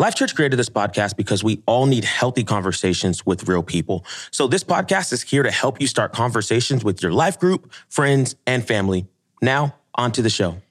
Life 0.00 0.14
Church 0.14 0.36
created 0.36 0.56
this 0.56 0.68
podcast 0.68 1.16
because 1.16 1.42
we 1.42 1.60
all 1.66 1.86
need 1.86 2.04
healthy 2.04 2.44
conversations 2.44 3.26
with 3.26 3.48
real 3.48 3.64
people. 3.64 4.04
So 4.30 4.46
this 4.46 4.62
podcast 4.62 5.12
is 5.12 5.22
here 5.22 5.42
to 5.42 5.50
help 5.50 5.80
you 5.80 5.88
start 5.88 6.12
conversations 6.12 6.84
with 6.84 7.02
your 7.02 7.12
life 7.12 7.40
group, 7.40 7.72
friends, 7.88 8.36
and 8.46 8.64
family. 8.64 9.08
Now, 9.42 9.74
on 9.96 10.12
to 10.12 10.22
the 10.22 10.30
show. 10.30 10.62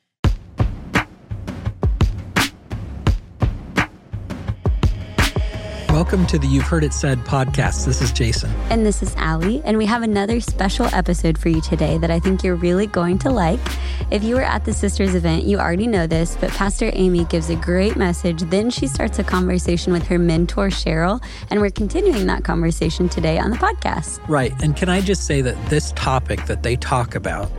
Welcome 5.97 6.27
to 6.27 6.37
the 6.37 6.45
You've 6.45 6.67
Heard 6.67 6.83
It 6.83 6.93
Said 6.93 7.17
podcast. 7.21 7.87
This 7.87 8.03
is 8.03 8.11
Jason. 8.11 8.51
And 8.69 8.85
this 8.85 9.01
is 9.01 9.15
Allie. 9.15 9.63
And 9.65 9.79
we 9.79 9.87
have 9.87 10.03
another 10.03 10.39
special 10.39 10.85
episode 10.93 11.39
for 11.39 11.49
you 11.49 11.59
today 11.59 11.97
that 11.97 12.11
I 12.11 12.19
think 12.19 12.43
you're 12.43 12.53
really 12.53 12.85
going 12.85 13.17
to 13.17 13.31
like. 13.31 13.59
If 14.11 14.23
you 14.23 14.35
were 14.35 14.43
at 14.43 14.63
the 14.63 14.73
Sisters 14.73 15.15
event, 15.15 15.45
you 15.45 15.57
already 15.57 15.87
know 15.87 16.05
this, 16.05 16.37
but 16.39 16.51
Pastor 16.51 16.91
Amy 16.93 17.25
gives 17.25 17.49
a 17.49 17.55
great 17.55 17.95
message. 17.95 18.43
Then 18.43 18.69
she 18.69 18.85
starts 18.85 19.17
a 19.17 19.23
conversation 19.23 19.91
with 19.91 20.05
her 20.05 20.19
mentor, 20.19 20.67
Cheryl. 20.67 21.19
And 21.49 21.61
we're 21.61 21.71
continuing 21.71 22.27
that 22.27 22.43
conversation 22.43 23.09
today 23.09 23.39
on 23.39 23.49
the 23.49 23.57
podcast. 23.57 24.19
Right. 24.27 24.53
And 24.61 24.75
can 24.75 24.89
I 24.89 25.01
just 25.01 25.25
say 25.25 25.41
that 25.41 25.55
this 25.67 25.93
topic 25.93 26.45
that 26.45 26.61
they 26.61 26.75
talk 26.75 27.15
about 27.15 27.51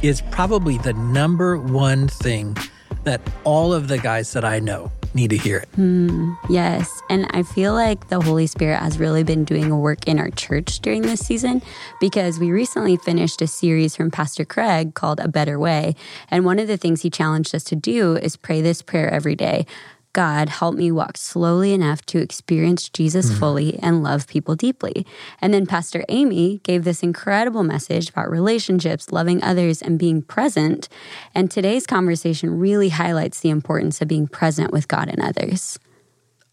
is 0.00 0.22
probably 0.30 0.78
the 0.78 0.94
number 0.94 1.58
one 1.58 2.08
thing 2.08 2.56
that 3.04 3.20
all 3.44 3.72
of 3.72 3.88
the 3.88 3.98
guys 3.98 4.32
that 4.32 4.44
I 4.44 4.58
know 4.58 4.90
need 5.14 5.30
to 5.30 5.36
hear 5.36 5.58
it. 5.58 5.70
Mm, 5.72 6.36
yes. 6.48 7.02
And 7.10 7.26
I 7.30 7.42
feel 7.42 7.74
like 7.74 8.08
the 8.08 8.20
Holy 8.20 8.46
Spirit 8.46 8.78
has 8.78 8.98
really 8.98 9.22
been 9.22 9.44
doing 9.44 9.70
a 9.70 9.78
work 9.78 10.06
in 10.08 10.18
our 10.18 10.30
church 10.30 10.80
during 10.80 11.02
this 11.02 11.20
season 11.20 11.62
because 12.00 12.38
we 12.38 12.50
recently 12.50 12.96
finished 12.96 13.42
a 13.42 13.46
series 13.46 13.94
from 13.94 14.10
Pastor 14.10 14.44
Craig 14.44 14.94
called 14.94 15.20
A 15.20 15.28
Better 15.28 15.58
Way. 15.58 15.94
And 16.30 16.44
one 16.44 16.58
of 16.58 16.66
the 16.66 16.76
things 16.76 17.02
he 17.02 17.10
challenged 17.10 17.54
us 17.54 17.64
to 17.64 17.76
do 17.76 18.16
is 18.16 18.36
pray 18.36 18.62
this 18.62 18.82
prayer 18.82 19.10
every 19.10 19.36
day 19.36 19.66
God, 20.12 20.48
help 20.48 20.74
me 20.74 20.92
walk 20.92 21.16
slowly 21.16 21.72
enough 21.72 22.04
to 22.06 22.18
experience 22.18 22.88
Jesus 22.88 23.30
mm. 23.30 23.38
fully 23.38 23.78
and 23.78 24.02
love 24.02 24.26
people 24.26 24.54
deeply. 24.54 25.06
And 25.40 25.54
then 25.54 25.66
Pastor 25.66 26.04
Amy 26.08 26.60
gave 26.64 26.84
this 26.84 27.02
incredible 27.02 27.62
message 27.62 28.10
about 28.10 28.30
relationships, 28.30 29.10
loving 29.10 29.42
others, 29.42 29.80
and 29.80 29.98
being 29.98 30.22
present. 30.22 30.88
And 31.34 31.50
today's 31.50 31.86
conversation 31.86 32.58
really 32.58 32.90
highlights 32.90 33.40
the 33.40 33.50
importance 33.50 34.02
of 34.02 34.08
being 34.08 34.26
present 34.28 34.70
with 34.72 34.88
God 34.88 35.08
and 35.08 35.22
others. 35.22 35.78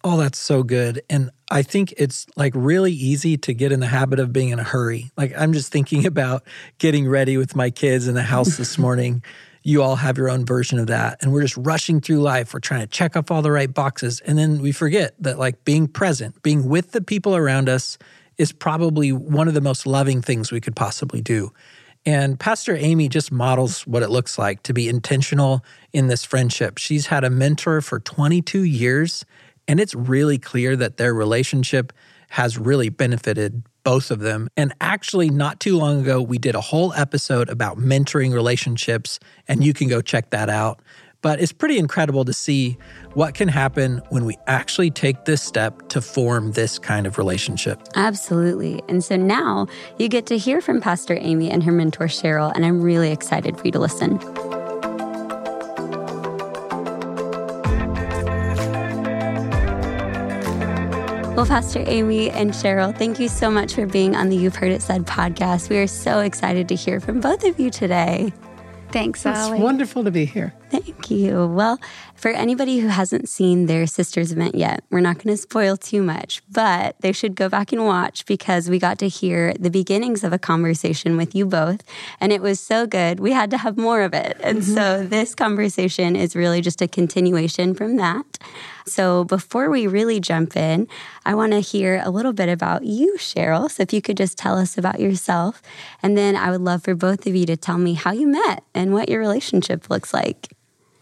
Oh, 0.04 0.18
that's 0.18 0.40
so 0.40 0.64
good. 0.64 1.02
And 1.10 1.30
I 1.52 1.62
think 1.62 1.94
it's 1.98 2.26
like 2.38 2.54
really 2.56 2.94
easy 2.94 3.36
to 3.38 3.54
get 3.54 3.74
in 3.74 3.82
the 3.82 3.88
habit 3.88 4.20
of 4.20 4.32
being 4.32 4.50
in 4.50 4.60
a 4.60 4.64
hurry. 4.64 5.12
Like 5.18 5.34
I'm 5.38 5.52
just 5.52 5.72
thinking 5.72 6.06
about 6.06 6.44
getting 6.78 7.08
ready 7.10 7.38
with 7.38 7.56
my 7.56 7.70
kids 7.70 8.08
in 8.08 8.16
the 8.16 8.24
house 8.24 8.56
this 8.56 8.78
morning 8.78 9.22
you 9.64 9.82
all 9.84 9.98
have 9.98 10.18
your 10.18 10.30
own 10.30 10.46
version 10.46 10.80
of 10.80 10.88
that. 10.88 11.18
And 11.22 11.32
we're 11.32 11.42
just 11.42 11.58
rushing 11.58 12.02
through 12.02 12.22
life. 12.22 12.54
We're 12.54 12.60
trying 12.60 12.82
to 12.82 12.88
check 12.88 13.16
off 13.16 13.32
all 13.32 13.42
the 13.42 13.52
right 13.52 13.74
boxes. 13.74 14.22
And 14.22 14.38
then 14.38 14.62
we 14.62 14.72
forget 14.72 15.16
that, 15.20 15.38
like, 15.38 15.66
being 15.66 15.88
present, 15.88 16.42
being 16.42 16.68
with 16.70 16.92
the 16.92 17.02
people 17.02 17.36
around 17.36 17.70
us 17.70 17.98
is 18.38 18.52
probably 18.52 19.12
one 19.12 19.48
of 19.48 19.54
the 19.54 19.62
most 19.62 19.86
loving 19.86 20.22
things 20.22 20.52
we 20.52 20.62
could 20.62 20.76
possibly 20.76 21.22
do. 21.22 21.52
And 22.06 22.40
Pastor 22.40 22.76
Amy 22.78 23.10
just 23.10 23.32
models 23.32 23.86
what 23.86 24.04
it 24.04 24.10
looks 24.10 24.38
like 24.38 24.64
to 24.64 24.74
be 24.74 24.88
intentional 24.88 25.64
in 25.92 26.08
this 26.08 26.24
friendship. 26.24 26.78
She's 26.78 27.08
had 27.08 27.26
a 27.26 27.30
mentor 27.30 27.82
for 27.82 28.00
22 28.00 28.64
years, 28.64 29.26
and 29.68 29.80
it's 29.80 29.94
really 29.94 30.38
clear 30.38 30.78
that 30.78 30.96
their 30.96 31.14
relationship 31.14 31.92
has 32.30 32.58
really 32.58 32.90
benefited 32.90 33.64
both 33.84 34.12
of 34.12 34.20
them. 34.20 34.50
And 34.58 34.74
actually, 34.82 35.30
not 35.30 35.60
too 35.60 35.78
long 35.78 36.02
ago, 36.02 36.22
we 36.22 36.38
did 36.38 36.56
a 36.56 36.62
whole 36.62 36.94
episode 36.94 37.50
about 37.50 37.78
mentoring 37.78 38.34
relationships, 38.34 39.20
and 39.48 39.64
you 39.64 39.74
can 39.74 39.88
go 39.88 40.02
check 40.02 40.30
that 40.32 40.50
out. 40.50 40.82
But 41.22 41.42
it's 41.42 41.52
pretty 41.52 41.78
incredible 41.78 42.24
to 42.24 42.32
see 42.32 42.78
what 43.14 43.34
can 43.34 43.50
happen 43.50 44.02
when 44.10 44.24
we 44.24 44.38
actually 44.48 44.90
take 44.90 45.26
this 45.26 45.42
step 45.42 45.90
to 45.90 46.02
form 46.02 46.54
this 46.54 46.80
kind 46.80 47.06
of 47.06 47.18
relationship. 47.18 47.82
Absolutely. 47.96 48.82
And 48.88 49.04
so 49.04 49.18
now 49.18 49.68
you 49.98 50.08
get 50.08 50.26
to 50.28 50.38
hear 50.38 50.62
from 50.62 50.80
Pastor 50.80 51.18
Amy 51.20 51.52
and 51.52 51.62
her 51.64 51.74
mentor, 51.74 52.06
Cheryl, 52.06 52.54
and 52.56 52.66
I'm 52.66 52.82
really 52.82 53.12
excited 53.12 53.58
for 53.58 53.66
you 53.66 53.72
to 53.74 53.80
listen. 53.80 54.18
Well, 61.40 61.48
Pastor 61.48 61.82
Amy 61.88 62.30
and 62.30 62.52
Cheryl, 62.52 62.94
thank 62.94 63.18
you 63.18 63.30
so 63.30 63.50
much 63.50 63.74
for 63.74 63.86
being 63.86 64.14
on 64.14 64.28
the 64.28 64.36
You've 64.36 64.58
Heard 64.58 64.74
It 64.74 64.82
Said 64.82 65.06
podcast. 65.06 65.70
We 65.70 65.78
are 65.78 65.88
so 65.88 66.20
excited 66.20 66.68
to 66.68 66.76
hear 66.76 67.00
from 67.00 67.22
both 67.22 67.46
of 67.46 67.58
you 67.58 67.70
today. 67.70 68.34
Thanks, 68.92 69.26
It's 69.26 69.50
wonderful 69.52 70.04
to 70.04 70.12
be 70.12 70.26
here. 70.26 70.54
Thank 70.70 71.10
you. 71.10 71.48
Well, 71.48 71.80
for 72.20 72.32
anybody 72.32 72.80
who 72.80 72.90
hasn't 72.90 73.30
seen 73.30 73.66
their 73.66 73.88
sisters 73.88 74.34
event 74.34 74.54
yet, 74.54 74.84
we're 74.90 75.00
not 75.00 75.16
going 75.16 75.34
to 75.34 75.38
spoil 75.38 75.78
too 75.78 76.04
much, 76.04 76.42
but 76.52 76.96
they 77.00 77.14
should 77.14 77.34
go 77.34 77.48
back 77.48 77.72
and 77.72 77.86
watch 77.86 78.26
because 78.26 78.70
we 78.70 78.78
got 78.78 79.00
to 79.00 79.08
hear 79.08 79.54
the 79.54 79.70
beginnings 79.70 80.24
of 80.24 80.34
a 80.34 80.38
conversation 80.38 81.16
with 81.16 81.34
you 81.34 81.46
both. 81.46 81.82
And 82.20 82.34
it 82.34 82.42
was 82.42 82.60
so 82.60 82.86
good. 82.86 83.22
We 83.22 83.32
had 83.32 83.50
to 83.52 83.58
have 83.58 83.78
more 83.78 84.02
of 84.02 84.14
it. 84.14 84.38
And 84.44 84.60
mm-hmm. 84.60 84.74
so 84.74 85.06
this 85.06 85.34
conversation 85.34 86.18
is 86.18 86.36
really 86.36 86.60
just 86.60 86.82
a 86.82 86.88
continuation 86.90 87.74
from 87.74 87.96
that. 87.96 88.38
So 88.86 89.24
before 89.24 89.70
we 89.70 89.88
really 89.88 90.20
jump 90.20 90.58
in, 90.58 90.88
I 91.26 91.36
want 91.36 91.54
to 91.54 91.60
hear 91.62 92.02
a 92.04 92.10
little 92.10 92.34
bit 92.34 92.50
about 92.50 92.84
you, 92.84 93.16
Cheryl. 93.18 93.72
So 93.72 93.84
if 93.84 93.94
you 93.94 94.02
could 94.02 94.18
just 94.18 94.38
tell 94.38 94.58
us 94.58 94.78
about 94.78 95.00
yourself. 95.00 95.62
And 96.04 96.18
then 96.18 96.36
I 96.36 96.52
would 96.52 96.62
love 96.62 96.84
for 96.84 96.96
both 96.96 97.26
of 97.28 97.36
you 97.36 97.46
to 97.46 97.56
tell 97.56 97.78
me 97.78 97.94
how 97.94 98.12
you 98.12 98.28
met 98.28 98.64
and 98.74 98.94
what 98.94 99.08
your 99.08 99.20
relationship 99.22 99.90
looks 99.90 100.14
like. 100.14 100.50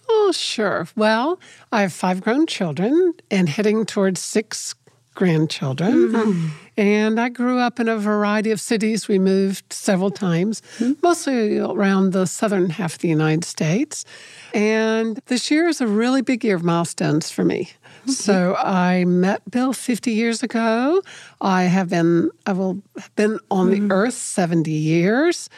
Oh, 0.10 0.32
sure. 0.34 0.88
Well, 0.96 1.40
I 1.72 1.82
have 1.82 1.94
five 1.94 2.22
grown 2.22 2.48
children 2.48 3.14
and 3.30 3.50
heading 3.50 3.86
towards 3.86 4.22
six 4.22 4.76
grandchildren. 5.18 6.12
Mm-hmm. 6.14 6.48
And 6.78 7.20
I 7.20 7.30
grew 7.30 7.58
up 7.58 7.80
in 7.80 7.90
a 7.90 7.98
variety 7.98 8.52
of 8.52 8.62
cities. 8.62 9.08
We 9.08 9.18
moved 9.18 9.74
several 9.74 10.12
times, 10.12 10.62
mm-hmm. 10.78 10.94
mostly 11.02 11.58
around 11.58 12.14
the 12.14 12.28
southern 12.28 12.70
half 12.70 12.94
of 12.94 13.00
the 13.00 13.08
United 13.08 13.44
States. 13.44 14.06
And 14.54 15.20
this 15.26 15.50
year 15.50 15.68
is 15.68 15.82
a 15.82 15.88
really 15.88 16.22
big 16.22 16.46
year 16.46 16.56
of 16.56 16.64
milestones 16.64 17.32
for 17.32 17.44
me. 17.44 17.72
Mm-hmm. 18.02 18.12
So 18.12 18.56
I 18.60 19.06
met 19.06 19.42
Bill 19.50 19.74
50 19.74 20.12
years 20.12 20.44
ago. 20.44 21.02
I 21.42 21.64
have 21.64 21.90
been 21.90 22.30
I 22.46 22.54
will 22.54 22.84
have 22.96 23.14
been 23.16 23.40
on 23.50 23.72
the 23.72 23.80
mm-hmm. 23.80 23.92
earth 23.92 24.14
70 24.14 24.72
years. 24.72 25.50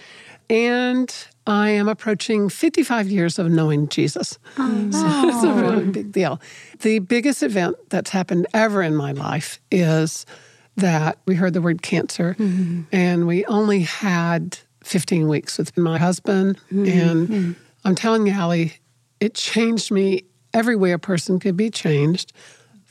And 0.49 1.13
I 1.49 1.69
am 1.69 1.89
approaching 1.89 2.47
55 2.47 3.09
years 3.09 3.39
of 3.39 3.49
knowing 3.49 3.89
Jesus. 3.89 4.37
Oh, 4.57 4.91
so 4.91 5.29
it's 5.29 5.43
a 5.43 5.53
really 5.53 5.85
big 5.85 6.11
deal. 6.11 6.39
The 6.81 6.99
biggest 6.99 7.41
event 7.41 7.75
that's 7.89 8.11
happened 8.11 8.47
ever 8.53 8.83
in 8.83 8.95
my 8.95 9.13
life 9.13 9.59
is 9.71 10.25
that 10.77 11.17
we 11.25 11.35
heard 11.35 11.53
the 11.53 11.61
word 11.61 11.81
cancer, 11.81 12.35
mm-hmm. 12.39 12.83
and 12.91 13.27
we 13.27 13.43
only 13.45 13.81
had 13.81 14.59
15 14.83 15.27
weeks 15.27 15.57
with 15.57 15.75
my 15.75 15.97
husband. 15.97 16.57
Mm-hmm. 16.71 17.33
And 17.33 17.55
I'm 17.83 17.95
telling 17.95 18.27
you, 18.27 18.33
Allie, 18.33 18.73
it 19.19 19.33
changed 19.33 19.91
me 19.91 20.23
every 20.53 20.75
way 20.75 20.91
a 20.91 20.99
person 20.99 21.39
could 21.39 21.57
be 21.57 21.69
changed 21.69 22.31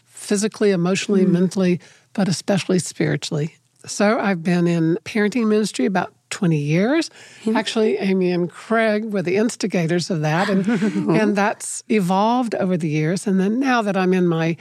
physically, 0.04 0.72
emotionally, 0.72 1.22
mm-hmm. 1.22 1.32
mentally, 1.32 1.80
but 2.12 2.28
especially 2.28 2.80
spiritually. 2.80 3.54
So 3.86 4.18
I've 4.18 4.42
been 4.42 4.66
in 4.66 4.98
parenting 5.04 5.46
ministry 5.46 5.86
about 5.86 6.12
20 6.30 6.56
years. 6.56 7.10
Mm-hmm. 7.42 7.56
Actually, 7.56 7.98
Amy 7.98 8.30
and 8.30 8.50
Craig 8.50 9.06
were 9.06 9.22
the 9.22 9.36
instigators 9.36 10.10
of 10.10 10.20
that, 10.22 10.48
and, 10.48 10.66
and 11.10 11.36
that's 11.36 11.82
evolved 11.88 12.54
over 12.54 12.76
the 12.76 12.88
years. 12.88 13.26
And 13.26 13.40
then 13.40 13.58
now 13.60 13.82
that 13.82 13.96
I'm 13.96 14.12
in 14.12 14.26
my 14.26 14.56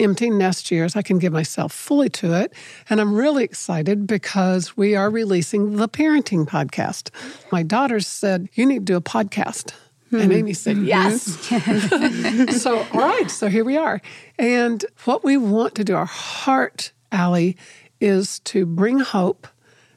empty 0.00 0.30
nest 0.30 0.70
years, 0.70 0.96
I 0.96 1.02
can 1.02 1.18
give 1.18 1.32
myself 1.32 1.72
fully 1.72 2.08
to 2.10 2.34
it. 2.34 2.52
And 2.90 3.00
I'm 3.00 3.14
really 3.14 3.44
excited 3.44 4.06
because 4.06 4.76
we 4.76 4.94
are 4.94 5.10
releasing 5.10 5.76
the 5.76 5.88
parenting 5.88 6.46
podcast. 6.46 7.10
My 7.52 7.62
daughters 7.62 8.06
said, 8.06 8.48
You 8.54 8.66
need 8.66 8.86
to 8.86 8.92
do 8.92 8.96
a 8.96 9.00
podcast. 9.00 9.72
Mm-hmm. 10.06 10.16
And 10.16 10.32
Amy 10.32 10.52
said, 10.52 10.76
mm-hmm. 10.76 10.86
Yes. 10.86 12.52
so, 12.62 12.86
all 12.92 13.00
right, 13.00 13.30
so 13.30 13.48
here 13.48 13.64
we 13.64 13.76
are. 13.76 14.00
And 14.38 14.84
what 15.04 15.24
we 15.24 15.36
want 15.36 15.74
to 15.76 15.84
do, 15.84 15.96
our 15.96 16.04
heart, 16.04 16.92
Allie, 17.10 17.56
is 18.00 18.38
to 18.40 18.66
bring 18.66 19.00
hope 19.00 19.48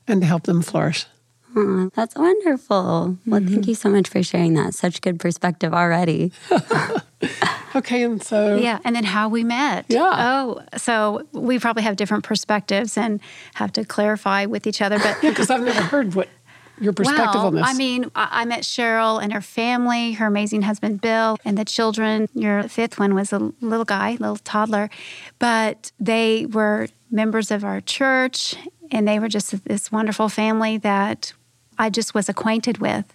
and 0.08 0.22
to 0.22 0.28
help 0.28 0.44
them 0.44 0.62
flourish. 0.62 1.06
Oh, 1.60 1.90
that's 1.96 2.14
wonderful. 2.16 3.18
Well, 3.26 3.42
mm-hmm. 3.42 3.52
thank 3.52 3.68
you 3.68 3.74
so 3.74 3.90
much 3.90 4.10
for 4.10 4.22
sharing 4.22 4.54
that. 4.54 4.76
Such 4.76 5.02
good 5.02 5.20
perspective 5.20 5.74
already. 5.74 6.32
okay, 7.76 8.04
and 8.04 8.22
so. 8.22 8.58
Yeah, 8.58 8.78
and 8.84 8.96
then 8.96 9.04
how 9.04 9.28
we 9.28 9.44
met. 9.44 9.86
Yeah. 9.90 10.14
Oh, 10.16 10.62
so 10.78 11.26
we 11.32 11.58
probably 11.58 11.82
have 11.82 11.96
different 11.96 12.24
perspectives 12.24 12.96
and 12.96 13.20
have 13.56 13.72
to 13.74 13.84
clarify 13.84 14.46
with 14.46 14.68
each 14.68 14.84
other. 14.84 15.00
But 15.00 15.18
yeah, 15.24 15.32
because 15.32 15.50
I've 15.50 15.64
never 15.64 15.82
heard 15.82 16.14
what 16.14 16.30
your 16.80 16.94
perspective 16.94 17.34
well, 17.34 17.48
on 17.48 17.56
this. 17.56 17.66
I 17.66 17.74
mean, 17.74 18.12
I 18.14 18.46
met 18.46 18.62
Cheryl 18.62 19.20
and 19.20 19.34
her 19.34 19.42
family, 19.42 20.12
her 20.12 20.28
amazing 20.28 20.62
husband 20.62 21.02
Bill, 21.02 21.40
and 21.44 21.58
the 21.58 21.66
children. 21.66 22.30
Your 22.36 22.68
fifth 22.68 23.00
one 23.00 23.16
was 23.16 23.34
a 23.34 23.52
little 23.62 23.86
guy, 23.86 24.12
little 24.12 24.38
toddler, 24.38 24.92
but 25.40 25.92
they 26.00 26.46
were 26.46 26.88
members 27.10 27.50
of 27.50 27.64
our 27.64 27.82
church 27.82 28.56
and 28.92 29.08
they 29.08 29.20
were 29.20 29.28
just 29.28 29.64
this 29.66 29.92
wonderful 29.92 30.30
family 30.30 30.78
that 30.78 31.34
I 31.78 31.90
just 31.90 32.14
was 32.14 32.30
acquainted 32.30 32.80
with. 32.80 33.14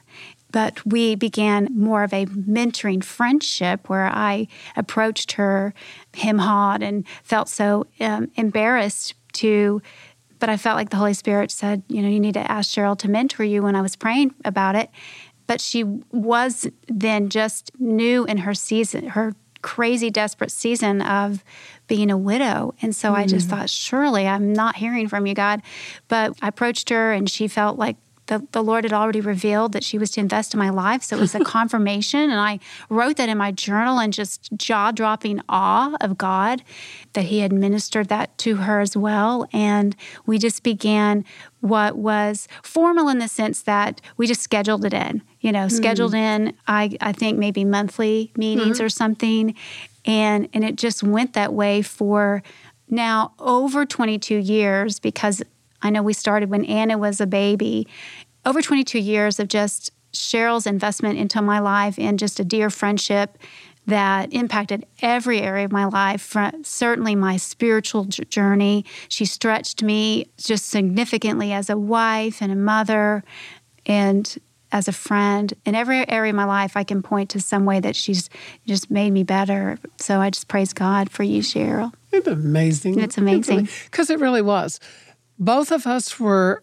but 0.52 0.84
we 0.84 1.14
began 1.14 1.68
more 1.74 2.02
of 2.02 2.12
a 2.12 2.26
mentoring 2.26 3.02
friendship 3.02 3.88
where 3.88 4.06
I 4.06 4.48
approached 4.76 5.32
her 5.32 5.72
him 6.14 6.38
hawed 6.38 6.82
and 6.82 7.06
felt 7.22 7.48
so 7.48 7.86
um, 8.00 8.30
embarrassed 8.36 9.14
to 9.34 9.80
but 10.42 10.50
I 10.50 10.56
felt 10.56 10.74
like 10.74 10.90
the 10.90 10.96
Holy 10.96 11.14
Spirit 11.14 11.52
said, 11.52 11.84
you 11.86 12.02
know, 12.02 12.08
you 12.08 12.18
need 12.18 12.34
to 12.34 12.50
ask 12.50 12.68
Cheryl 12.68 12.98
to 12.98 13.08
mentor 13.08 13.44
you 13.44 13.62
when 13.62 13.76
I 13.76 13.80
was 13.80 13.94
praying 13.94 14.34
about 14.44 14.74
it. 14.74 14.90
But 15.46 15.60
she 15.60 15.84
was 15.84 16.66
then 16.88 17.28
just 17.28 17.70
new 17.78 18.24
in 18.24 18.38
her 18.38 18.52
season, 18.52 19.10
her 19.10 19.36
crazy, 19.62 20.10
desperate 20.10 20.50
season 20.50 21.00
of 21.00 21.44
being 21.86 22.10
a 22.10 22.18
widow. 22.18 22.74
And 22.82 22.92
so 22.92 23.12
mm. 23.12 23.18
I 23.18 23.26
just 23.26 23.46
mm. 23.46 23.50
thought, 23.50 23.70
surely 23.70 24.26
I'm 24.26 24.52
not 24.52 24.74
hearing 24.74 25.06
from 25.06 25.26
you, 25.26 25.34
God. 25.34 25.62
But 26.08 26.36
I 26.42 26.48
approached 26.48 26.90
her 26.90 27.12
and 27.12 27.30
she 27.30 27.46
felt 27.46 27.78
like 27.78 27.96
the, 28.26 28.46
the 28.52 28.62
Lord 28.62 28.84
had 28.84 28.92
already 28.92 29.20
revealed 29.20 29.72
that 29.72 29.84
she 29.84 29.98
was 29.98 30.10
to 30.12 30.20
invest 30.20 30.54
in 30.54 30.58
my 30.58 30.70
life. 30.70 31.02
So 31.02 31.16
it 31.16 31.20
was 31.20 31.34
a 31.34 31.40
confirmation. 31.44 32.30
And 32.30 32.40
I 32.40 32.60
wrote 32.88 33.16
that 33.16 33.28
in 33.28 33.36
my 33.36 33.50
journal 33.50 33.98
and 33.98 34.12
just 34.12 34.50
jaw 34.56 34.92
dropping 34.92 35.40
awe 35.48 35.96
of 36.00 36.16
God 36.18 36.62
that 37.14 37.24
He 37.24 37.40
had 37.40 37.52
ministered 37.52 38.08
that 38.08 38.36
to 38.38 38.56
her 38.56 38.80
as 38.80 38.96
well. 38.96 39.48
And 39.52 39.96
we 40.24 40.38
just 40.38 40.62
began 40.62 41.24
what 41.60 41.96
was 41.96 42.48
formal 42.62 43.08
in 43.08 43.18
the 43.18 43.28
sense 43.28 43.62
that 43.62 44.00
we 44.16 44.26
just 44.26 44.40
scheduled 44.40 44.84
it 44.84 44.94
in, 44.94 45.22
you 45.40 45.52
know, 45.52 45.66
mm. 45.66 45.72
scheduled 45.72 46.14
in, 46.14 46.54
I, 46.66 46.96
I 47.00 47.12
think 47.12 47.38
maybe 47.38 47.64
monthly 47.64 48.32
meetings 48.36 48.80
mm. 48.80 48.84
or 48.84 48.88
something. 48.88 49.54
And, 50.04 50.48
and 50.52 50.64
it 50.64 50.76
just 50.76 51.02
went 51.02 51.34
that 51.34 51.52
way 51.52 51.82
for 51.82 52.42
now 52.88 53.32
over 53.38 53.86
22 53.86 54.36
years 54.36 54.98
because 54.98 55.42
I 55.82 55.90
know 55.90 56.02
we 56.02 56.12
started 56.12 56.48
when 56.48 56.64
Anna 56.64 56.96
was 56.96 57.20
a 57.20 57.26
baby. 57.26 57.86
Over 58.46 58.62
22 58.62 58.98
years 58.98 59.38
of 59.38 59.48
just 59.48 59.90
Cheryl's 60.12 60.66
investment 60.66 61.18
into 61.18 61.42
my 61.42 61.58
life 61.58 61.98
and 61.98 62.18
just 62.18 62.40
a 62.40 62.44
dear 62.44 62.70
friendship 62.70 63.38
that 63.86 64.32
impacted 64.32 64.86
every 65.00 65.40
area 65.40 65.64
of 65.64 65.72
my 65.72 65.86
life, 65.86 66.36
certainly 66.62 67.16
my 67.16 67.36
spiritual 67.36 68.04
journey. 68.04 68.84
She 69.08 69.24
stretched 69.24 69.82
me 69.82 70.28
just 70.36 70.66
significantly 70.66 71.52
as 71.52 71.68
a 71.68 71.76
wife 71.76 72.40
and 72.40 72.52
a 72.52 72.56
mother 72.56 73.24
and 73.84 74.38
as 74.70 74.86
a 74.86 74.92
friend. 74.92 75.52
In 75.66 75.74
every 75.74 76.08
area 76.08 76.30
of 76.30 76.36
my 76.36 76.44
life, 76.44 76.76
I 76.76 76.84
can 76.84 77.02
point 77.02 77.30
to 77.30 77.40
some 77.40 77.64
way 77.64 77.80
that 77.80 77.96
she's 77.96 78.30
just 78.66 78.90
made 78.90 79.10
me 79.10 79.24
better. 79.24 79.78
So 79.98 80.20
I 80.20 80.30
just 80.30 80.46
praise 80.46 80.72
God 80.72 81.10
for 81.10 81.24
you, 81.24 81.42
Cheryl. 81.42 81.92
It's 82.12 82.28
amazing. 82.28 83.00
It's 83.00 83.18
amazing. 83.18 83.68
Because 83.86 84.10
it 84.10 84.20
really 84.20 84.42
was 84.42 84.78
both 85.42 85.72
of 85.72 85.86
us 85.86 86.20
were 86.20 86.62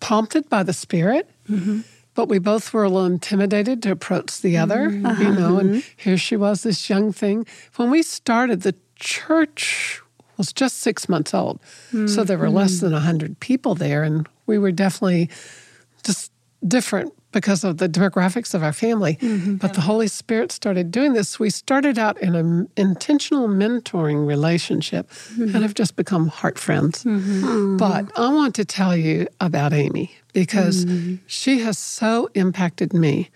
prompted 0.00 0.48
by 0.48 0.62
the 0.62 0.72
Spirit, 0.72 1.28
mm-hmm. 1.48 1.80
but 2.14 2.28
we 2.28 2.38
both 2.38 2.72
were 2.72 2.84
a 2.84 2.88
little 2.88 3.06
intimidated 3.06 3.82
to 3.82 3.92
approach 3.92 4.40
the 4.40 4.56
other, 4.56 4.88
mm-hmm. 4.88 5.22
you 5.22 5.32
know, 5.32 5.58
and 5.58 5.70
mm-hmm. 5.70 6.00
here 6.00 6.16
she 6.16 6.34
was, 6.34 6.62
this 6.62 6.88
young 6.88 7.12
thing. 7.12 7.46
When 7.76 7.90
we 7.90 8.02
started, 8.02 8.62
the 8.62 8.74
church 8.96 10.00
was 10.38 10.50
just 10.52 10.78
six 10.78 11.10
months 11.10 11.34
old. 11.34 11.60
Mm-hmm. 11.88 12.06
So 12.06 12.24
there 12.24 12.38
were 12.38 12.48
less 12.48 12.76
mm-hmm. 12.76 12.86
than 12.86 12.92
100 12.94 13.40
people 13.40 13.74
there, 13.74 14.02
and 14.02 14.26
we 14.46 14.56
were 14.56 14.72
definitely 14.72 15.28
just 16.02 16.32
different 16.66 17.12
because 17.32 17.64
of 17.64 17.78
the 17.78 17.88
demographics 17.88 18.54
of 18.54 18.62
our 18.62 18.72
family. 18.72 19.16
Mm-hmm. 19.16 19.56
But 19.56 19.74
the 19.74 19.82
Holy 19.82 20.08
Spirit 20.08 20.52
started 20.52 20.90
doing 20.90 21.12
this. 21.12 21.38
We 21.38 21.50
started 21.50 21.98
out 21.98 22.20
in 22.20 22.34
an 22.34 22.68
intentional 22.76 23.48
mentoring 23.48 24.26
relationship 24.26 25.08
mm-hmm. 25.10 25.54
and 25.54 25.62
have 25.62 25.74
just 25.74 25.96
become 25.96 26.28
heart 26.28 26.58
friends. 26.58 27.04
Mm-hmm. 27.04 27.76
But 27.76 28.10
I 28.18 28.32
want 28.32 28.54
to 28.56 28.64
tell 28.64 28.96
you 28.96 29.28
about 29.40 29.72
Amy 29.72 30.10
because 30.32 30.84
mm-hmm. 30.84 31.16
she 31.26 31.60
has 31.60 31.78
so 31.78 32.28
impacted 32.34 32.92
me. 32.92 33.30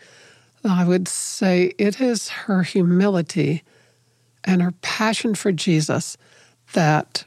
I 0.65 0.85
would 0.85 1.09
say 1.09 1.75
it 1.79 2.01
is 2.01 2.29
her 2.31 2.63
humility 2.63 3.63
and 4.45 4.63
her 4.63 4.73
passion 4.83 5.35
for 5.35 5.53
Jesus 5.53 6.17
that 6.73 7.25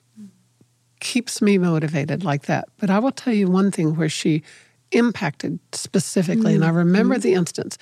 keeps 1.00 1.42
me 1.42 1.58
motivated 1.58 2.24
like 2.24 2.44
that. 2.44 2.68
But 2.78 2.90
I 2.90 3.00
will 3.00 3.12
tell 3.12 3.34
you 3.34 3.48
one 3.48 3.72
thing 3.72 3.96
where 3.96 4.10
she 4.10 4.44
impacted 4.92 5.60
specifically. 5.72 6.54
Mm-hmm. 6.54 6.56
And 6.56 6.66
I 6.66 6.68
mm-hmm. 6.68 6.78
remember 6.78 7.16
mm-hmm. 7.16 7.22
the 7.22 7.34
instance. 7.34 7.78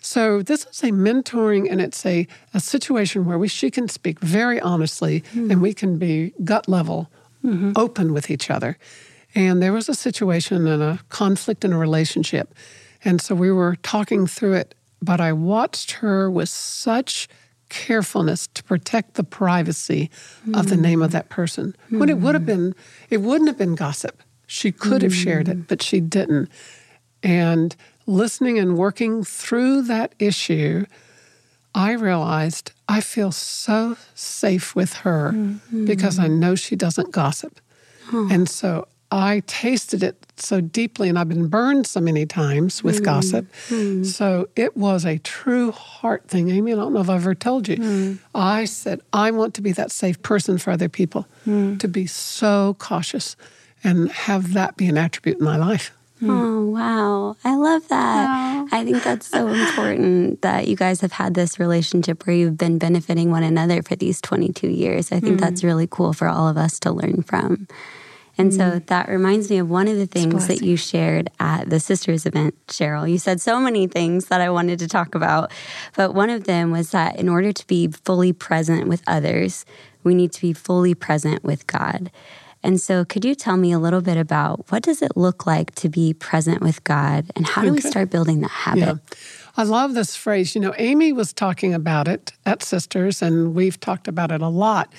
So 0.00 0.42
this 0.42 0.64
is 0.66 0.82
a 0.82 0.92
mentoring 0.92 1.70
and 1.70 1.80
it's 1.80 2.04
a, 2.06 2.26
a 2.54 2.60
situation 2.60 3.24
where 3.24 3.38
we 3.38 3.48
she 3.48 3.70
can 3.70 3.88
speak 3.88 4.20
very 4.20 4.60
honestly 4.60 5.20
mm-hmm. 5.20 5.50
and 5.50 5.62
we 5.62 5.74
can 5.74 5.98
be 5.98 6.32
gut 6.44 6.68
level 6.68 7.10
mm-hmm. 7.44 7.72
open 7.76 8.12
with 8.12 8.30
each 8.30 8.50
other. 8.50 8.78
And 9.34 9.62
there 9.62 9.72
was 9.72 9.88
a 9.88 9.94
situation 9.94 10.66
and 10.66 10.82
a 10.82 11.00
conflict 11.08 11.64
in 11.64 11.72
a 11.72 11.78
relationship. 11.78 12.54
And 13.04 13.20
so 13.20 13.34
we 13.34 13.52
were 13.52 13.76
talking 13.82 14.26
through 14.26 14.54
it, 14.54 14.74
but 15.02 15.20
I 15.20 15.32
watched 15.32 15.92
her 15.92 16.30
with 16.30 16.48
such 16.48 17.28
carefulness 17.68 18.48
to 18.54 18.64
protect 18.64 19.14
the 19.14 19.24
privacy 19.24 20.10
of 20.54 20.70
the 20.70 20.76
name 20.76 21.02
of 21.02 21.10
that 21.12 21.28
person. 21.28 21.76
When 21.90 22.08
it 22.08 22.18
would 22.18 22.34
have 22.34 22.46
been, 22.46 22.74
it 23.10 23.18
wouldn't 23.18 23.48
have 23.48 23.58
been 23.58 23.74
gossip. 23.74 24.22
She 24.48 24.72
could 24.72 25.02
have 25.02 25.14
shared 25.14 25.46
it, 25.48 25.58
mm. 25.58 25.68
but 25.68 25.82
she 25.82 26.00
didn't. 26.00 26.48
And 27.22 27.76
listening 28.06 28.58
and 28.58 28.76
working 28.76 29.22
through 29.22 29.82
that 29.82 30.14
issue, 30.18 30.86
I 31.74 31.92
realized 31.92 32.72
I 32.88 33.02
feel 33.02 33.30
so 33.30 33.98
safe 34.14 34.74
with 34.74 34.94
her 34.94 35.32
mm-hmm. 35.34 35.84
because 35.84 36.18
I 36.18 36.26
know 36.26 36.54
she 36.54 36.74
doesn't 36.74 37.12
gossip. 37.12 37.60
And 38.10 38.48
so 38.48 38.88
I 39.12 39.42
tasted 39.46 40.02
it 40.02 40.26
so 40.36 40.62
deeply, 40.62 41.10
and 41.10 41.18
I've 41.18 41.28
been 41.28 41.48
burned 41.48 41.86
so 41.86 42.00
many 42.00 42.24
times 42.24 42.82
with 42.82 43.00
mm. 43.00 43.04
gossip. 43.04 43.46
Mm. 43.68 44.06
So 44.06 44.48
it 44.56 44.78
was 44.78 45.04
a 45.04 45.18
true 45.18 45.72
heart 45.72 46.26
thing. 46.26 46.50
Amy, 46.50 46.72
I 46.72 46.76
don't 46.76 46.94
know 46.94 47.00
if 47.00 47.10
I've 47.10 47.20
ever 47.20 47.34
told 47.34 47.68
you. 47.68 47.76
Mm. 47.76 48.18
I 48.34 48.64
said, 48.64 49.02
I 49.12 49.30
want 49.30 49.52
to 49.54 49.62
be 49.62 49.72
that 49.72 49.90
safe 49.90 50.22
person 50.22 50.56
for 50.56 50.70
other 50.70 50.88
people, 50.88 51.26
mm. 51.46 51.78
to 51.80 51.86
be 51.86 52.06
so 52.06 52.76
cautious 52.78 53.36
and 53.84 54.10
have 54.10 54.52
that 54.54 54.76
be 54.76 54.86
an 54.86 54.98
attribute 54.98 55.38
in 55.38 55.44
my 55.44 55.56
life. 55.56 55.92
Hmm. 56.20 56.30
Oh, 56.30 56.64
wow. 56.66 57.36
I 57.44 57.54
love 57.54 57.86
that. 57.88 58.26
Wow. 58.26 58.66
I 58.72 58.84
think 58.84 59.04
that's 59.04 59.26
so 59.26 59.46
important 59.46 60.42
that 60.42 60.66
you 60.66 60.74
guys 60.74 61.00
have 61.00 61.12
had 61.12 61.34
this 61.34 61.60
relationship 61.60 62.26
where 62.26 62.34
you've 62.34 62.58
been 62.58 62.78
benefiting 62.78 63.30
one 63.30 63.44
another 63.44 63.82
for 63.82 63.94
these 63.94 64.20
22 64.20 64.68
years. 64.68 65.12
I 65.12 65.20
think 65.20 65.36
mm. 65.36 65.40
that's 65.40 65.62
really 65.62 65.86
cool 65.88 66.12
for 66.12 66.26
all 66.26 66.48
of 66.48 66.56
us 66.56 66.80
to 66.80 66.90
learn 66.90 67.22
from. 67.22 67.68
And 68.36 68.50
mm. 68.50 68.56
so 68.56 68.70
hmm. 68.70 68.84
that 68.86 69.08
reminds 69.08 69.48
me 69.50 69.58
of 69.58 69.70
one 69.70 69.86
of 69.86 69.96
the 69.96 70.06
things 70.06 70.48
that 70.48 70.62
you 70.62 70.76
shared 70.76 71.30
at 71.38 71.70
the 71.70 71.78
sisters 71.78 72.26
event, 72.26 72.54
Cheryl. 72.66 73.08
You 73.08 73.18
said 73.18 73.40
so 73.40 73.60
many 73.60 73.86
things 73.86 74.26
that 74.26 74.40
I 74.40 74.50
wanted 74.50 74.80
to 74.80 74.88
talk 74.88 75.14
about, 75.14 75.52
but 75.96 76.14
one 76.14 76.30
of 76.30 76.44
them 76.44 76.70
was 76.70 76.90
that 76.90 77.16
in 77.16 77.28
order 77.28 77.52
to 77.52 77.66
be 77.66 77.88
fully 77.88 78.32
present 78.32 78.88
with 78.88 79.02
others, 79.06 79.64
we 80.02 80.14
need 80.14 80.32
to 80.32 80.40
be 80.40 80.52
fully 80.52 80.94
present 80.94 81.44
with 81.44 81.66
God. 81.66 82.10
And 82.68 82.78
so 82.78 83.02
could 83.02 83.24
you 83.24 83.34
tell 83.34 83.56
me 83.56 83.72
a 83.72 83.78
little 83.78 84.02
bit 84.02 84.18
about 84.18 84.70
what 84.70 84.82
does 84.82 85.00
it 85.00 85.16
look 85.16 85.46
like 85.46 85.74
to 85.76 85.88
be 85.88 86.12
present 86.12 86.60
with 86.60 86.84
God 86.84 87.30
and 87.34 87.46
how 87.46 87.62
do 87.62 87.72
we 87.72 87.80
start 87.80 88.10
building 88.10 88.42
that 88.42 88.50
habit? 88.50 88.80
Yeah. 88.80 89.16
I 89.56 89.62
love 89.62 89.94
this 89.94 90.14
phrase. 90.14 90.54
You 90.54 90.60
know, 90.60 90.74
Amy 90.76 91.10
was 91.10 91.32
talking 91.32 91.72
about 91.72 92.08
it 92.08 92.34
at 92.44 92.62
Sisters, 92.62 93.22
and 93.22 93.54
we've 93.54 93.80
talked 93.80 94.06
about 94.06 94.30
it 94.30 94.42
a 94.42 94.48
lot. 94.48 94.92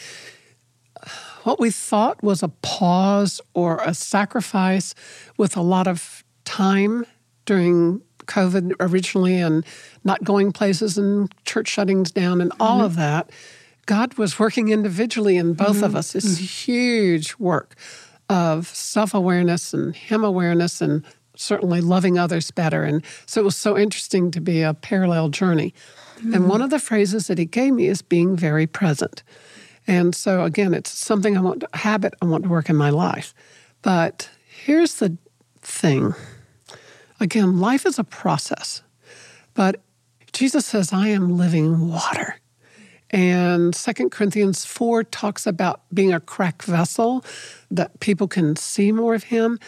What 1.43 1.59
we 1.59 1.69
thought 1.69 2.23
was 2.23 2.41
a 2.41 2.47
pause 2.47 3.39
or 3.53 3.79
a 3.85 3.93
sacrifice 3.93 4.95
with 5.37 5.55
a 5.55 5.61
lot 5.61 5.87
of 5.87 6.23
time 6.45 7.05
during 7.45 8.01
COVID 8.25 8.73
originally 8.79 9.39
and 9.39 9.63
not 10.03 10.23
going 10.23 10.51
places 10.51 10.97
and 10.97 11.31
church 11.45 11.67
shuttings 11.67 12.09
down 12.09 12.41
and 12.41 12.51
all 12.59 12.77
mm-hmm. 12.77 12.85
of 12.85 12.95
that 12.95 13.29
God 13.89 14.19
was 14.19 14.37
working 14.37 14.69
individually 14.69 15.35
in 15.35 15.53
both 15.53 15.77
mm-hmm. 15.77 15.85
of 15.85 15.95
us. 15.95 16.13
This 16.13 16.35
mm-hmm. 16.35 16.71
huge 16.71 17.35
work 17.39 17.73
of 18.29 18.67
self 18.67 19.15
awareness 19.15 19.73
and 19.73 19.95
Him 19.95 20.23
awareness 20.23 20.79
and 20.79 21.03
certainly 21.35 21.81
loving 21.81 22.19
others 22.19 22.51
better. 22.51 22.83
And 22.83 23.03
so 23.25 23.41
it 23.41 23.45
was 23.45 23.55
so 23.55 23.75
interesting 23.75 24.29
to 24.29 24.39
be 24.39 24.61
a 24.61 24.75
parallel 24.75 25.29
journey. 25.29 25.73
Mm-hmm. 26.17 26.35
And 26.35 26.47
one 26.47 26.61
of 26.61 26.69
the 26.69 26.77
phrases 26.77 27.25
that 27.27 27.39
He 27.39 27.45
gave 27.45 27.73
me 27.73 27.87
is 27.87 28.03
being 28.03 28.35
very 28.35 28.67
present. 28.67 29.23
And 29.87 30.13
so 30.13 30.43
again, 30.43 30.75
it's 30.75 30.91
something 30.91 31.35
I 31.35 31.41
want 31.41 31.61
to 31.61 31.69
habit 31.73 32.13
I 32.21 32.25
want 32.25 32.43
to 32.43 32.49
work 32.49 32.69
in 32.69 32.75
my 32.75 32.91
life. 32.91 33.33
But 33.81 34.29
here's 34.65 34.95
the 34.95 35.17
thing. 35.63 36.13
Again, 37.19 37.59
life 37.59 37.87
is 37.87 37.97
a 37.97 38.03
process. 38.03 38.83
But 39.55 39.81
Jesus 40.31 40.67
says, 40.67 40.93
I 40.93 41.07
am 41.07 41.35
living 41.37 41.89
water. 41.89 42.35
And 43.11 43.73
Second 43.73 44.11
Corinthians 44.11 44.65
4 44.65 45.03
talks 45.05 45.47
about 45.47 45.81
being 45.93 46.13
a 46.13 46.19
cracked 46.19 46.63
vessel, 46.63 47.25
that 47.71 47.99
people 47.99 48.27
can 48.27 48.55
see 48.55 48.91
more 48.91 49.15
of 49.15 49.23
him. 49.23 49.59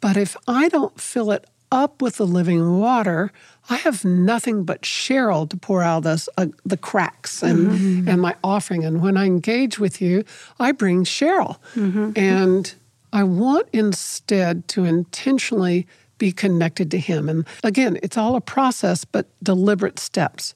But 0.00 0.16
if 0.16 0.36
I 0.46 0.68
don't 0.68 1.00
fill 1.00 1.30
it 1.30 1.46
up 1.70 2.00
with 2.00 2.16
the 2.16 2.26
living 2.26 2.78
water, 2.78 3.30
I 3.68 3.76
have 3.76 4.04
nothing 4.04 4.64
but 4.64 4.82
Cheryl 4.82 5.48
to 5.50 5.56
pour 5.56 5.82
out 5.82 6.04
this, 6.04 6.28
uh, 6.38 6.46
the 6.64 6.76
cracks 6.76 7.42
and, 7.42 7.68
mm-hmm. 7.68 8.08
and 8.08 8.22
my 8.22 8.34
offering. 8.42 8.84
And 8.84 9.02
when 9.02 9.16
I 9.16 9.26
engage 9.26 9.78
with 9.78 10.00
you, 10.00 10.24
I 10.58 10.72
bring 10.72 11.04
Cheryl. 11.04 11.58
Mm-hmm. 11.74 12.12
And 12.16 12.74
I 13.12 13.24
want 13.24 13.68
instead 13.72 14.66
to 14.68 14.84
intentionally 14.84 15.86
be 16.18 16.32
connected 16.32 16.90
to 16.90 16.98
Him. 16.98 17.28
And 17.28 17.46
again, 17.62 17.98
it's 18.02 18.16
all 18.16 18.36
a 18.36 18.40
process, 18.40 19.04
but 19.04 19.26
deliberate 19.42 19.98
steps. 19.98 20.54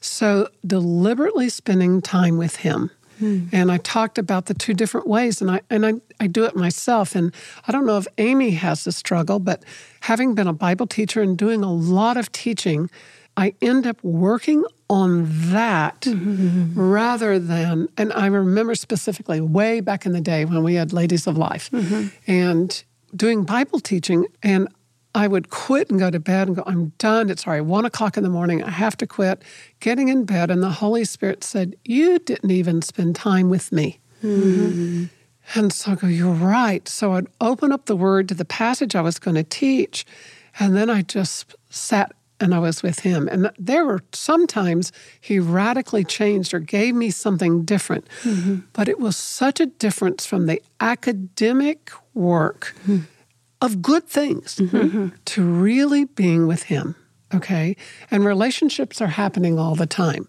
So, 0.00 0.48
deliberately 0.66 1.48
spending 1.48 2.00
time 2.00 2.38
with 2.38 2.56
Him. 2.56 2.90
Hmm. 3.18 3.46
And 3.52 3.72
I 3.72 3.78
talked 3.78 4.16
about 4.16 4.46
the 4.46 4.54
two 4.54 4.74
different 4.74 5.06
ways, 5.06 5.40
and 5.40 5.50
I 5.50 5.60
and 5.70 5.84
I, 5.84 5.94
I 6.20 6.26
do 6.28 6.44
it 6.44 6.54
myself. 6.54 7.14
And 7.14 7.34
I 7.66 7.72
don't 7.72 7.86
know 7.86 7.98
if 7.98 8.06
Amy 8.18 8.50
has 8.52 8.84
the 8.84 8.92
struggle, 8.92 9.38
but 9.40 9.64
having 10.02 10.34
been 10.34 10.46
a 10.46 10.52
Bible 10.52 10.86
teacher 10.86 11.20
and 11.20 11.36
doing 11.36 11.64
a 11.64 11.72
lot 11.72 12.16
of 12.16 12.30
teaching, 12.30 12.88
I 13.36 13.54
end 13.60 13.86
up 13.86 14.02
working 14.02 14.64
on 14.90 15.26
that 15.52 16.02
mm-hmm. 16.02 16.80
rather 16.80 17.38
than, 17.38 17.88
and 17.96 18.12
I 18.14 18.26
remember 18.26 18.74
specifically 18.74 19.40
way 19.40 19.80
back 19.80 20.06
in 20.06 20.12
the 20.12 20.20
day 20.20 20.44
when 20.44 20.62
we 20.64 20.74
had 20.74 20.92
Ladies 20.92 21.26
of 21.26 21.36
Life 21.36 21.70
mm-hmm. 21.70 22.08
and 22.26 22.82
doing 23.14 23.44
Bible 23.44 23.80
teaching, 23.80 24.26
and 24.42 24.68
I 25.18 25.26
would 25.26 25.50
quit 25.50 25.90
and 25.90 25.98
go 25.98 26.12
to 26.12 26.20
bed 26.20 26.46
and 26.46 26.56
go, 26.56 26.62
I'm 26.64 26.92
done. 26.98 27.28
It's 27.28 27.44
already 27.44 27.62
one 27.62 27.84
o'clock 27.84 28.16
in 28.16 28.22
the 28.22 28.28
morning. 28.28 28.62
I 28.62 28.70
have 28.70 28.96
to 28.98 29.06
quit. 29.06 29.42
Getting 29.80 30.06
in 30.06 30.24
bed, 30.24 30.48
and 30.48 30.62
the 30.62 30.70
Holy 30.70 31.04
Spirit 31.04 31.42
said, 31.42 31.74
You 31.84 32.20
didn't 32.20 32.52
even 32.52 32.82
spend 32.82 33.16
time 33.16 33.50
with 33.50 33.72
me. 33.72 33.98
Mm-hmm. 34.22 35.06
And 35.56 35.72
so 35.72 35.90
I 35.90 35.94
go, 35.96 36.06
You're 36.06 36.30
right. 36.30 36.86
So 36.86 37.14
I'd 37.14 37.26
open 37.40 37.72
up 37.72 37.86
the 37.86 37.96
word 37.96 38.28
to 38.28 38.34
the 38.34 38.44
passage 38.44 38.94
I 38.94 39.00
was 39.00 39.18
going 39.18 39.34
to 39.34 39.42
teach, 39.42 40.06
and 40.60 40.76
then 40.76 40.88
I 40.88 41.02
just 41.02 41.56
sat 41.68 42.12
and 42.38 42.54
I 42.54 42.60
was 42.60 42.84
with 42.84 43.00
him. 43.00 43.26
And 43.26 43.50
there 43.58 43.84
were 43.84 44.04
sometimes 44.12 44.92
he 45.20 45.40
radically 45.40 46.04
changed 46.04 46.54
or 46.54 46.60
gave 46.60 46.94
me 46.94 47.10
something 47.10 47.64
different. 47.64 48.06
Mm-hmm. 48.22 48.58
But 48.72 48.88
it 48.88 49.00
was 49.00 49.16
such 49.16 49.58
a 49.58 49.66
difference 49.66 50.24
from 50.26 50.46
the 50.46 50.62
academic 50.78 51.90
work 52.14 52.76
mm-hmm. 52.82 53.00
Of 53.60 53.82
good 53.82 54.06
things 54.06 54.56
mm-hmm. 54.56 55.08
to 55.24 55.44
really 55.44 56.04
being 56.04 56.46
with 56.46 56.64
him. 56.64 56.94
Okay. 57.34 57.76
And 58.10 58.24
relationships 58.24 59.00
are 59.00 59.08
happening 59.08 59.58
all 59.58 59.74
the 59.74 59.86
time. 59.86 60.28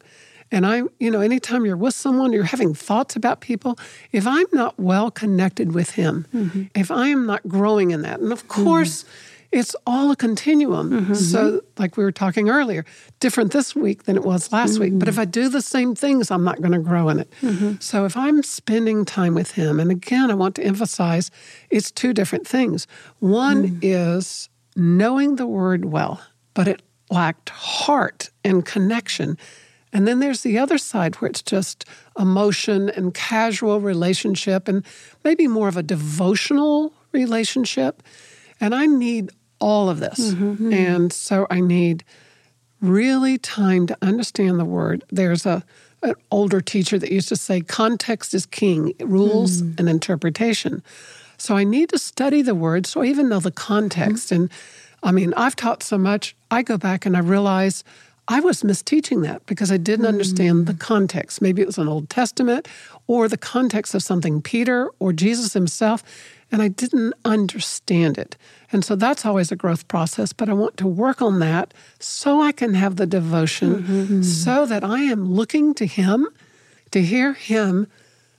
And 0.51 0.65
I, 0.65 0.81
you 0.99 1.11
know, 1.11 1.21
anytime 1.21 1.65
you're 1.65 1.77
with 1.77 1.93
someone, 1.93 2.33
you're 2.33 2.43
having 2.43 2.73
thoughts 2.73 3.15
about 3.15 3.39
people. 3.39 3.77
If 4.11 4.25
I'm 4.25 4.47
not 4.51 4.79
well 4.79 5.11
connected 5.11 5.73
with 5.73 5.91
him, 5.91 6.25
mm-hmm. 6.33 6.63
if 6.73 6.89
I 6.89 7.09
am 7.09 7.27
not 7.27 7.47
growing 7.47 7.91
in 7.91 8.01
that, 8.01 8.19
and 8.19 8.31
of 8.31 8.47
course, 8.47 9.03
mm-hmm 9.03 9.35
it's 9.51 9.75
all 9.87 10.11
a 10.11 10.15
continuum. 10.15 10.91
Mm-hmm. 10.91 11.13
So, 11.15 11.61
like 11.77 11.97
we 11.97 12.03
were 12.03 12.11
talking 12.11 12.49
earlier, 12.49 12.85
different 13.19 13.51
this 13.51 13.75
week 13.75 14.03
than 14.03 14.15
it 14.15 14.23
was 14.23 14.51
last 14.51 14.73
mm-hmm. 14.73 14.81
week. 14.81 14.99
But 14.99 15.07
if 15.07 15.17
I 15.17 15.25
do 15.25 15.49
the 15.49 15.61
same 15.61 15.95
things, 15.95 16.29
I'm 16.29 16.43
not 16.43 16.59
going 16.59 16.73
to 16.73 16.79
grow 16.79 17.09
in 17.09 17.19
it. 17.19 17.33
Mm-hmm. 17.41 17.75
So, 17.79 18.05
if 18.05 18.15
I'm 18.15 18.43
spending 18.43 19.05
time 19.05 19.33
with 19.33 19.51
Him, 19.51 19.79
and 19.79 19.89
again, 19.89 20.29
I 20.29 20.35
want 20.35 20.55
to 20.55 20.63
emphasize 20.63 21.31
it's 21.69 21.91
two 21.91 22.13
different 22.13 22.47
things. 22.47 22.85
One 23.19 23.79
mm. 23.79 23.79
is 23.81 24.49
knowing 24.75 25.37
the 25.37 25.47
Word 25.47 25.85
well, 25.85 26.21
but 26.53 26.67
it 26.67 26.81
lacked 27.09 27.49
heart 27.49 28.29
and 28.43 28.65
connection. 28.65 29.37
And 29.91 30.07
then 30.07 30.19
there's 30.19 30.41
the 30.41 30.59
other 30.59 30.77
side 30.77 31.15
where 31.15 31.29
it's 31.29 31.41
just 31.41 31.85
emotion 32.19 32.89
and 32.89 33.13
casual 33.13 33.81
relationship 33.81 34.67
and 34.67 34.85
maybe 35.23 35.47
more 35.47 35.67
of 35.67 35.77
a 35.77 35.83
devotional 35.83 36.93
relationship. 37.11 38.03
And 38.61 38.75
I 38.75 38.85
need 38.85 39.31
all 39.59 39.89
of 39.89 39.99
this. 39.99 40.31
Mm-hmm. 40.31 40.73
And 40.73 41.13
so 41.13 41.47
I 41.49 41.59
need 41.59 42.03
really 42.81 43.37
time 43.37 43.87
to 43.87 43.97
understand 44.01 44.59
the 44.59 44.65
word. 44.65 45.03
There's 45.09 45.45
a 45.45 45.63
an 46.01 46.15
older 46.31 46.61
teacher 46.61 46.97
that 46.97 47.11
used 47.11 47.29
to 47.29 47.35
say 47.35 47.61
context 47.61 48.33
is 48.33 48.45
king, 48.45 48.93
rules 48.99 49.61
mm. 49.61 49.79
and 49.79 49.89
interpretation. 49.89 50.81
So 51.37 51.57
I 51.57 51.63
need 51.63 51.89
to 51.89 51.97
study 51.97 52.41
the 52.41 52.55
word 52.55 52.85
so 52.85 53.01
I 53.01 53.05
even 53.05 53.29
know 53.29 53.39
the 53.39 53.51
context. 53.51 54.29
Mm. 54.29 54.35
And 54.35 54.51
I 55.03 55.11
mean, 55.11 55.33
I've 55.35 55.55
taught 55.55 55.83
so 55.83 55.97
much, 55.97 56.35
I 56.51 56.61
go 56.61 56.77
back 56.77 57.05
and 57.05 57.15
I 57.15 57.19
realize 57.19 57.83
I 58.27 58.39
was 58.41 58.63
misteaching 58.63 59.23
that 59.23 59.45
because 59.45 59.71
I 59.71 59.77
didn't 59.77 60.05
mm. 60.05 60.09
understand 60.09 60.67
the 60.67 60.73
context. 60.73 61.41
Maybe 61.41 61.61
it 61.61 61.65
was 61.65 61.77
an 61.77 61.87
Old 61.87 62.09
Testament 62.09 62.67
or 63.07 63.27
the 63.27 63.37
context 63.37 63.95
of 63.95 64.03
something 64.03 64.41
Peter 64.41 64.89
or 64.99 65.11
Jesus 65.11 65.53
himself, 65.53 66.03
and 66.51 66.61
I 66.61 66.67
didn't 66.67 67.13
understand 67.25 68.17
it. 68.17 68.35
And 68.71 68.83
so 68.83 68.95
that's 68.95 69.25
always 69.25 69.51
a 69.51 69.55
growth 69.55 69.87
process, 69.87 70.33
but 70.33 70.49
I 70.49 70.53
want 70.53 70.77
to 70.77 70.87
work 70.87 71.21
on 71.21 71.39
that 71.39 71.73
so 71.99 72.41
I 72.41 72.51
can 72.51 72.73
have 72.73 72.95
the 72.95 73.05
devotion, 73.05 73.83
mm-hmm. 73.83 74.21
so 74.21 74.65
that 74.65 74.83
I 74.83 75.01
am 75.01 75.31
looking 75.31 75.73
to 75.75 75.85
Him, 75.85 76.27
to 76.91 77.01
hear 77.01 77.33
Him, 77.33 77.87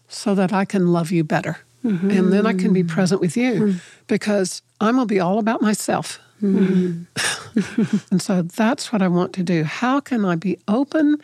so 0.09 0.35
that 0.35 0.53
I 0.53 0.65
can 0.65 0.93
love 0.93 1.11
you 1.11 1.25
better. 1.25 1.59
Mm-hmm. 1.85 2.11
And 2.11 2.33
then 2.33 2.47
I 2.47 2.53
can 2.53 2.73
be 2.73 2.85
present 2.85 3.21
with 3.21 3.37
you 3.37 3.53
mm-hmm. 3.53 3.79
because 4.07 4.63
I'm 4.81 4.97
going 4.97 5.09
to 5.09 5.15
be 5.15 5.21
all 5.21 5.39
about 5.39 5.63
myself. 5.63 6.21
Mm-hmm. 6.43 8.07
and 8.11 8.21
so 8.21 8.43
that's 8.43 8.93
what 8.93 9.03
I 9.03 9.09
want 9.09 9.33
to 9.35 9.43
do. 9.43 9.65
How 9.65 10.01
can 10.01 10.25
I 10.25 10.35
be 10.35 10.59
open 10.69 11.17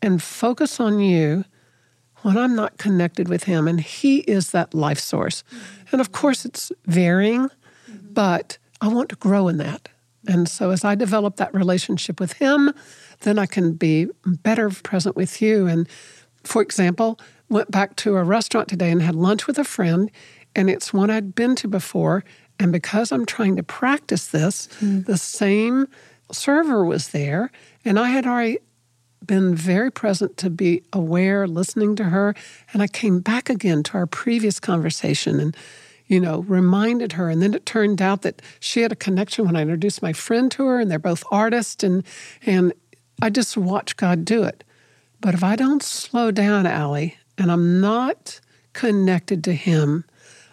and 0.00 0.22
focus 0.22 0.80
on 0.80 0.98
you 0.98 1.44
when 2.22 2.38
I'm 2.38 2.56
not 2.56 2.78
connected 2.78 3.28
with 3.28 3.44
Him? 3.44 3.68
And 3.68 3.80
He 3.80 4.18
is 4.20 4.50
that 4.50 4.74
life 4.74 4.98
source. 4.98 5.44
And 5.90 6.00
of 6.00 6.12
course, 6.12 6.44
it's 6.44 6.72
varying. 6.86 7.50
But 7.88 8.58
I 8.80 8.88
want 8.88 9.08
to 9.10 9.16
grow 9.16 9.48
in 9.48 9.58
that. 9.58 9.88
And 10.26 10.48
so 10.48 10.70
as 10.70 10.84
I 10.84 10.94
develop 10.94 11.36
that 11.36 11.54
relationship 11.54 12.20
with 12.20 12.34
him, 12.34 12.72
then 13.20 13.38
I 13.38 13.46
can 13.46 13.74
be 13.74 14.08
better 14.24 14.70
present 14.70 15.16
with 15.16 15.42
you. 15.42 15.66
And 15.66 15.88
for 16.44 16.62
example, 16.62 17.18
went 17.48 17.70
back 17.70 17.96
to 17.96 18.16
a 18.16 18.24
restaurant 18.24 18.68
today 18.68 18.90
and 18.90 19.02
had 19.02 19.14
lunch 19.14 19.46
with 19.46 19.58
a 19.58 19.64
friend, 19.64 20.10
and 20.54 20.68
it's 20.70 20.92
one 20.92 21.10
I'd 21.10 21.34
been 21.34 21.56
to 21.56 21.68
before. 21.68 22.24
And 22.58 22.72
because 22.72 23.12
I'm 23.12 23.26
trying 23.26 23.56
to 23.56 23.62
practice 23.62 24.26
this, 24.26 24.68
mm. 24.80 25.04
the 25.04 25.16
same 25.16 25.88
server 26.30 26.84
was 26.84 27.08
there, 27.08 27.50
and 27.84 27.98
I 27.98 28.10
had 28.10 28.26
already 28.26 28.58
been 29.26 29.54
very 29.54 29.90
present 29.90 30.36
to 30.38 30.50
be 30.50 30.82
aware, 30.92 31.46
listening 31.46 31.96
to 31.96 32.04
her. 32.04 32.34
And 32.72 32.82
I 32.82 32.86
came 32.86 33.20
back 33.20 33.48
again 33.48 33.82
to 33.84 33.94
our 33.94 34.06
previous 34.06 34.60
conversation 34.60 35.40
and 35.40 35.56
you 36.12 36.20
know, 36.20 36.40
reminded 36.40 37.12
her. 37.12 37.30
And 37.30 37.40
then 37.40 37.54
it 37.54 37.64
turned 37.64 38.02
out 38.02 38.20
that 38.20 38.42
she 38.60 38.82
had 38.82 38.92
a 38.92 38.96
connection 38.96 39.46
when 39.46 39.56
I 39.56 39.62
introduced 39.62 40.02
my 40.02 40.12
friend 40.12 40.50
to 40.52 40.66
her, 40.66 40.78
and 40.78 40.90
they're 40.90 40.98
both 40.98 41.24
artists, 41.30 41.82
and 41.82 42.04
and 42.44 42.74
I 43.22 43.30
just 43.30 43.56
watch 43.56 43.96
God 43.96 44.26
do 44.26 44.42
it. 44.42 44.62
But 45.22 45.32
if 45.32 45.42
I 45.42 45.56
don't 45.56 45.82
slow 45.82 46.30
down, 46.30 46.66
Allie, 46.66 47.16
and 47.38 47.50
I'm 47.50 47.80
not 47.80 48.40
connected 48.74 49.42
to 49.44 49.54
Him, 49.54 50.04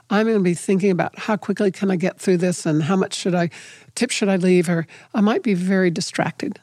I'm 0.09 0.27
going 0.27 0.37
to 0.37 0.43
be 0.43 0.53
thinking 0.53 0.91
about 0.91 1.19
how 1.19 1.35
quickly 1.35 1.71
can 1.71 1.91
I 1.91 1.97
get 1.97 2.19
through 2.19 2.37
this, 2.37 2.65
and 2.65 2.83
how 2.83 2.95
much 2.95 3.13
should 3.13 3.35
I 3.35 3.49
tip 3.95 4.11
should 4.11 4.29
I 4.29 4.37
leave, 4.37 4.69
or 4.69 4.87
I 5.13 5.19
might 5.19 5.43
be 5.43 5.55
very 5.55 5.91
distracted. 5.91 6.57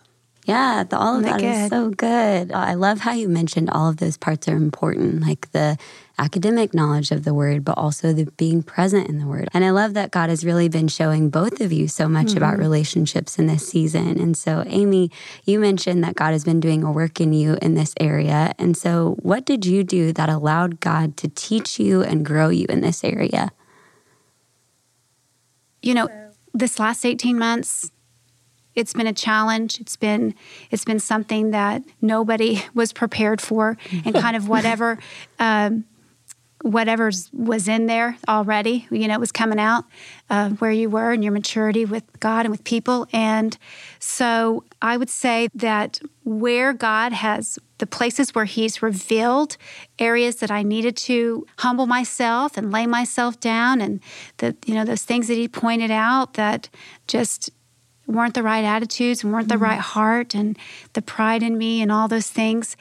Yeah, 0.47 0.85
the, 0.85 0.97
all 0.97 1.17
of 1.17 1.25
that 1.25 1.41
good. 1.41 1.65
is 1.65 1.69
so 1.71 1.91
good. 1.91 2.53
I 2.53 2.75
love 2.75 3.00
how 3.00 3.12
you 3.12 3.29
mentioned 3.29 3.69
all 3.69 3.88
of 3.88 3.97
those 3.97 4.17
parts 4.17 4.47
are 4.47 4.55
important, 4.55 5.23
like 5.23 5.50
the 5.50 5.76
academic 6.19 6.73
knowledge 6.73 7.11
of 7.11 7.25
the 7.25 7.35
word, 7.35 7.65
but 7.65 7.76
also 7.76 8.12
the 8.12 8.26
being 8.37 8.62
present 8.62 9.09
in 9.09 9.19
the 9.19 9.26
word. 9.26 9.49
And 9.53 9.65
I 9.65 9.71
love 9.71 9.95
that 9.95 10.12
God 10.12 10.31
has 10.31 10.45
really 10.45 10.69
been 10.69 10.87
showing 10.87 11.31
both 11.31 11.61
of 11.61 11.73
you 11.73 11.88
so 11.88 12.09
much 12.09 12.29
mm-hmm. 12.29 12.37
about 12.37 12.59
relationships 12.59 13.41
in 13.41 13.49
this 13.49 13.67
season. 13.67 14.21
And 14.21 14.37
so, 14.37 14.62
Amy, 14.69 15.11
you 15.45 15.59
mentioned 15.59 16.05
that 16.05 16.15
God 16.15 16.31
has 16.31 16.45
been 16.45 16.61
doing 16.61 16.85
a 16.85 16.93
work 16.93 17.21
in 17.21 17.33
you 17.33 17.59
in 17.61 17.75
this 17.75 17.93
area. 17.99 18.53
And 18.57 18.76
so, 18.76 19.17
what 19.23 19.45
did 19.45 19.67
you 19.67 19.83
do 19.83 20.12
that 20.12 20.29
allowed 20.29 20.79
God 20.79 21.17
to 21.17 21.29
teach 21.29 21.81
you 21.81 22.05
and 22.05 22.25
grow 22.25 22.50
you 22.50 22.67
in 22.69 22.83
this 22.83 23.03
area? 23.03 23.50
You 25.83 25.95
know, 25.95 26.09
this 26.55 26.79
last 26.79 27.05
18 27.05 27.37
months, 27.37 27.91
it's 28.76 28.92
been 28.92 29.06
a 29.06 29.12
challenge. 29.12 29.80
It's 29.80 29.97
been 29.97 30.35
it's 30.71 30.85
been 30.85 31.00
something 31.00 31.50
that 31.50 31.83
nobody 32.00 32.62
was 32.75 32.92
prepared 32.92 33.40
for, 33.40 33.76
and 34.04 34.14
kind 34.14 34.37
of 34.37 34.49
whatever. 34.49 34.99
Um, 35.38 35.85
whatever 36.62 37.11
was 37.33 37.68
in 37.68 37.87
there 37.87 38.16
already, 38.28 38.87
you 38.90 39.06
know, 39.06 39.14
it 39.14 39.21
was 39.21 39.30
coming 39.30 39.61
out 39.61 39.85
uh, 40.30 40.50
where 40.50 40.73
you 40.73 40.88
were 40.88 41.12
and 41.12 41.23
your 41.23 41.33
maturity 41.33 41.85
with 41.85 42.04
God 42.18 42.47
and 42.47 42.50
with 42.50 42.64
people. 42.64 43.06
And 43.12 43.56
so 43.99 44.64
I 44.80 44.97
would 44.97 45.11
say 45.11 45.49
that 45.54 46.00
where 46.25 46.73
God 46.73 47.12
has 47.12 47.59
the 47.78 47.87
places 47.87 48.35
where 48.35 48.47
He's 48.47 48.83
revealed 48.83 49.56
areas 49.99 50.37
that 50.37 50.50
I 50.50 50.62
needed 50.62 50.97
to 50.99 51.47
humble 51.59 51.87
myself 51.87 52.56
and 52.56 52.73
lay 52.73 52.87
myself 52.87 53.38
down, 53.38 53.80
and 53.80 54.00
the 54.38 54.56
you 54.64 54.75
know 54.75 54.85
those 54.85 55.02
things 55.02 55.28
that 55.28 55.35
He 55.35 55.47
pointed 55.47 55.90
out 55.90 56.35
that 56.35 56.68
just 57.06 57.50
weren't 58.07 58.35
the 58.35 58.43
right 58.43 58.65
attitudes 58.65 59.23
and 59.23 59.33
weren't 59.33 59.49
mm-hmm. 59.49 59.59
the 59.59 59.65
right 59.65 59.81
heart 59.81 60.35
and 60.35 60.59
the 60.93 61.03
pride 61.03 61.43
in 61.43 61.59
me 61.59 61.83
and 61.83 61.91
all 61.91 62.09
those 62.09 62.29
things, 62.29 62.77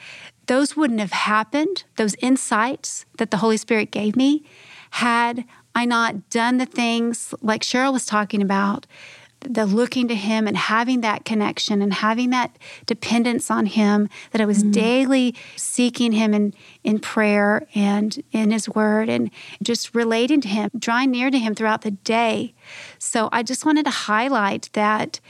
those 0.46 0.76
wouldn't 0.76 1.00
have 1.00 1.12
happened, 1.12 1.84
those 1.96 2.14
insights 2.20 3.04
that 3.18 3.30
the 3.30 3.38
Holy 3.38 3.56
Spirit 3.56 3.90
gave 3.90 4.16
me, 4.16 4.44
had 4.90 5.44
I 5.74 5.84
not 5.84 6.30
done 6.30 6.58
the 6.58 6.66
things 6.66 7.34
like 7.42 7.62
Cheryl 7.62 7.92
was 7.92 8.06
talking 8.06 8.40
about, 8.40 8.86
the 9.40 9.66
looking 9.66 10.08
to 10.08 10.14
him 10.14 10.46
and 10.46 10.56
having 10.56 11.02
that 11.02 11.24
connection 11.24 11.82
and 11.82 11.94
having 11.94 12.30
that 12.30 12.56
dependence 12.86 13.50
on 13.50 13.66
him 13.66 14.08
that 14.32 14.40
i 14.40 14.44
was 14.44 14.60
mm-hmm. 14.60 14.72
daily 14.72 15.34
seeking 15.56 16.12
him 16.12 16.34
in, 16.34 16.54
in 16.82 16.98
prayer 16.98 17.66
and 17.74 18.22
in 18.32 18.50
his 18.50 18.68
word 18.68 19.08
and 19.08 19.30
just 19.62 19.94
relating 19.94 20.40
to 20.40 20.48
him 20.48 20.70
drawing 20.78 21.10
near 21.10 21.30
to 21.30 21.38
him 21.38 21.54
throughout 21.54 21.82
the 21.82 21.90
day 21.90 22.54
so 22.98 23.28
i 23.32 23.42
just 23.42 23.64
wanted 23.64 23.84
to 23.84 23.90
highlight 23.90 24.70
that 24.72 25.20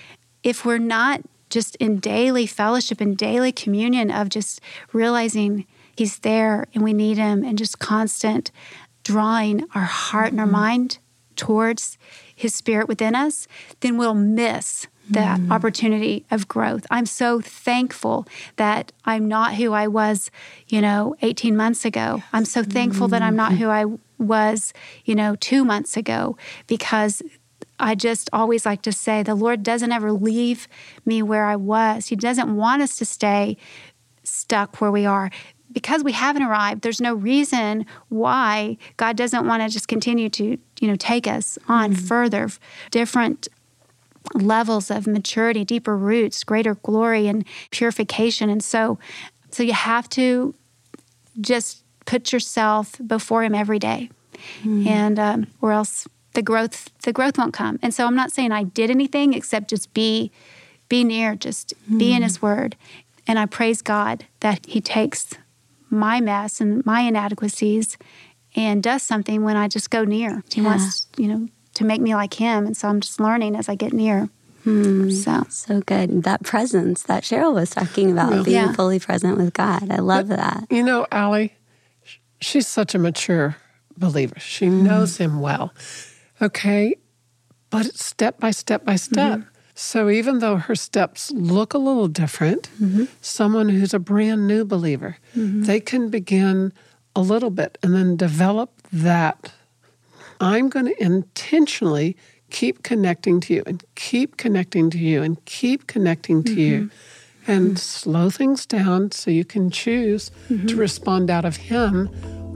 if 0.43 0.65
we're 0.65 0.79
not 0.79 1.21
just 1.51 1.77
in 1.77 1.99
daily 1.99 2.47
fellowship 2.47 3.01
and 3.01 3.17
daily 3.17 3.53
communion 3.53 4.11
of 4.11 4.29
just 4.29 4.61
realizing 4.93 5.67
he's 5.97 6.19
there 6.21 6.67
and 6.75 6.83
we 6.83 6.93
need 6.93 7.17
him 7.17 7.45
and 7.45 7.59
just 7.59 7.79
constant 7.79 8.51
drawing 9.03 9.65
our 9.75 9.83
heart 9.83 10.29
mm-hmm. 10.29 10.41
and 10.41 10.41
our 10.41 10.47
mind 10.47 10.99
towards 11.37 11.99
his 12.37 12.55
spirit 12.55 12.87
within 12.87 13.17
us, 13.17 13.49
then 13.81 13.97
we'll 13.99 14.15
miss 14.15 14.87
that 15.11 15.41
mm. 15.41 15.51
opportunity 15.51 16.25
of 16.31 16.47
growth. 16.47 16.87
I'm 16.91 17.07
so 17.07 17.41
thankful 17.41 18.27
that 18.57 18.93
I'm 19.05 19.27
not 19.27 19.55
who 19.55 19.73
I 19.73 19.87
was, 19.87 20.31
you 20.69 20.81
know, 20.81 21.17
18 21.23 21.57
months 21.57 21.85
ago. 21.85 22.23
I'm 22.33 22.45
so 22.45 22.63
thankful 22.63 23.09
mm. 23.09 23.11
that 23.11 23.23
I'm 23.23 23.37
not 23.37 23.53
mm. 23.53 23.59
who 23.59 23.69
I 23.69 23.85
was, 24.19 24.73
you 25.05 25.15
know, 25.15 25.37
2 25.37 25.65
months 25.65 25.97
ago 25.97 26.37
because 26.67 27.23
I 27.79 27.95
just 27.95 28.29
always 28.33 28.67
like 28.67 28.83
to 28.83 28.93
say 28.93 29.23
the 29.23 29.35
Lord 29.35 29.63
doesn't 29.63 29.93
ever 29.93 30.13
leave 30.13 30.67
me 31.05 31.23
where 31.23 31.47
I 31.47 31.57
was. 31.57 32.09
He 32.09 32.17
doesn't 32.17 32.55
want 32.55 32.83
us 32.83 32.97
to 32.97 33.05
stay 33.05 33.57
stuck 34.25 34.81
where 34.81 34.91
we 34.91 35.07
are 35.07 35.31
because 35.77 36.03
we 36.03 36.13
haven't 36.13 36.43
arrived, 36.43 36.81
there's 36.81 37.03
no 37.03 37.13
reason 37.13 37.85
why 38.09 38.79
God 38.97 39.15
doesn't 39.15 39.47
want 39.47 39.63
to 39.63 39.69
just 39.69 39.89
continue 39.89 40.31
to, 40.31 40.57
you 40.81 40.89
know, 40.89 40.97
take 40.97 41.27
us 41.27 41.59
on 41.69 41.93
mm-hmm. 41.93 42.07
further, 42.07 42.49
different 42.91 43.47
levels 44.33 44.91
of 44.91 45.07
maturity, 45.07 45.67
deeper 45.67 45.95
roots, 45.95 46.45
greater 46.45 46.77
glory 46.77 47.27
and 47.27 47.45
purification. 47.73 48.49
And 48.49 48.65
so 48.65 48.99
so 49.51 49.63
you 49.63 49.75
have 49.75 50.09
to 50.11 50.55
just 51.43 51.83
put 52.07 52.33
yourself 52.33 52.95
before 53.07 53.45
him 53.45 53.55
every 53.55 53.79
day. 53.79 54.09
Mm-hmm. 54.61 54.89
And 54.89 55.19
um, 55.19 55.47
or 55.61 55.73
else 55.73 56.09
the 56.33 56.41
growth 56.41 56.89
the 57.03 57.13
growth 57.13 57.37
won't 57.37 57.53
come. 57.53 57.79
And 57.83 57.93
so 57.93 58.07
I'm 58.07 58.17
not 58.17 58.33
saying 58.33 58.51
I 58.51 58.63
did 58.63 58.91
anything 58.91 59.35
except 59.35 59.69
just 59.69 59.93
be 59.93 60.31
be 60.89 61.05
near, 61.05 61.35
just 61.35 61.75
mm-hmm. 61.83 61.99
be 61.99 62.15
in 62.15 62.23
his 62.23 62.41
word. 62.41 62.77
And 63.27 63.39
I 63.39 63.45
praise 63.45 63.83
God 63.83 64.25
that 64.41 64.65
he 64.65 64.81
takes 64.81 65.35
my 65.91 66.21
mess 66.21 66.61
and 66.61 66.85
my 66.85 67.01
inadequacies 67.01 67.97
and 68.55 68.83
does 68.83 69.03
something 69.03 69.45
when 69.45 69.57
I 69.57 69.69
just 69.69 69.91
go 69.91 70.05
near. 70.05 70.43
He 70.53 70.61
yeah. 70.61 70.67
wants, 70.67 71.07
you 71.17 71.29
know, 71.29 71.49
to 71.75 71.85
make 71.85 72.01
me 72.01 72.15
like 72.15 72.35
him. 72.35 72.67
And 72.67 72.77
so 72.77 72.89
I'm 72.89 73.01
just 73.01 73.21
learning 73.21 73.55
as 73.55 73.69
I 73.69 73.75
get 73.75 73.93
near. 73.93 74.29
Hmm. 74.65 75.11
So 75.11 75.45
so 75.49 75.81
good. 75.83 76.25
That 76.25 76.43
presence 76.43 77.05
that 77.05 77.23
Cheryl 77.23 77.55
was 77.55 77.71
talking 77.71 78.11
about, 78.11 78.45
being 78.45 78.57
yeah. 78.57 78.73
fully 78.73 78.99
present 78.99 79.39
with 79.39 79.53
God. 79.53 79.93
I 79.93 79.99
love 79.99 80.29
but, 80.29 80.39
that. 80.39 80.67
You 80.71 80.83
know, 80.83 81.07
Allie, 81.13 81.55
she's 82.41 82.67
such 82.67 82.93
a 82.95 82.99
mature 82.99 83.57
believer. 83.97 84.41
She 84.41 84.67
mm 84.67 84.83
knows 84.83 85.19
him 85.19 85.41
well. 85.41 85.73
Okay. 86.43 86.97
But 87.71 87.87
step 87.97 88.41
by 88.41 88.51
step 88.51 88.85
by 88.85 88.97
step. 88.97 89.39
Mm-hmm. 89.39 89.49
So 89.79 90.09
even 90.09 90.39
though 90.39 90.57
her 90.57 90.75
steps 90.75 91.31
look 91.33 91.75
a 91.75 91.79
little 91.79 92.09
different, 92.09 92.71
mm-hmm. 92.81 93.05
someone 93.21 93.69
who's 93.69 93.93
a 93.93 93.99
brand 93.99 94.49
new 94.49 94.65
believer, 94.65 95.19
mm-hmm. 95.37 95.65
they 95.65 95.81
can 95.81 96.09
begin 96.09 96.73
a 97.15 97.21
little 97.21 97.51
bit 97.51 97.77
and 97.83 97.95
then 97.95 98.17
develop 98.17 98.73
that. 98.91 99.53
I'm 100.41 100.71
going 100.71 100.87
to 100.87 101.03
intentionally 101.03 102.17
keep 102.51 102.85
connecting 102.85 103.39
to 103.41 103.55
you 103.55 103.63
and 103.67 103.85
keep 103.97 104.39
connecting 104.39 104.89
to 104.91 104.99
you 104.99 105.23
and 105.23 105.45
keep 105.45 105.87
connecting 105.87 106.43
to 106.45 106.53
mm-hmm. 106.53 106.61
you 106.61 106.91
and 107.47 107.67
mm-hmm. 107.67 107.77
slow 107.77 108.31
things 108.31 108.65
down 108.65 109.11
so 109.11 109.31
you 109.31 109.45
can 109.45 109.71
choose 109.71 110.31
to 110.49 110.55
mm-hmm. 110.55 110.79
respond 110.79 111.29
out 111.29 111.45
of 111.45 111.57
Him 111.57 112.09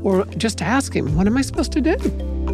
or 0.03 0.25
just 0.39 0.63
ask 0.63 0.97
Him, 0.97 1.15
What 1.17 1.27
am 1.27 1.37
I 1.37 1.43
supposed 1.43 1.73
to 1.73 1.83
do? 1.83 2.50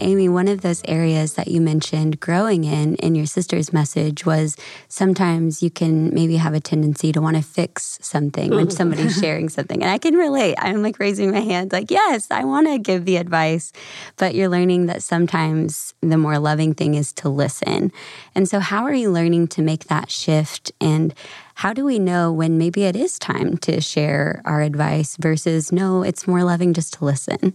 Amy, 0.00 0.28
one 0.28 0.48
of 0.48 0.62
those 0.62 0.82
areas 0.86 1.34
that 1.34 1.48
you 1.48 1.60
mentioned 1.60 2.20
growing 2.20 2.64
in 2.64 2.96
in 2.96 3.14
your 3.14 3.26
sister's 3.26 3.72
message 3.72 4.24
was 4.24 4.56
sometimes 4.88 5.62
you 5.62 5.70
can 5.70 6.12
maybe 6.14 6.36
have 6.36 6.54
a 6.54 6.60
tendency 6.60 7.12
to 7.12 7.20
want 7.20 7.36
to 7.36 7.42
fix 7.42 7.98
something 8.00 8.50
when 8.50 8.70
somebody's 8.80 9.18
sharing 9.18 9.48
something. 9.48 9.82
And 9.82 9.90
I 9.90 9.98
can 9.98 10.14
relate. 10.14 10.56
I'm 10.58 10.82
like 10.82 10.98
raising 10.98 11.30
my 11.30 11.40
hand, 11.40 11.72
like, 11.72 11.90
yes, 11.90 12.30
I 12.30 12.44
want 12.44 12.66
to 12.66 12.78
give 12.78 13.04
the 13.04 13.16
advice. 13.16 13.72
But 14.16 14.34
you're 14.34 14.48
learning 14.48 14.86
that 14.86 15.02
sometimes 15.02 15.94
the 16.00 16.16
more 16.16 16.38
loving 16.38 16.74
thing 16.74 16.94
is 16.94 17.12
to 17.14 17.28
listen. 17.28 17.92
And 18.34 18.48
so, 18.48 18.60
how 18.60 18.84
are 18.84 18.94
you 18.94 19.10
learning 19.10 19.48
to 19.48 19.62
make 19.62 19.84
that 19.84 20.10
shift? 20.10 20.72
And 20.80 21.14
how 21.54 21.72
do 21.72 21.84
we 21.84 21.98
know 21.98 22.32
when 22.32 22.56
maybe 22.56 22.84
it 22.84 22.96
is 22.96 23.18
time 23.18 23.58
to 23.58 23.80
share 23.80 24.40
our 24.44 24.62
advice 24.62 25.16
versus 25.16 25.70
no, 25.70 26.02
it's 26.02 26.26
more 26.26 26.42
loving 26.42 26.72
just 26.72 26.94
to 26.94 27.04
listen? 27.04 27.52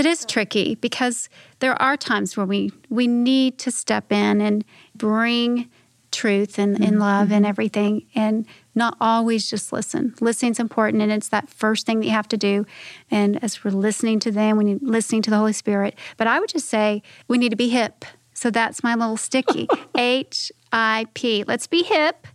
It 0.00 0.06
is 0.06 0.24
tricky 0.24 0.76
because 0.76 1.28
there 1.58 1.74
are 1.74 1.94
times 1.94 2.34
where 2.34 2.46
we, 2.46 2.72
we 2.88 3.06
need 3.06 3.58
to 3.58 3.70
step 3.70 4.10
in 4.10 4.40
and 4.40 4.64
bring 4.94 5.68
truth 6.10 6.58
and, 6.58 6.74
mm-hmm. 6.74 6.84
and 6.84 6.98
love 6.98 7.30
and 7.30 7.44
everything 7.44 8.06
and 8.14 8.46
not 8.74 8.96
always 8.98 9.50
just 9.50 9.74
listen. 9.74 10.14
Listening's 10.22 10.58
important 10.58 11.02
and 11.02 11.12
it's 11.12 11.28
that 11.28 11.50
first 11.50 11.84
thing 11.84 12.00
that 12.00 12.06
you 12.06 12.12
have 12.12 12.28
to 12.28 12.38
do. 12.38 12.64
And 13.10 13.44
as 13.44 13.62
we're 13.62 13.72
listening 13.72 14.20
to 14.20 14.30
them, 14.30 14.56
we 14.56 14.64
need 14.64 14.82
listening 14.82 15.20
to 15.20 15.30
the 15.30 15.36
Holy 15.36 15.52
Spirit. 15.52 15.98
But 16.16 16.26
I 16.26 16.40
would 16.40 16.48
just 16.48 16.70
say 16.70 17.02
we 17.28 17.36
need 17.36 17.50
to 17.50 17.56
be 17.56 17.68
hip. 17.68 18.06
So 18.32 18.50
that's 18.50 18.82
my 18.82 18.94
little 18.94 19.18
sticky. 19.18 19.68
H 19.98 20.50
I 20.72 21.08
P. 21.12 21.44
Let's 21.46 21.66
be 21.66 21.82
hip. 21.82 22.26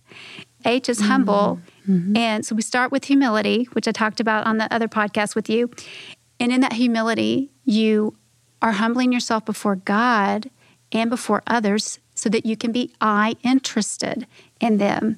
H 0.66 0.88
is 0.88 1.00
humble. 1.02 1.60
Mm-hmm. 1.90 2.16
And 2.16 2.46
so 2.46 2.54
we 2.54 2.62
start 2.62 2.92
with 2.92 3.06
humility, 3.06 3.68
which 3.74 3.88
I 3.88 3.92
talked 3.92 4.20
about 4.20 4.46
on 4.46 4.60
the 4.60 4.72
other 4.72 4.88
podcast 4.88 5.34
with 5.34 5.50
you. 5.50 5.72
And 6.40 6.52
in 6.52 6.62
that 6.62 6.74
humility, 6.74 7.50
you 7.66 8.16
are 8.62 8.74
humbling 8.74 9.12
yourself 9.12 9.46
before 9.46 9.76
God 9.76 10.50
and 10.92 11.10
before 11.10 11.44
others 11.48 12.00
so 12.14 12.30
that 12.30 12.46
you 12.46 12.56
can 12.56 12.72
be 12.72 12.94
I 13.02 13.36
interested 13.44 14.26
in 14.62 14.78
them 14.78 15.18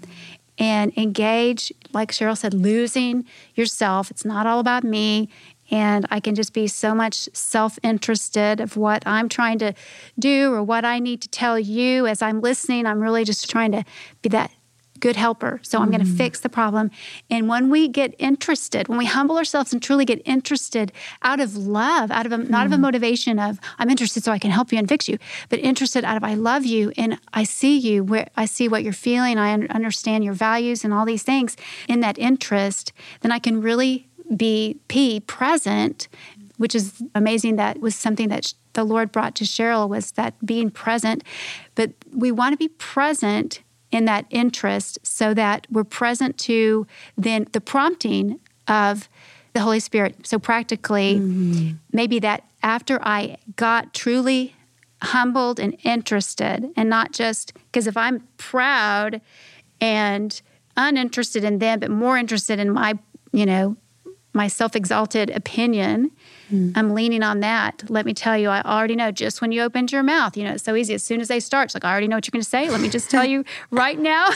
and 0.57 0.97
engage, 0.97 1.71
like 1.93 2.11
Cheryl 2.11 2.37
said, 2.37 2.53
losing 2.53 3.25
yourself. 3.53 4.09
It's 4.09 4.25
not 4.25 4.47
all 4.47 4.59
about 4.59 4.83
me. 4.83 5.29
And 5.69 6.05
I 6.09 6.19
can 6.19 6.33
just 6.33 6.53
be 6.53 6.67
so 6.67 6.95
much 6.95 7.29
self 7.33 7.77
interested 7.83 8.61
of 8.61 8.77
what 8.77 9.03
I'm 9.05 9.27
trying 9.27 9.59
to 9.59 9.73
do 10.17 10.53
or 10.53 10.63
what 10.63 10.85
I 10.85 10.99
need 10.99 11.21
to 11.21 11.27
tell 11.27 11.59
you 11.59 12.07
as 12.07 12.21
I'm 12.21 12.41
listening. 12.41 12.85
I'm 12.85 13.01
really 13.01 13.25
just 13.25 13.49
trying 13.49 13.73
to 13.73 13.83
be 14.21 14.29
that 14.29 14.51
good 14.99 15.15
helper. 15.15 15.59
So 15.63 15.79
I'm 15.79 15.89
going 15.89 16.03
to 16.03 16.07
mm. 16.07 16.17
fix 16.17 16.39
the 16.39 16.49
problem. 16.49 16.91
And 17.29 17.47
when 17.47 17.69
we 17.69 17.87
get 17.87 18.15
interested, 18.19 18.87
when 18.87 18.97
we 18.97 19.05
humble 19.05 19.37
ourselves 19.37 19.73
and 19.73 19.81
truly 19.81 20.05
get 20.05 20.21
interested 20.25 20.91
out 21.21 21.39
of 21.39 21.55
love, 21.55 22.11
out 22.11 22.25
of 22.25 22.31
a, 22.31 22.37
not 22.37 22.65
of 22.65 22.71
a 22.71 22.75
mm. 22.75 22.81
motivation 22.81 23.39
of 23.39 23.59
I'm 23.79 23.89
interested 23.89 24.23
so 24.23 24.31
I 24.31 24.39
can 24.39 24.51
help 24.51 24.71
you 24.71 24.79
and 24.79 24.87
fix 24.87 25.07
you, 25.07 25.17
but 25.49 25.59
interested 25.59 26.03
out 26.03 26.17
of 26.17 26.23
I 26.23 26.33
love 26.33 26.65
you 26.65 26.91
and 26.97 27.19
I 27.33 27.43
see 27.43 27.77
you 27.77 28.03
where 28.03 28.29
I 28.35 28.45
see 28.45 28.67
what 28.67 28.83
you're 28.83 28.93
feeling, 28.93 29.37
I 29.37 29.53
understand 29.53 30.23
your 30.23 30.33
values 30.33 30.83
and 30.83 30.93
all 30.93 31.05
these 31.05 31.23
things 31.23 31.57
in 31.87 31.99
that 32.01 32.17
interest, 32.17 32.93
then 33.21 33.31
I 33.31 33.39
can 33.39 33.61
really 33.61 34.07
be 34.35 34.79
P 34.87 35.19
present, 35.21 36.07
which 36.57 36.75
is 36.75 37.01
amazing. 37.15 37.55
That 37.55 37.79
was 37.79 37.95
something 37.95 38.29
that 38.29 38.53
the 38.73 38.83
Lord 38.83 39.11
brought 39.11 39.35
to 39.35 39.43
Cheryl 39.43 39.89
was 39.89 40.11
that 40.13 40.33
being 40.45 40.69
present. 40.69 41.23
But 41.75 41.91
we 42.11 42.31
want 42.31 42.53
to 42.53 42.57
be 42.57 42.67
present 42.67 43.61
in 43.91 44.05
that 44.05 44.25
interest 44.29 44.99
so 45.03 45.33
that 45.33 45.67
we're 45.71 45.83
present 45.83 46.37
to 46.37 46.85
then 47.17 47.47
the 47.53 47.61
prompting 47.61 48.39
of 48.67 49.07
the 49.53 49.61
Holy 49.61 49.79
Spirit. 49.79 50.27
So 50.27 50.37
practically, 50.39 51.15
mm-hmm. 51.15 51.71
maybe 51.91 52.19
that 52.19 52.43
after 52.63 52.99
I 53.01 53.37
got 53.55 53.93
truly 53.93 54.55
humbled 55.01 55.59
and 55.59 55.77
interested, 55.83 56.69
and 56.75 56.89
not 56.89 57.11
just 57.11 57.53
because 57.53 57.87
if 57.87 57.95
I'm 57.95 58.27
proud 58.37 59.21
and 59.79 60.41
uninterested 60.75 61.43
in 61.43 61.59
them, 61.59 61.79
but 61.79 61.89
more 61.89 62.17
interested 62.17 62.59
in 62.59 62.71
my 62.71 62.97
you 63.31 63.45
know, 63.45 63.77
my 64.33 64.47
self 64.47 64.75
exalted 64.75 65.29
opinion. 65.29 66.11
Mm. 66.51 66.73
I'm 66.75 66.93
leaning 66.93 67.23
on 67.23 67.41
that. 67.41 67.83
Let 67.89 68.05
me 68.05 68.13
tell 68.13 68.37
you, 68.37 68.49
I 68.49 68.61
already 68.61 68.95
know 68.95 69.11
just 69.11 69.41
when 69.41 69.51
you 69.51 69.61
opened 69.61 69.91
your 69.91 70.03
mouth, 70.03 70.37
you 70.37 70.43
know, 70.43 70.53
it's 70.53 70.63
so 70.63 70.75
easy. 70.75 70.93
As 70.93 71.03
soon 71.03 71.19
as 71.19 71.27
they 71.27 71.39
start, 71.39 71.65
it's 71.65 71.73
like, 71.75 71.85
I 71.85 71.91
already 71.91 72.07
know 72.07 72.15
what 72.15 72.27
you're 72.27 72.31
going 72.31 72.43
to 72.43 72.49
say. 72.49 72.69
Let 72.69 72.81
me 72.81 72.89
just 72.89 73.09
tell 73.09 73.25
you 73.25 73.43
right 73.71 73.99
now 73.99 74.29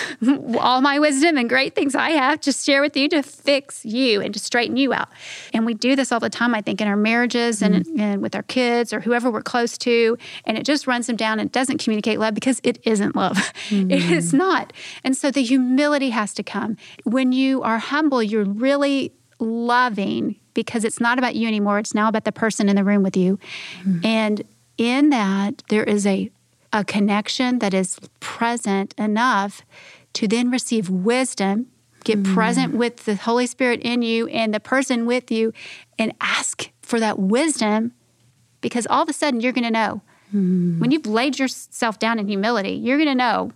all 0.58 0.80
my 0.80 0.98
wisdom 0.98 1.36
and 1.36 1.48
great 1.48 1.74
things 1.74 1.94
I 1.94 2.10
have 2.10 2.40
to 2.42 2.52
share 2.52 2.80
with 2.80 2.96
you 2.96 3.08
to 3.10 3.22
fix 3.22 3.84
you 3.84 4.20
and 4.20 4.32
to 4.34 4.40
straighten 4.40 4.76
you 4.76 4.92
out. 4.92 5.08
And 5.52 5.66
we 5.66 5.74
do 5.74 5.96
this 5.96 6.12
all 6.12 6.20
the 6.20 6.30
time, 6.30 6.54
I 6.54 6.60
think, 6.60 6.80
in 6.80 6.88
our 6.88 6.96
marriages 6.96 7.60
mm. 7.60 7.66
and, 7.66 8.00
and 8.00 8.22
with 8.22 8.34
our 8.34 8.42
kids 8.42 8.92
or 8.92 9.00
whoever 9.00 9.30
we're 9.30 9.42
close 9.42 9.76
to. 9.78 10.16
And 10.44 10.56
it 10.56 10.64
just 10.64 10.86
runs 10.86 11.06
them 11.06 11.16
down 11.16 11.40
and 11.40 11.50
doesn't 11.52 11.78
communicate 11.78 12.18
love 12.18 12.34
because 12.34 12.60
it 12.64 12.78
isn't 12.84 13.16
love. 13.16 13.36
Mm. 13.68 13.88
It 13.98 14.12
is 14.12 14.32
not. 14.32 14.72
And 15.02 15.16
so 15.16 15.30
the 15.30 15.42
humility 15.42 16.10
has 16.10 16.32
to 16.34 16.42
come. 16.42 16.76
When 17.04 17.32
you 17.32 17.62
are 17.62 17.78
humble, 17.78 18.22
you're 18.22 18.44
really 18.44 19.12
loving 19.38 20.36
because 20.54 20.84
it's 20.84 21.00
not 21.00 21.18
about 21.18 21.36
you 21.36 21.46
anymore. 21.46 21.78
It's 21.78 21.94
now 21.94 22.08
about 22.08 22.24
the 22.24 22.32
person 22.32 22.68
in 22.68 22.76
the 22.76 22.84
room 22.84 23.02
with 23.02 23.16
you. 23.16 23.38
Mm-hmm. 23.80 24.06
And 24.06 24.42
in 24.76 25.10
that, 25.10 25.62
there 25.68 25.84
is 25.84 26.06
a, 26.06 26.30
a 26.72 26.84
connection 26.84 27.58
that 27.60 27.74
is 27.74 27.98
present 28.20 28.94
enough 28.98 29.62
to 30.14 30.26
then 30.26 30.50
receive 30.50 30.90
wisdom, 30.90 31.66
get 32.04 32.22
mm-hmm. 32.22 32.34
present 32.34 32.74
with 32.74 33.04
the 33.04 33.14
Holy 33.14 33.46
Spirit 33.46 33.80
in 33.82 34.02
you 34.02 34.26
and 34.28 34.52
the 34.52 34.60
person 34.60 35.06
with 35.06 35.30
you, 35.30 35.52
and 35.98 36.12
ask 36.20 36.70
for 36.82 36.98
that 36.98 37.18
wisdom 37.18 37.92
because 38.60 38.86
all 38.88 39.02
of 39.02 39.08
a 39.08 39.12
sudden 39.12 39.40
you're 39.40 39.52
going 39.52 39.64
to 39.64 39.70
know. 39.70 40.02
Mm-hmm. 40.28 40.80
When 40.80 40.90
you've 40.90 41.06
laid 41.06 41.38
yourself 41.38 41.98
down 41.98 42.18
in 42.18 42.28
humility, 42.28 42.72
you're 42.72 42.98
going 42.98 43.08
to 43.08 43.14
know 43.14 43.52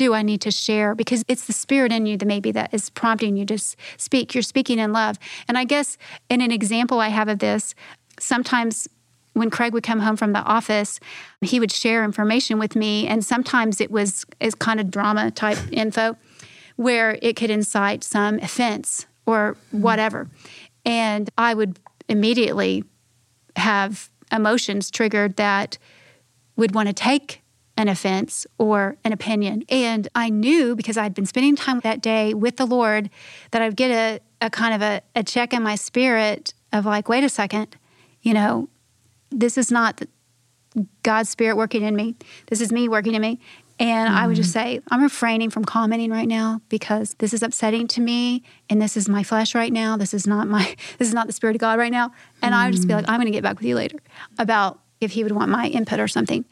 do 0.00 0.14
I 0.14 0.22
need 0.22 0.40
to 0.40 0.50
share? 0.50 0.94
Because 0.94 1.26
it's 1.28 1.44
the 1.44 1.52
spirit 1.52 1.92
in 1.92 2.06
you 2.06 2.16
that 2.16 2.24
maybe 2.24 2.52
that 2.52 2.72
is 2.72 2.88
prompting 2.88 3.36
you 3.36 3.44
to 3.44 3.58
speak. 3.98 4.34
You're 4.34 4.40
speaking 4.40 4.78
in 4.78 4.94
love. 4.94 5.18
And 5.46 5.58
I 5.58 5.64
guess 5.64 5.98
in 6.30 6.40
an 6.40 6.50
example 6.50 7.00
I 7.00 7.08
have 7.08 7.28
of 7.28 7.38
this, 7.38 7.74
sometimes 8.18 8.88
when 9.34 9.50
Craig 9.50 9.74
would 9.74 9.82
come 9.82 10.00
home 10.00 10.16
from 10.16 10.32
the 10.32 10.38
office, 10.38 11.00
he 11.42 11.60
would 11.60 11.70
share 11.70 12.02
information 12.02 12.58
with 12.58 12.74
me, 12.74 13.06
and 13.06 13.22
sometimes 13.22 13.78
it 13.78 13.90
was 13.90 14.24
is 14.40 14.54
kind 14.54 14.80
of 14.80 14.90
drama 14.90 15.30
type 15.30 15.58
info, 15.70 16.16
where 16.76 17.18
it 17.20 17.36
could 17.36 17.50
incite 17.50 18.02
some 18.02 18.38
offense 18.38 19.04
or 19.26 19.52
mm-hmm. 19.52 19.82
whatever, 19.82 20.30
and 20.86 21.28
I 21.36 21.52
would 21.52 21.78
immediately 22.08 22.84
have 23.56 24.08
emotions 24.32 24.90
triggered 24.90 25.36
that 25.36 25.76
would 26.56 26.74
want 26.74 26.88
to 26.88 26.94
take 26.94 27.42
an 27.80 27.88
offense 27.88 28.46
or 28.58 28.96
an 29.04 29.12
opinion. 29.12 29.64
And 29.70 30.06
I 30.14 30.28
knew 30.28 30.76
because 30.76 30.98
I'd 30.98 31.14
been 31.14 31.24
spending 31.24 31.56
time 31.56 31.80
that 31.80 32.02
day 32.02 32.34
with 32.34 32.58
the 32.58 32.66
Lord 32.66 33.08
that 33.52 33.62
I'd 33.62 33.74
get 33.74 33.90
a, 33.90 34.20
a 34.44 34.50
kind 34.50 34.74
of 34.74 34.82
a, 34.82 35.00
a 35.16 35.22
check 35.22 35.54
in 35.54 35.62
my 35.62 35.76
spirit 35.76 36.52
of 36.74 36.84
like, 36.84 37.08
wait 37.08 37.24
a 37.24 37.30
second, 37.30 37.76
you 38.20 38.34
know, 38.34 38.68
this 39.30 39.56
is 39.56 39.70
not 39.70 40.02
God's 41.02 41.30
spirit 41.30 41.56
working 41.56 41.82
in 41.82 41.96
me. 41.96 42.16
This 42.48 42.60
is 42.60 42.70
me 42.70 42.86
working 42.86 43.14
in 43.14 43.22
me. 43.22 43.40
And 43.78 44.10
mm 44.10 44.14
I 44.14 44.26
would 44.26 44.36
just 44.36 44.54
mm-hmm. 44.54 44.74
say, 44.74 44.80
I'm 44.90 45.02
refraining 45.02 45.48
from 45.48 45.64
commenting 45.64 46.10
right 46.10 46.28
now 46.28 46.60
because 46.68 47.14
this 47.14 47.32
is 47.32 47.42
upsetting 47.42 47.86
to 47.88 48.02
me 48.02 48.42
and 48.68 48.82
this 48.82 48.94
is 48.94 49.08
my 49.08 49.22
flesh 49.22 49.54
right 49.54 49.72
now. 49.72 49.96
This 49.96 50.12
is 50.12 50.26
not 50.26 50.48
my 50.48 50.76
this 50.98 51.08
is 51.08 51.14
not 51.14 51.28
the 51.28 51.32
spirit 51.32 51.56
of 51.56 51.60
God 51.60 51.78
right 51.78 51.90
now. 51.90 52.12
And 52.42 52.52
mm 52.52 52.58
I 52.58 52.66
would 52.66 52.74
just 52.74 52.86
be 52.86 52.92
like, 52.92 53.06
mm. 53.06 53.08
I'm 53.08 53.18
gonna 53.18 53.30
get 53.30 53.42
back 53.42 53.56
with 53.56 53.66
you 53.66 53.74
later 53.74 53.98
about 54.38 54.80
if 55.00 55.12
he 55.12 55.22
would 55.22 55.32
want 55.32 55.50
my 55.50 55.68
input 55.68 55.98
or 55.98 56.08
something. 56.08 56.44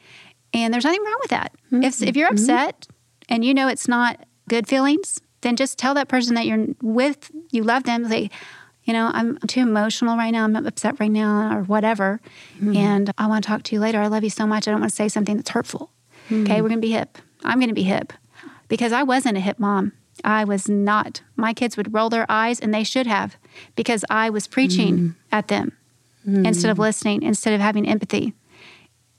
And 0.53 0.73
there's 0.73 0.83
nothing 0.83 1.03
wrong 1.03 1.17
with 1.21 1.31
that. 1.31 1.53
Mm-hmm. 1.71 1.83
If, 1.83 2.01
if 2.01 2.15
you're 2.15 2.27
mm-hmm. 2.27 2.35
upset 2.35 2.81
mm-hmm. 2.81 3.33
and 3.33 3.45
you 3.45 3.53
know 3.53 3.67
it's 3.67 3.87
not 3.87 4.25
good 4.47 4.67
feelings, 4.67 5.19
then 5.41 5.55
just 5.55 5.77
tell 5.77 5.93
that 5.93 6.07
person 6.07 6.35
that 6.35 6.45
you're 6.45 6.67
with, 6.81 7.31
you 7.51 7.63
love 7.63 7.83
them, 7.83 8.07
say, 8.07 8.29
you 8.83 8.93
know, 8.93 9.11
I'm 9.13 9.37
too 9.39 9.61
emotional 9.61 10.17
right 10.17 10.31
now. 10.31 10.43
I'm 10.45 10.55
upset 10.55 10.99
right 10.99 11.11
now, 11.11 11.55
or 11.55 11.61
whatever. 11.61 12.19
Mm-hmm. 12.55 12.75
And 12.75 13.13
I 13.17 13.27
want 13.27 13.43
to 13.43 13.47
talk 13.47 13.61
to 13.63 13.75
you 13.75 13.79
later. 13.79 14.01
I 14.01 14.07
love 14.07 14.23
you 14.23 14.31
so 14.31 14.47
much. 14.47 14.67
I 14.67 14.71
don't 14.71 14.79
want 14.79 14.89
to 14.89 14.95
say 14.95 15.07
something 15.07 15.37
that's 15.37 15.51
hurtful. 15.51 15.91
Mm-hmm. 16.29 16.43
Okay, 16.43 16.61
we're 16.61 16.69
going 16.69 16.81
to 16.81 16.87
be 16.87 16.93
hip. 16.93 17.19
I'm 17.43 17.59
going 17.59 17.69
to 17.69 17.75
be 17.75 17.83
hip 17.83 18.13
because 18.67 18.91
I 18.91 19.03
wasn't 19.03 19.37
a 19.37 19.41
hip 19.41 19.59
mom. 19.59 19.93
I 20.23 20.43
was 20.43 20.67
not. 20.67 21.21
My 21.35 21.53
kids 21.53 21.77
would 21.77 21.93
roll 21.93 22.09
their 22.09 22.25
eyes, 22.29 22.59
and 22.59 22.73
they 22.73 22.83
should 22.83 23.05
have 23.05 23.37
because 23.75 24.03
I 24.09 24.29
was 24.29 24.47
preaching 24.47 24.97
mm. 24.97 25.15
at 25.31 25.49
them 25.49 25.73
instead 26.25 26.69
of 26.69 26.77
listening, 26.77 27.23
instead 27.23 27.53
of 27.53 27.61
having 27.61 27.87
empathy. 27.87 28.33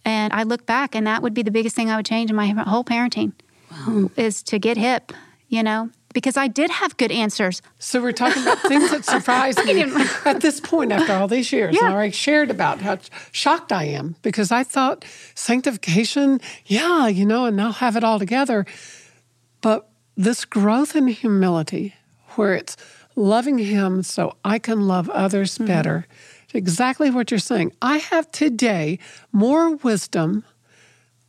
And 0.04 0.32
I 0.32 0.44
look 0.44 0.66
back, 0.66 0.94
and 0.94 1.06
that 1.06 1.22
would 1.22 1.34
be 1.34 1.42
the 1.42 1.50
biggest 1.50 1.76
thing 1.76 1.90
I 1.90 1.96
would 1.96 2.06
change 2.06 2.30
in 2.30 2.36
my 2.36 2.46
whole 2.46 2.84
parenting 2.84 3.32
wow. 3.70 4.10
is 4.16 4.42
to 4.44 4.58
get 4.58 4.76
hip, 4.76 5.12
you 5.48 5.62
know, 5.62 5.90
because 6.12 6.36
I 6.36 6.48
did 6.48 6.70
have 6.70 6.96
good 6.96 7.12
answers. 7.12 7.62
So 7.78 8.00
we're 8.00 8.12
talking 8.12 8.42
about 8.42 8.58
things 8.60 8.90
that 8.90 9.04
surprised 9.04 9.58
me 9.64 9.82
at 10.24 10.40
this 10.40 10.60
point 10.60 10.92
after 10.92 11.12
all 11.12 11.28
these 11.28 11.52
years. 11.52 11.74
Yeah. 11.74 11.84
And 11.84 11.92
I 11.92 11.94
already 11.94 12.12
shared 12.12 12.50
about 12.50 12.80
how 12.80 12.98
shocked 13.32 13.72
I 13.72 13.84
am 13.84 14.16
because 14.22 14.50
I 14.50 14.64
thought 14.64 15.04
sanctification, 15.34 16.40
yeah, 16.66 17.06
you 17.06 17.26
know, 17.26 17.44
and 17.44 17.60
I'll 17.60 17.72
have 17.72 17.96
it 17.96 18.04
all 18.04 18.18
together. 18.18 18.66
But 19.60 19.88
this 20.16 20.44
growth 20.44 20.96
in 20.96 21.08
humility, 21.08 21.94
where 22.30 22.54
it's 22.54 22.76
loving 23.16 23.58
Him 23.58 24.02
so 24.02 24.36
I 24.44 24.58
can 24.58 24.86
love 24.86 25.08
others 25.10 25.54
mm-hmm. 25.54 25.66
better 25.66 26.06
exactly 26.54 27.10
what 27.10 27.30
you're 27.30 27.38
saying. 27.38 27.72
I 27.80 27.98
have 27.98 28.30
today 28.30 28.98
more 29.32 29.76
wisdom, 29.76 30.44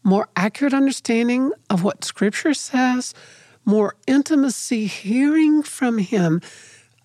more 0.03 0.29
accurate 0.35 0.73
understanding 0.73 1.51
of 1.69 1.83
what 1.83 2.03
Scripture 2.03 2.53
says, 2.53 3.13
more 3.65 3.95
intimacy 4.07 4.87
hearing 4.87 5.63
from 5.63 5.97
Him. 5.97 6.41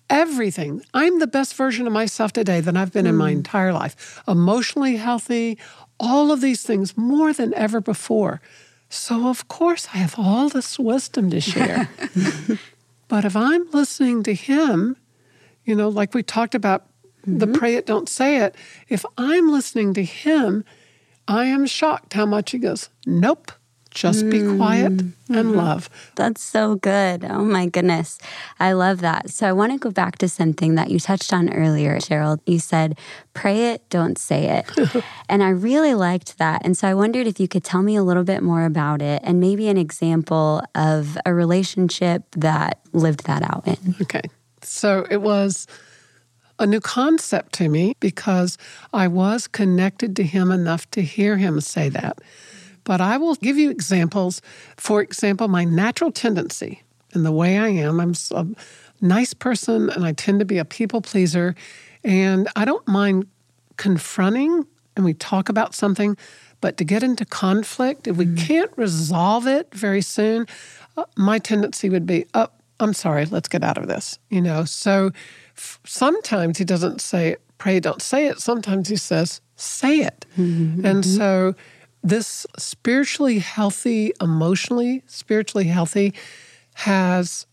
Everything. 0.09 0.81
I'm 0.93 1.19
the 1.19 1.27
best 1.27 1.55
version 1.55 1.85
of 1.85 1.93
myself 1.93 2.31
today 2.31 2.61
than 2.61 2.77
I've 2.77 2.93
been 2.93 3.05
mm. 3.05 3.09
in 3.09 3.15
my 3.15 3.31
hmm. 3.31 3.39
entire 3.39 3.73
life. 3.73 4.21
Emotionally 4.25 4.95
healthy, 4.95 5.57
all 5.99 6.31
of 6.31 6.39
these 6.39 6.63
things 6.63 6.97
more 6.97 7.33
than 7.33 7.53
ever 7.55 7.81
before. 7.81 8.41
So, 8.89 9.27
of 9.27 9.47
course, 9.49 9.89
I 9.93 9.97
have 9.97 10.15
all 10.17 10.47
this 10.47 10.79
wisdom 10.79 11.29
to 11.31 11.41
share. 11.41 11.89
but 13.09 13.25
if 13.25 13.35
I'm 13.35 13.69
listening 13.71 14.23
to 14.23 14.33
Him, 14.33 14.95
you 15.65 15.75
know, 15.75 15.89
like 15.89 16.13
we 16.13 16.23
talked 16.23 16.55
about 16.55 16.85
mm-hmm. 17.21 17.37
the 17.39 17.47
pray 17.47 17.75
it, 17.75 17.85
don't 17.85 18.09
say 18.09 18.37
it. 18.37 18.55
If 18.89 19.05
I'm 19.17 19.51
listening 19.51 19.93
to 19.95 20.03
him, 20.03 20.63
I 21.27 21.45
am 21.45 21.65
shocked 21.65 22.13
how 22.13 22.25
much 22.25 22.51
he 22.51 22.57
goes, 22.57 22.89
nope. 23.05 23.51
Just 23.97 24.29
be 24.29 24.43
quiet 24.43 24.91
mm-hmm. 24.91 25.33
and 25.33 25.53
love. 25.53 25.89
That's 26.15 26.43
so 26.43 26.75
good. 26.75 27.25
Oh 27.25 27.43
my 27.43 27.65
goodness. 27.65 28.19
I 28.59 28.73
love 28.73 29.01
that. 29.01 29.31
So 29.31 29.47
I 29.47 29.53
want 29.53 29.71
to 29.71 29.79
go 29.79 29.89
back 29.89 30.19
to 30.19 30.29
something 30.29 30.75
that 30.75 30.91
you 30.91 30.99
touched 30.99 31.33
on 31.33 31.51
earlier, 31.51 31.97
Cheryl. 31.97 32.39
You 32.45 32.59
said, 32.59 32.99
pray 33.33 33.71
it, 33.71 33.89
don't 33.89 34.19
say 34.19 34.59
it. 34.59 35.03
and 35.29 35.41
I 35.41 35.49
really 35.49 35.95
liked 35.95 36.37
that. 36.37 36.61
And 36.63 36.77
so 36.77 36.87
I 36.87 36.93
wondered 36.93 37.25
if 37.25 37.39
you 37.39 37.47
could 37.47 37.63
tell 37.63 37.81
me 37.81 37.95
a 37.95 38.03
little 38.03 38.23
bit 38.23 38.43
more 38.43 38.65
about 38.65 39.01
it 39.01 39.19
and 39.23 39.39
maybe 39.39 39.67
an 39.67 39.77
example 39.77 40.61
of 40.75 41.17
a 41.25 41.33
relationship 41.33 42.23
that 42.35 42.79
lived 42.93 43.25
that 43.25 43.41
out 43.41 43.67
in. 43.67 43.95
Okay. 44.03 44.21
So 44.61 45.07
it 45.09 45.23
was 45.23 45.65
a 46.59 46.65
new 46.65 46.79
concept 46.79 47.53
to 47.53 47.69
me 47.69 47.95
because 47.99 48.57
I 48.93 49.07
was 49.07 49.47
connected 49.47 50.15
to 50.15 50.23
him 50.23 50.51
enough 50.51 50.89
to 50.91 51.01
hear 51.01 51.37
him 51.37 51.61
say 51.61 51.89
that. 51.89 52.19
But 52.83 53.01
I 53.01 53.17
will 53.17 53.35
give 53.35 53.57
you 53.57 53.69
examples. 53.69 54.41
For 54.77 55.01
example, 55.01 55.47
my 55.47 55.65
natural 55.65 56.11
tendency 56.11 56.83
and 57.13 57.25
the 57.25 57.31
way 57.31 57.57
I 57.57 57.67
am, 57.67 57.99
I'm 57.99 58.13
a 58.31 58.45
nice 59.01 59.33
person 59.33 59.89
and 59.89 60.05
I 60.05 60.13
tend 60.13 60.39
to 60.39 60.45
be 60.45 60.57
a 60.57 60.65
people 60.65 61.01
pleaser. 61.01 61.55
And 62.03 62.47
I 62.55 62.65
don't 62.65 62.87
mind 62.87 63.27
confronting 63.75 64.65
and 64.95 65.05
we 65.05 65.13
talk 65.13 65.49
about 65.49 65.75
something, 65.75 66.17
but 66.59 66.77
to 66.77 66.83
get 66.83 67.03
into 67.03 67.23
conflict, 67.25 68.07
if 68.07 68.17
we 68.17 68.25
mm. 68.25 68.37
can't 68.37 68.71
resolve 68.75 69.45
it 69.47 69.71
very 69.73 70.01
soon, 70.01 70.47
uh, 70.97 71.05
my 71.15 71.37
tendency 71.37 71.89
would 71.89 72.07
be, 72.07 72.25
oh, 72.33 72.47
I'm 72.79 72.93
sorry, 72.93 73.25
let's 73.25 73.47
get 73.47 73.63
out 73.63 73.77
of 73.77 73.87
this. 73.87 74.17
You 74.29 74.41
know, 74.41 74.65
so 74.65 75.11
sometimes 75.85 76.57
he 76.57 76.63
doesn't 76.63 77.01
say, 77.01 77.35
pray, 77.57 77.79
don't 77.79 78.01
say 78.01 78.27
it. 78.27 78.39
Sometimes 78.39 78.89
he 78.89 78.95
says, 78.95 79.41
say 79.55 79.99
it. 79.99 80.25
Mm-hmm. 80.37 80.85
And 80.85 81.05
so 81.05 81.55
this 82.03 82.45
spiritually 82.57 83.39
healthy, 83.39 84.11
emotionally, 84.21 85.03
spiritually 85.07 85.67
healthy 85.67 86.13
has 86.75 87.47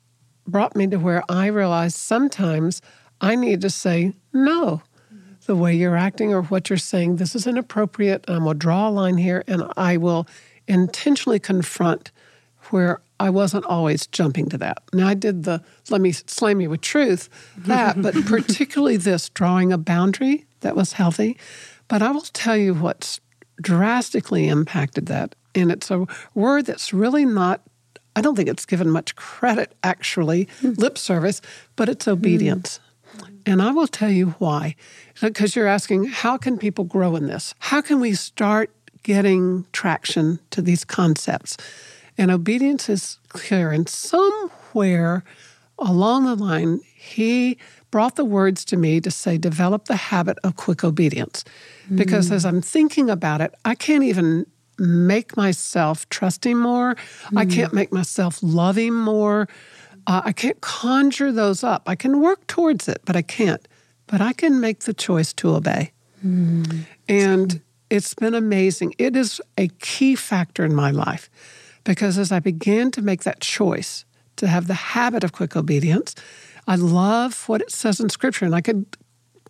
brought 0.46 0.76
me 0.76 0.86
to 0.88 0.96
where 0.96 1.22
I 1.28 1.46
realize 1.46 1.94
sometimes 1.94 2.82
I 3.20 3.34
need 3.34 3.62
to 3.62 3.70
say, 3.70 4.12
no, 4.32 4.82
the 5.46 5.56
way 5.56 5.74
you're 5.74 5.96
acting 5.96 6.32
or 6.32 6.42
what 6.42 6.68
you're 6.68 6.76
saying, 6.76 7.16
this 7.16 7.34
is 7.34 7.46
inappropriate. 7.46 8.24
I'm 8.28 8.44
going 8.44 8.54
to 8.54 8.58
draw 8.58 8.88
a 8.88 8.90
line 8.90 9.16
here 9.16 9.44
and 9.46 9.64
I 9.76 9.96
will 9.96 10.26
intentionally 10.66 11.38
confront 11.38 12.10
where 12.70 13.00
I 13.20 13.30
wasn't 13.30 13.64
always 13.66 14.06
jumping 14.06 14.48
to 14.50 14.58
that. 14.58 14.82
Now 14.92 15.08
I 15.08 15.14
did 15.14 15.44
the 15.44 15.62
let 15.90 16.00
me 16.00 16.12
slay 16.12 16.54
me 16.54 16.66
with 16.66 16.80
truth, 16.80 17.28
that, 17.58 18.00
but 18.02 18.14
particularly 18.26 18.96
this 18.96 19.28
drawing 19.30 19.72
a 19.72 19.78
boundary 19.78 20.46
that 20.60 20.76
was 20.76 20.94
healthy. 20.94 21.38
But 21.88 22.02
I 22.02 22.10
will 22.10 22.22
tell 22.22 22.56
you 22.56 22.74
what's 22.74 23.20
drastically 23.60 24.48
impacted 24.48 25.06
that. 25.06 25.34
And 25.54 25.70
it's 25.70 25.90
a 25.90 26.06
word 26.34 26.66
that's 26.66 26.92
really 26.92 27.24
not 27.24 27.62
I 28.16 28.20
don't 28.20 28.36
think 28.36 28.48
it's 28.48 28.64
given 28.64 28.90
much 28.90 29.16
credit, 29.16 29.74
actually, 29.82 30.48
hmm. 30.60 30.72
lip 30.76 30.96
service, 30.98 31.40
but 31.74 31.88
it's 31.88 32.06
obedience. 32.06 32.78
Hmm. 33.18 33.34
And 33.46 33.62
I 33.62 33.72
will 33.72 33.88
tell 33.88 34.10
you 34.10 34.36
why. 34.38 34.76
Because 35.20 35.56
you're 35.56 35.66
asking, 35.66 36.04
how 36.04 36.36
can 36.36 36.56
people 36.56 36.84
grow 36.84 37.16
in 37.16 37.26
this? 37.26 37.54
How 37.58 37.80
can 37.80 38.00
we 38.00 38.14
start 38.14 38.70
getting 39.02 39.66
traction 39.72 40.38
to 40.50 40.62
these 40.62 40.84
concepts? 40.84 41.56
And 42.16 42.30
obedience 42.30 42.88
is 42.88 43.18
clear. 43.28 43.70
And 43.70 43.88
somewhere 43.88 45.24
along 45.78 46.24
the 46.24 46.34
line, 46.36 46.80
he 46.94 47.58
brought 47.90 48.16
the 48.16 48.24
words 48.24 48.64
to 48.66 48.76
me 48.76 49.00
to 49.00 49.10
say, 49.10 49.38
develop 49.38 49.86
the 49.86 49.96
habit 49.96 50.38
of 50.42 50.56
quick 50.56 50.82
obedience. 50.82 51.44
Because 51.94 52.30
mm. 52.30 52.34
as 52.34 52.44
I'm 52.44 52.60
thinking 52.60 53.10
about 53.10 53.40
it, 53.40 53.54
I 53.64 53.74
can't 53.74 54.04
even 54.04 54.46
make 54.78 55.36
myself 55.36 56.08
trusting 56.08 56.58
more. 56.58 56.96
I 57.36 57.44
mm. 57.44 57.52
can't 57.52 57.72
make 57.72 57.92
myself 57.92 58.38
loving 58.42 58.94
more. 58.94 59.48
Uh, 60.06 60.22
I 60.24 60.32
can't 60.32 60.60
conjure 60.60 61.32
those 61.32 61.62
up. 61.62 61.82
I 61.86 61.94
can 61.94 62.20
work 62.20 62.46
towards 62.46 62.88
it, 62.88 63.00
but 63.04 63.16
I 63.16 63.22
can't. 63.22 63.66
But 64.06 64.20
I 64.20 64.32
can 64.32 64.60
make 64.60 64.80
the 64.80 64.94
choice 64.94 65.32
to 65.34 65.54
obey. 65.54 65.92
Mm. 66.24 66.86
And 67.08 67.60
it's 67.90 68.14
been 68.14 68.34
amazing. 68.34 68.94
It 68.98 69.14
is 69.16 69.40
a 69.56 69.68
key 69.78 70.16
factor 70.16 70.64
in 70.64 70.74
my 70.74 70.90
life 70.90 71.30
because 71.84 72.18
as 72.18 72.32
I 72.32 72.40
began 72.40 72.90
to 72.92 73.02
make 73.02 73.24
that 73.24 73.40
choice 73.40 74.04
to 74.36 74.46
have 74.46 74.66
the 74.66 74.74
habit 74.74 75.22
of 75.22 75.32
quick 75.32 75.56
obedience, 75.56 76.14
I 76.66 76.76
love 76.76 77.48
what 77.48 77.60
it 77.60 77.70
says 77.70 78.00
in 78.00 78.08
Scripture. 78.08 78.46
And 78.46 78.54
I 78.54 78.60
could 78.60 78.86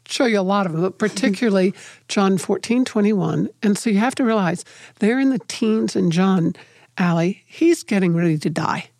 show 0.07 0.27
you 0.27 0.39
a 0.39 0.43
lot 0.43 0.67
of 0.67 0.73
them, 0.73 0.83
but 0.83 0.99
particularly 0.99 1.75
John 2.09 2.39
14, 2.39 2.85
21. 2.85 3.49
And 3.63 3.79
so 3.79 3.91
you 3.91 3.99
have 3.99 4.15
to 4.17 4.25
realize 4.25 4.65
they're 4.99 5.21
in 5.21 5.31
the 5.31 5.41
teens 5.49 5.97
and 5.97 6.13
John, 6.13 6.55
Allie, 6.99 7.43
he's 7.47 7.83
getting 7.83 8.15
ready 8.15 8.39
to 8.39 8.51
die. 8.51 8.91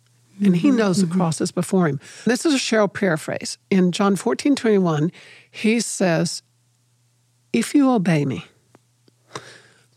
And 0.43 0.55
he 0.55 0.67
mm-hmm, 0.67 0.77
knows 0.77 0.97
the 0.97 1.05
mm-hmm. 1.05 1.17
cross 1.17 1.39
is 1.39 1.51
before 1.51 1.87
him. 1.87 2.01
This 2.25 2.45
is 2.45 2.53
a 2.53 2.57
Cheryl 2.57 2.91
paraphrase. 2.91 3.57
In 3.69 3.93
John 3.93 4.17
14, 4.17 4.53
21, 4.55 5.09
he 5.49 5.79
says, 5.79 6.43
If 7.53 7.73
you 7.73 7.89
obey 7.89 8.25
me, 8.25 8.43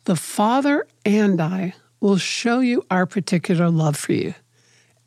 the 0.04 0.14
Father 0.14 0.86
and 1.04 1.40
I 1.40 1.74
will 2.00 2.18
show 2.18 2.60
you 2.60 2.84
our 2.90 3.06
particular 3.06 3.70
love 3.70 3.96
for 3.96 4.12
you, 4.12 4.34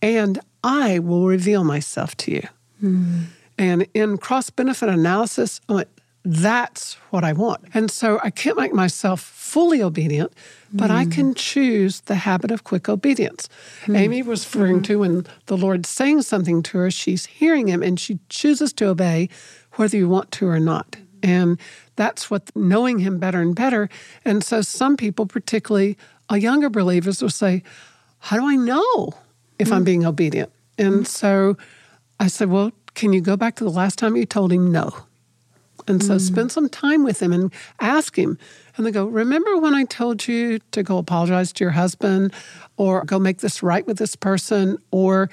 and 0.02 0.40
I 0.64 1.00
will 1.00 1.26
reveal 1.26 1.64
myself 1.64 2.16
to 2.18 2.32
you. 2.32 2.48
Hmm. 2.80 3.24
And 3.58 3.88
in 3.94 4.18
cross 4.18 4.50
benefit 4.50 4.90
analysis, 4.90 5.62
I 5.70 5.74
went, 5.74 5.88
that's 6.24 6.94
what 7.10 7.24
I 7.24 7.34
want. 7.34 7.66
And 7.74 7.90
so 7.90 8.20
I 8.24 8.30
can't 8.30 8.58
make 8.58 8.74
myself 8.74 9.22
fully 9.22 9.82
obedient, 9.82 10.34
but 10.72 10.92
I 10.92 11.06
hmm. 11.06 11.10
can 11.10 11.34
choose 11.34 12.02
the 12.02 12.16
habit 12.16 12.52
of 12.52 12.64
quick 12.64 12.88
obedience. 12.90 13.50
Hmm. 13.86 13.96
Amy 13.96 14.22
was 14.22 14.46
referring 14.46 14.84
to 14.84 15.00
when 15.00 15.26
the 15.48 15.58
Lord's 15.58 15.90
saying 15.90 16.22
something 16.22 16.62
to 16.64 16.78
her, 16.78 16.92
she's 16.92 17.26
hearing 17.26 17.68
him 17.68 17.82
and 17.82 18.00
she 18.00 18.20
chooses 18.30 18.72
to 18.74 18.88
obey 18.88 19.30
whether 19.74 19.98
you 19.98 20.08
want 20.08 20.32
to 20.32 20.48
or 20.48 20.60
not. 20.60 20.96
And 21.24 21.60
that's 22.02 22.32
what 22.32 22.50
knowing 22.56 22.98
him 22.98 23.20
better 23.20 23.42
and 23.42 23.56
better. 23.56 23.88
And 24.26 24.44
so 24.44 24.62
some 24.64 24.98
people, 24.98 25.28
particularly 25.28 25.98
younger 26.32 26.70
believers, 26.70 27.22
will 27.22 27.30
say, 27.30 27.62
How 28.18 28.38
do 28.38 28.48
I 28.48 28.56
know 28.56 29.14
if 29.60 29.72
I'm 29.72 29.84
mm. 29.84 29.86
being 29.86 30.06
obedient? 30.06 30.52
And 30.80 31.02
mm. 31.02 31.08
so 31.08 31.58
I 32.20 32.26
said, 32.26 32.50
Well, 32.50 32.72
can 32.96 33.14
you 33.14 33.22
go 33.22 33.38
back 33.38 33.56
to 33.58 33.64
the 33.64 33.70
last 33.70 34.00
time 34.00 34.16
you 34.16 34.26
told 34.26 34.52
him 34.52 34.72
no? 34.72 34.92
And 35.88 36.04
so 36.04 36.16
mm. 36.16 36.22
spend 36.22 36.52
some 36.52 36.70
time 36.70 37.04
with 37.04 37.22
him 37.22 37.34
and 37.34 37.54
ask 37.80 38.18
him. 38.18 38.40
And 38.78 38.86
they 38.86 38.92
go, 38.92 39.06
Remember 39.06 39.60
when 39.60 39.76
I 39.76 39.84
told 39.84 40.28
you 40.28 40.58
to 40.72 40.82
go 40.82 40.98
apologize 40.98 41.54
to 41.54 41.64
your 41.64 41.72
husband 41.72 42.34
or 42.78 43.06
go 43.06 43.20
make 43.20 43.40
this 43.40 43.62
right 43.62 43.86
with 43.86 44.00
this 44.00 44.16
person 44.16 44.80
or 44.90 45.30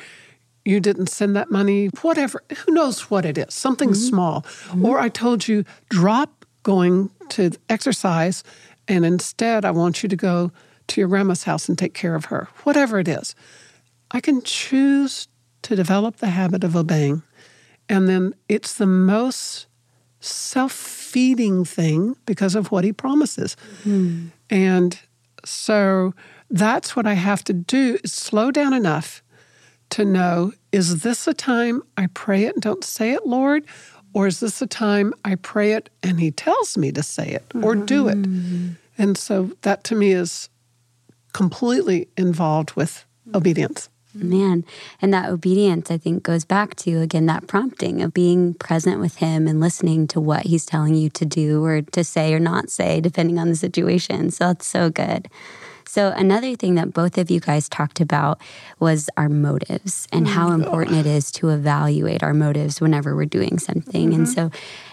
you 0.66 0.80
didn't 0.80 1.06
send 1.06 1.34
that 1.34 1.50
money, 1.50 1.86
whatever, 2.02 2.42
who 2.58 2.72
knows 2.72 3.10
what 3.10 3.24
it 3.24 3.38
is, 3.38 3.54
something 3.54 3.90
mm-hmm. 3.90 4.08
small. 4.08 4.36
Or 4.70 4.96
mm-hmm. 4.96 5.04
I 5.04 5.08
told 5.08 5.48
you, 5.48 5.64
drop 5.88 6.37
going 6.62 7.10
to 7.30 7.52
exercise 7.68 8.42
and 8.88 9.04
instead 9.04 9.64
I 9.64 9.70
want 9.70 10.02
you 10.02 10.08
to 10.08 10.16
go 10.16 10.50
to 10.88 11.00
your 11.00 11.08
grandma's 11.08 11.44
house 11.44 11.68
and 11.68 11.78
take 11.78 11.94
care 11.94 12.14
of 12.14 12.26
her, 12.26 12.48
whatever 12.64 12.98
it 12.98 13.08
is. 13.08 13.34
I 14.10 14.20
can 14.20 14.42
choose 14.42 15.28
to 15.62 15.76
develop 15.76 16.16
the 16.16 16.28
habit 16.28 16.64
of 16.64 16.74
obeying. 16.74 17.22
And 17.88 18.08
then 18.08 18.34
it's 18.48 18.74
the 18.74 18.86
most 18.86 19.66
self 20.20 20.72
feeding 20.72 21.64
thing 21.64 22.16
because 22.26 22.54
of 22.54 22.72
what 22.72 22.84
he 22.84 22.92
promises. 22.92 23.56
Hmm. 23.84 24.28
And 24.50 24.98
so 25.44 26.14
that's 26.50 26.96
what 26.96 27.06
I 27.06 27.14
have 27.14 27.44
to 27.44 27.52
do 27.52 27.98
is 28.02 28.12
slow 28.12 28.50
down 28.50 28.72
enough 28.72 29.22
to 29.90 30.04
know 30.04 30.52
is 30.72 31.02
this 31.02 31.26
a 31.26 31.34
time 31.34 31.82
I 31.96 32.08
pray 32.08 32.44
it 32.44 32.54
and 32.54 32.62
don't 32.62 32.84
say 32.84 33.12
it, 33.12 33.26
Lord? 33.26 33.64
Or 34.18 34.26
is 34.26 34.40
this 34.40 34.60
a 34.60 34.66
time 34.66 35.14
I 35.24 35.36
pray 35.36 35.74
it 35.74 35.90
and 36.02 36.18
he 36.18 36.32
tells 36.32 36.76
me 36.76 36.90
to 36.90 37.04
say 37.04 37.28
it 37.28 37.44
or 37.62 37.76
do 37.76 38.08
it? 38.08 38.16
Mm-hmm. 38.16 38.70
And 38.98 39.16
so 39.16 39.52
that 39.62 39.84
to 39.84 39.94
me 39.94 40.10
is 40.10 40.48
completely 41.32 42.08
involved 42.16 42.72
with 42.72 43.04
obedience. 43.32 43.88
Mm-hmm. 44.16 44.30
Man, 44.30 44.64
and 45.02 45.12
that 45.12 45.28
obedience, 45.28 45.90
I 45.90 45.98
think, 45.98 46.22
goes 46.22 46.44
back 46.44 46.74
to 46.76 47.00
again 47.00 47.26
that 47.26 47.46
prompting 47.46 48.00
of 48.02 48.14
being 48.14 48.54
present 48.54 49.00
with 49.00 49.16
him 49.16 49.46
and 49.46 49.60
listening 49.60 50.06
to 50.08 50.20
what 50.20 50.46
he's 50.46 50.64
telling 50.64 50.94
you 50.94 51.10
to 51.10 51.26
do 51.26 51.62
or 51.64 51.82
to 51.82 52.02
say 52.02 52.32
or 52.32 52.40
not 52.40 52.70
say, 52.70 53.00
depending 53.00 53.38
on 53.38 53.48
the 53.48 53.56
situation. 53.56 54.30
So 54.30 54.48
that's 54.48 54.66
so 54.66 54.88
good. 54.88 55.28
So, 55.88 56.12
another 56.14 56.54
thing 56.54 56.74
that 56.74 56.92
both 56.92 57.16
of 57.16 57.30
you 57.30 57.40
guys 57.40 57.66
talked 57.66 57.98
about 57.98 58.38
was 58.78 59.08
our 59.16 59.30
motives 59.30 60.06
and 60.12 60.26
mm. 60.26 60.28
how 60.28 60.52
important 60.52 60.98
it 60.98 61.06
is 61.06 61.32
to 61.32 61.48
evaluate 61.48 62.22
our 62.22 62.34
motives 62.34 62.78
whenever 62.78 63.16
we're 63.16 63.24
doing 63.24 63.58
something. 63.58 64.12
And 64.12 64.26
mm-hmm. 64.26 64.50
so, 64.50 64.50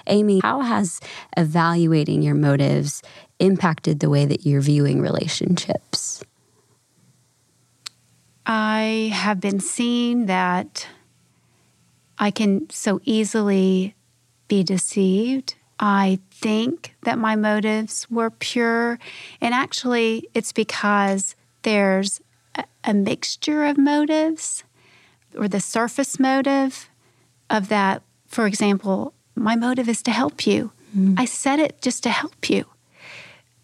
Amy, 0.07 0.39
how 0.41 0.61
has 0.61 1.01
evaluating 1.35 2.21
your 2.21 2.33
motives 2.33 3.03
impacted 3.39 3.99
the 3.99 4.09
way 4.09 4.25
that 4.25 4.45
you're 4.45 4.61
viewing 4.61 5.01
relationships? 5.01 6.23
I 8.45 9.11
have 9.13 9.39
been 9.39 9.59
seeing 9.59 10.27
that 10.27 10.87
I 12.17 12.31
can 12.31 12.69
so 12.69 13.01
easily 13.03 13.95
be 14.47 14.63
deceived. 14.63 15.55
I 15.79 16.19
think 16.31 16.95
that 17.03 17.17
my 17.17 17.35
motives 17.35 18.09
were 18.09 18.29
pure. 18.29 18.99
And 19.41 19.53
actually, 19.53 20.29
it's 20.33 20.53
because 20.53 21.35
there's 21.63 22.21
a, 22.55 22.63
a 22.83 22.93
mixture 22.93 23.65
of 23.65 23.77
motives 23.77 24.63
or 25.37 25.47
the 25.47 25.59
surface 25.59 26.19
motive 26.19 26.89
of 27.49 27.67
that. 27.69 28.03
For 28.27 28.45
example, 28.45 29.13
my 29.35 29.55
motive 29.55 29.89
is 29.89 30.01
to 30.03 30.11
help 30.11 30.47
you. 30.47 30.71
Mm-hmm. 30.95 31.15
I 31.17 31.25
said 31.25 31.59
it 31.59 31.81
just 31.81 32.03
to 32.03 32.09
help 32.09 32.49
you. 32.49 32.65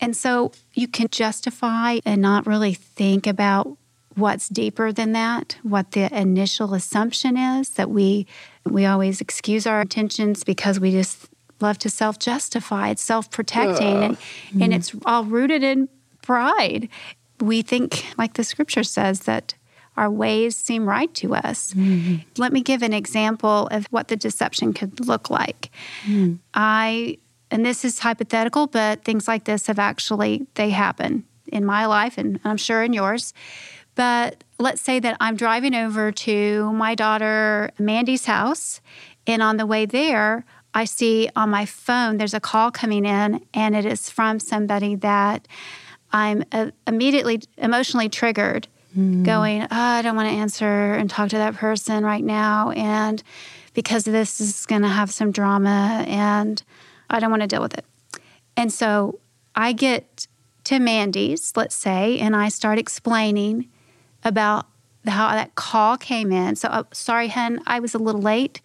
And 0.02 0.18
so 0.18 0.52
you 0.74 0.88
can 0.88 1.08
justify 1.10 2.00
and 2.06 2.22
not 2.22 2.48
really 2.48 2.74
think 2.74 3.28
about 3.28 3.78
what's 4.16 4.50
deeper 4.50 4.92
than 4.92 5.14
that, 5.14 5.58
what 5.64 5.92
the 5.92 6.14
initial 6.16 6.74
assumption 6.74 7.38
is 7.38 7.70
that 7.72 7.90
we 7.90 8.28
we 8.66 8.86
always 8.86 9.22
excuse 9.22 9.66
our 9.66 9.82
intentions 9.82 10.44
because 10.44 10.80
we 10.80 10.92
just 10.92 11.30
love 11.60 11.78
to 11.80 11.90
self-justify. 11.90 12.90
It's 12.90 13.02
self-protecting 13.02 14.04
and, 14.04 14.18
and 14.60 14.74
it's 14.74 14.94
all 15.06 15.26
rooted 15.26 15.64
in 15.64 15.90
pride. 16.22 16.90
We 17.40 17.62
think, 17.62 18.06
like 18.18 18.34
the 18.34 18.44
scripture 18.44 18.84
says, 18.84 19.22
that 19.22 19.54
our 19.98 20.10
ways 20.10 20.56
seem 20.56 20.88
right 20.88 21.14
to 21.16 21.36
us. 21.36 21.74
Mm-hmm. 21.74 22.18
Let 22.38 22.54
me 22.54 22.62
give 22.62 22.82
an 22.82 22.94
example 22.94 23.68
of 23.72 23.86
what 23.88 24.08
the 24.08 24.16
deception 24.16 24.74
could 24.74 25.06
look 25.06 25.30
like. 25.30 25.70
Mm. 26.06 26.40
I 26.54 27.18
and 27.50 27.66
this 27.66 27.84
is 27.84 28.00
hypothetical, 28.00 28.68
but 28.68 29.04
things 29.04 29.28
like 29.28 29.44
this 29.44 29.68
have 29.68 29.80
actually 29.80 30.48
they 30.56 30.70
happen 30.70 31.26
in 31.48 31.66
my 31.66 31.86
life 31.86 32.18
and 32.18 32.40
I'm 32.44 32.58
sure 32.58 32.84
in 32.84 32.94
yours. 32.94 33.34
But 33.96 34.44
let's 34.58 34.82
say 34.82 35.00
that 35.00 35.18
I'm 35.20 35.36
driving 35.36 35.76
over 35.76 36.12
to 36.12 36.72
my 36.74 36.96
daughter 36.96 37.72
Mandy's 37.78 38.26
house 38.26 38.82
and 39.28 39.42
on 39.42 39.58
the 39.58 39.66
way 39.66 39.86
there 39.86 40.46
I 40.74 40.86
see 40.86 41.30
on 41.36 41.50
my 41.50 41.66
phone 41.66 42.18
there's 42.18 42.34
a 42.34 42.40
call 42.40 42.72
coming 42.72 43.06
in 43.06 43.46
and 43.54 43.76
it 43.76 43.86
is 43.86 44.10
from 44.10 44.40
somebody 44.40 44.96
that 44.96 45.48
I'm 46.14 46.44
uh, 46.52 46.72
immediately 46.88 47.42
emotionally 47.58 48.10
triggered 48.10 48.68
going, 49.24 49.62
oh, 49.64 49.68
I 49.72 50.02
don't 50.02 50.18
want 50.18 50.28
to 50.28 50.36
answer 50.36 50.94
and 50.94 51.10
talk 51.10 51.30
to 51.30 51.38
that 51.38 51.56
person 51.56 52.04
right 52.04 52.24
now. 52.24 52.72
And 52.72 53.24
because 53.74 54.04
this 54.04 54.42
is 54.42 54.66
going 54.66 54.82
to 54.82 54.90
have 54.90 55.12
some 55.12 55.32
drama 55.32 56.04
and 56.08 56.62
I 57.10 57.22
don't 57.22 57.30
want 57.30 57.42
to 57.42 57.48
deal 57.48 57.62
with 57.62 57.78
it. 57.78 57.86
And 58.58 58.72
so 58.72 59.20
I 59.56 59.72
get 59.72 60.28
to 60.66 60.80
Mandy's, 60.80 61.54
let's 61.56 61.76
say, 61.76 62.20
and 62.20 62.36
I 62.36 62.50
start 62.50 62.78
explaining 62.78 63.70
about 64.24 64.68
how 65.08 65.32
that 65.32 65.56
call 65.56 65.98
came 65.98 66.32
in. 66.32 66.56
So, 66.56 66.68
uh, 66.68 66.84
sorry, 66.92 67.28
hun, 67.28 67.62
I 67.66 67.80
was 67.80 67.96
a 67.96 67.98
little 67.98 68.22
late. 68.22 68.62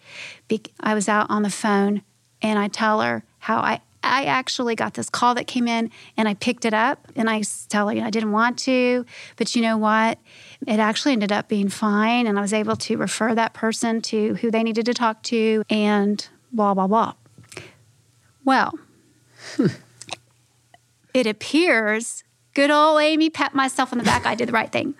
I 0.79 0.93
was 0.93 1.09
out 1.09 1.29
on 1.29 1.41
the 1.41 1.49
phone 1.49 2.03
and 2.41 2.59
I 2.59 2.67
tell 2.67 3.01
her 3.01 3.23
how 3.39 3.57
I 3.57 3.81
I 4.03 4.25
actually 4.25 4.75
got 4.75 4.93
this 4.93 5.09
call 5.09 5.35
that 5.35 5.47
came 5.47 5.67
in 5.67 5.91
and 6.15 6.29
I 6.29 6.33
picked 6.33 6.65
it 6.65 6.73
up 6.73 7.07
and 7.15 7.29
I 7.29 7.41
tell 7.67 7.89
her 7.89 7.95
you 7.95 8.01
I 8.01 8.09
didn't 8.09 8.31
want 8.31 8.57
to, 8.59 9.05
but 9.35 9.55
you 9.55 9.61
know 9.61 9.77
what? 9.77 10.17
It 10.65 10.79
actually 10.79 11.13
ended 11.13 11.31
up 11.31 11.49
being 11.49 11.67
fine 11.67 12.25
and 12.25 12.37
I 12.37 12.41
was 12.41 12.53
able 12.53 12.75
to 12.77 12.97
refer 12.97 13.35
that 13.35 13.53
person 13.53 14.01
to 14.03 14.35
who 14.35 14.49
they 14.49 14.63
needed 14.63 14.85
to 14.85 14.93
talk 14.93 15.23
to 15.23 15.63
and 15.69 16.25
blah, 16.53 16.73
blah, 16.73 16.87
blah. 16.87 17.13
Well, 18.45 18.73
it 21.13 21.27
appears 21.27 22.23
good 22.57 22.71
old 22.71 22.99
Amy 22.99 23.29
pat 23.29 23.53
myself 23.53 23.91
on 23.91 23.99
the 23.99 24.03
back. 24.03 24.25
I 24.25 24.33
did 24.33 24.47
the 24.47 24.51
right 24.51 24.71
thing. 24.71 24.95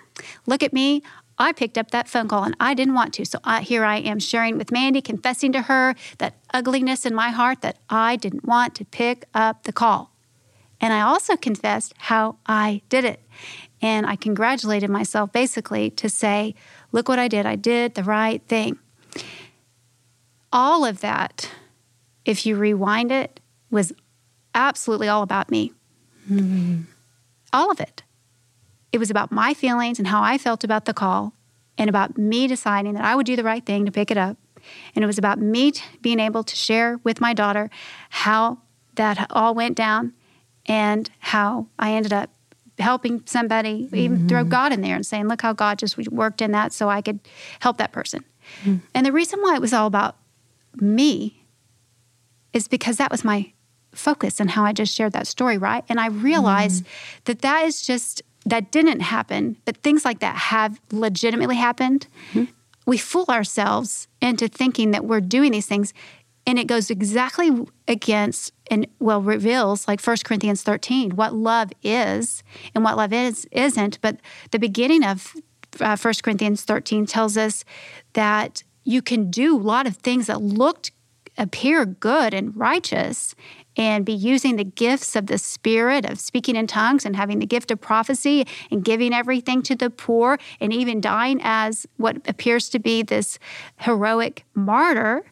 Look 0.45 0.61
at 0.61 0.73
me. 0.73 1.01
I 1.39 1.53
picked 1.53 1.75
up 1.75 1.89
that 1.89 2.07
phone 2.07 2.27
call 2.27 2.43
and 2.43 2.55
I 2.59 2.75
didn't 2.75 2.93
want 2.93 3.15
to. 3.15 3.25
So 3.25 3.39
I, 3.43 3.61
here 3.61 3.83
I 3.83 3.97
am 3.97 4.19
sharing 4.19 4.59
with 4.59 4.71
Mandy, 4.71 5.01
confessing 5.01 5.51
to 5.53 5.63
her 5.63 5.95
that 6.19 6.35
ugliness 6.53 7.03
in 7.03 7.15
my 7.15 7.31
heart 7.31 7.61
that 7.61 7.79
I 7.89 8.15
didn't 8.15 8.45
want 8.45 8.75
to 8.75 8.85
pick 8.85 9.25
up 9.33 9.63
the 9.63 9.73
call. 9.73 10.13
And 10.79 10.93
I 10.93 11.01
also 11.01 11.35
confessed 11.35 11.95
how 11.97 12.37
I 12.45 12.83
did 12.89 13.05
it. 13.05 13.21
And 13.81 14.05
I 14.05 14.17
congratulated 14.17 14.91
myself 14.91 15.31
basically 15.31 15.89
to 15.89 16.09
say, 16.09 16.53
look 16.91 17.09
what 17.09 17.17
I 17.17 17.27
did. 17.27 17.47
I 17.47 17.55
did 17.55 17.95
the 17.95 18.03
right 18.03 18.43
thing. 18.47 18.77
All 20.53 20.85
of 20.85 20.99
that, 20.99 21.49
if 22.23 22.45
you 22.45 22.55
rewind 22.55 23.11
it, 23.11 23.39
was 23.71 23.93
absolutely 24.53 25.07
all 25.07 25.23
about 25.23 25.49
me. 25.49 25.73
Mm-hmm. 26.29 26.81
All 27.53 27.71
of 27.71 27.79
it. 27.79 28.03
It 28.91 28.99
was 28.99 29.09
about 29.09 29.31
my 29.31 29.53
feelings 29.53 29.99
and 29.99 30.07
how 30.07 30.21
I 30.23 30.37
felt 30.37 30.63
about 30.63 30.85
the 30.85 30.93
call 30.93 31.33
and 31.77 31.89
about 31.89 32.17
me 32.17 32.47
deciding 32.47 32.93
that 32.93 33.03
I 33.03 33.15
would 33.15 33.25
do 33.25 33.35
the 33.35 33.43
right 33.43 33.65
thing 33.65 33.85
to 33.85 33.91
pick 33.91 34.11
it 34.11 34.17
up. 34.17 34.37
And 34.95 35.03
it 35.03 35.07
was 35.07 35.17
about 35.17 35.39
me 35.39 35.73
being 36.01 36.19
able 36.19 36.43
to 36.43 36.55
share 36.55 36.99
with 37.03 37.21
my 37.21 37.33
daughter 37.33 37.69
how 38.09 38.59
that 38.95 39.27
all 39.29 39.53
went 39.53 39.75
down 39.77 40.13
and 40.65 41.09
how 41.19 41.67
I 41.77 41.93
ended 41.93 42.13
up 42.13 42.29
helping 42.79 43.23
somebody, 43.25 43.85
mm-hmm. 43.85 43.95
even 43.95 44.27
throw 44.27 44.43
God 44.43 44.71
in 44.71 44.81
there 44.81 44.95
and 44.95 45.05
saying, 45.05 45.27
look 45.27 45.41
how 45.41 45.53
God 45.53 45.79
just 45.79 45.97
worked 46.09 46.41
in 46.41 46.51
that 46.51 46.73
so 46.73 46.89
I 46.89 47.01
could 47.01 47.19
help 47.59 47.77
that 47.77 47.91
person. 47.91 48.23
Mm-hmm. 48.61 48.77
And 48.93 49.05
the 49.05 49.11
reason 49.11 49.39
why 49.41 49.55
it 49.55 49.61
was 49.61 49.73
all 49.73 49.87
about 49.87 50.17
me 50.75 51.43
is 52.53 52.67
because 52.67 52.97
that 52.97 53.11
was 53.11 53.23
my 53.23 53.51
focus 53.97 54.39
and 54.39 54.51
how 54.51 54.63
I 54.63 54.73
just 54.73 54.93
shared 54.93 55.13
that 55.13 55.27
story, 55.27 55.57
right? 55.57 55.83
And 55.89 55.99
I 55.99 56.07
realized 56.07 56.83
mm-hmm. 56.83 57.21
that 57.25 57.41
that 57.41 57.65
is 57.65 57.81
just 57.81 58.21
that 58.45 58.71
didn't 58.71 59.01
happen, 59.01 59.57
but 59.65 59.77
things 59.77 60.05
like 60.05 60.19
that 60.19 60.35
have 60.35 60.79
legitimately 60.91 61.57
happened. 61.57 62.07
Mm-hmm. 62.31 62.51
We 62.85 62.97
fool 62.97 63.25
ourselves 63.27 64.07
into 64.21 64.47
thinking 64.47 64.91
that 64.91 65.03
we're 65.03 65.19
doing 65.19 65.51
these 65.51 65.65
things, 65.65 65.93
and 66.45 66.57
it 66.57 66.67
goes 66.67 66.89
exactly 66.89 67.51
against 67.87 68.53
and 68.71 68.87
well 68.99 69.21
reveals 69.21 69.87
like 69.87 70.01
1 70.01 70.17
Corinthians 70.23 70.63
13 70.63 71.11
what 71.11 71.33
love 71.33 71.71
is 71.83 72.43
and 72.73 72.83
what 72.83 72.97
love 72.97 73.11
is 73.11 73.45
isn't. 73.51 73.99
But 74.01 74.17
the 74.51 74.59
beginning 74.59 75.03
of 75.03 75.35
uh, 75.81 75.97
1 75.97 76.13
Corinthians 76.23 76.63
13 76.63 77.05
tells 77.05 77.37
us 77.37 77.65
that 78.13 78.63
you 78.83 79.01
can 79.01 79.29
do 79.29 79.57
a 79.57 79.59
lot 79.59 79.85
of 79.85 79.97
things 79.97 80.27
that 80.27 80.41
looked 80.41 80.91
appear 81.37 81.85
good 81.85 82.33
and 82.33 82.55
righteous 82.55 83.35
and 83.77 84.03
be 84.03 84.13
using 84.13 84.55
the 84.55 84.63
gifts 84.63 85.15
of 85.15 85.27
the 85.27 85.37
Spirit 85.37 86.03
of 86.03 86.19
speaking 86.19 86.55
in 86.55 86.67
tongues 86.67 87.05
and 87.05 87.15
having 87.15 87.39
the 87.39 87.45
gift 87.45 87.71
of 87.71 87.79
prophecy 87.79 88.45
and 88.71 88.83
giving 88.83 89.13
everything 89.13 89.61
to 89.61 89.75
the 89.75 89.89
poor 89.89 90.39
and 90.59 90.73
even 90.73 90.99
dying 90.99 91.39
as 91.43 91.85
what 91.97 92.17
appears 92.27 92.67
to 92.69 92.79
be 92.79 93.03
this 93.03 93.37
heroic 93.77 94.43
martyr. 94.55 95.23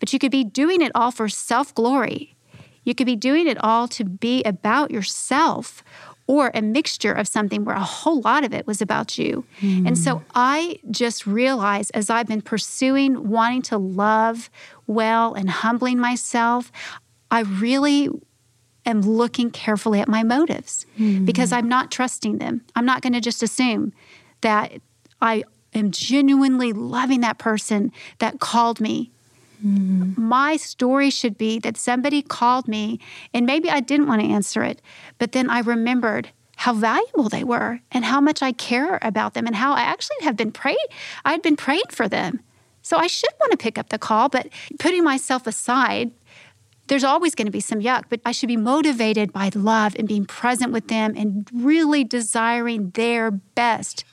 But 0.00 0.12
you 0.12 0.18
could 0.18 0.32
be 0.32 0.44
doing 0.44 0.80
it 0.80 0.90
all 0.94 1.10
for 1.10 1.28
self 1.28 1.74
glory. 1.74 2.34
You 2.82 2.94
could 2.94 3.06
be 3.06 3.16
doing 3.16 3.46
it 3.46 3.62
all 3.62 3.86
to 3.88 4.04
be 4.04 4.42
about 4.44 4.90
yourself 4.90 5.84
or 6.26 6.50
a 6.54 6.62
mixture 6.62 7.12
of 7.12 7.26
something 7.26 7.64
where 7.64 7.74
a 7.74 7.82
whole 7.82 8.20
lot 8.20 8.44
of 8.44 8.54
it 8.54 8.66
was 8.66 8.80
about 8.80 9.18
you. 9.18 9.44
Mm. 9.60 9.88
And 9.88 9.98
so 9.98 10.22
I 10.34 10.78
just 10.90 11.26
realized 11.26 11.90
as 11.92 12.08
I've 12.08 12.28
been 12.28 12.40
pursuing 12.40 13.28
wanting 13.28 13.62
to 13.62 13.76
love 13.76 14.48
well 14.86 15.34
and 15.34 15.50
humbling 15.50 15.98
myself, 15.98 16.70
I 17.30 17.40
really 17.40 18.08
am 18.86 19.02
looking 19.02 19.50
carefully 19.50 20.00
at 20.00 20.08
my 20.08 20.22
motives 20.22 20.86
mm. 20.98 21.24
because 21.24 21.52
I'm 21.52 21.68
not 21.68 21.90
trusting 21.90 22.38
them. 22.38 22.62
I'm 22.74 22.86
not 22.86 23.02
going 23.02 23.12
to 23.12 23.20
just 23.20 23.42
assume 23.42 23.92
that 24.40 24.72
I 25.20 25.44
am 25.74 25.90
genuinely 25.90 26.72
loving 26.72 27.20
that 27.20 27.38
person 27.38 27.92
that 28.18 28.40
called 28.40 28.80
me. 28.80 29.10
Mm. 29.64 30.16
My 30.16 30.56
story 30.56 31.10
should 31.10 31.36
be 31.36 31.58
that 31.60 31.76
somebody 31.76 32.22
called 32.22 32.66
me 32.66 32.98
and 33.34 33.44
maybe 33.46 33.68
I 33.70 33.80
didn't 33.80 34.06
want 34.06 34.22
to 34.22 34.28
answer 34.28 34.62
it, 34.62 34.80
but 35.18 35.32
then 35.32 35.50
I 35.50 35.60
remembered 35.60 36.30
how 36.56 36.72
valuable 36.74 37.28
they 37.28 37.44
were 37.44 37.80
and 37.90 38.04
how 38.04 38.20
much 38.20 38.42
I 38.42 38.52
care 38.52 38.98
about 39.02 39.34
them 39.34 39.46
and 39.46 39.56
how 39.56 39.72
I 39.72 39.80
actually 39.80 40.22
have 40.22 40.36
been 40.36 40.52
praying. 40.52 40.76
I 41.24 41.32
had 41.32 41.42
been 41.42 41.56
praying 41.56 41.90
for 41.90 42.08
them. 42.08 42.40
So 42.82 42.96
I 42.96 43.06
should 43.06 43.30
want 43.38 43.52
to 43.52 43.58
pick 43.58 43.78
up 43.78 43.90
the 43.90 43.98
call, 43.98 44.28
but 44.28 44.48
putting 44.78 45.04
myself 45.04 45.46
aside 45.46 46.10
there's 46.90 47.04
always 47.04 47.36
going 47.36 47.46
to 47.46 47.52
be 47.52 47.60
some 47.60 47.78
yuck, 47.78 48.04
but 48.08 48.20
I 48.26 48.32
should 48.32 48.48
be 48.48 48.56
motivated 48.56 49.32
by 49.32 49.50
love 49.54 49.94
and 49.96 50.08
being 50.08 50.26
present 50.26 50.72
with 50.72 50.88
them 50.88 51.14
and 51.16 51.48
really 51.54 52.02
desiring 52.02 52.90
their 52.90 53.30
best 53.30 54.04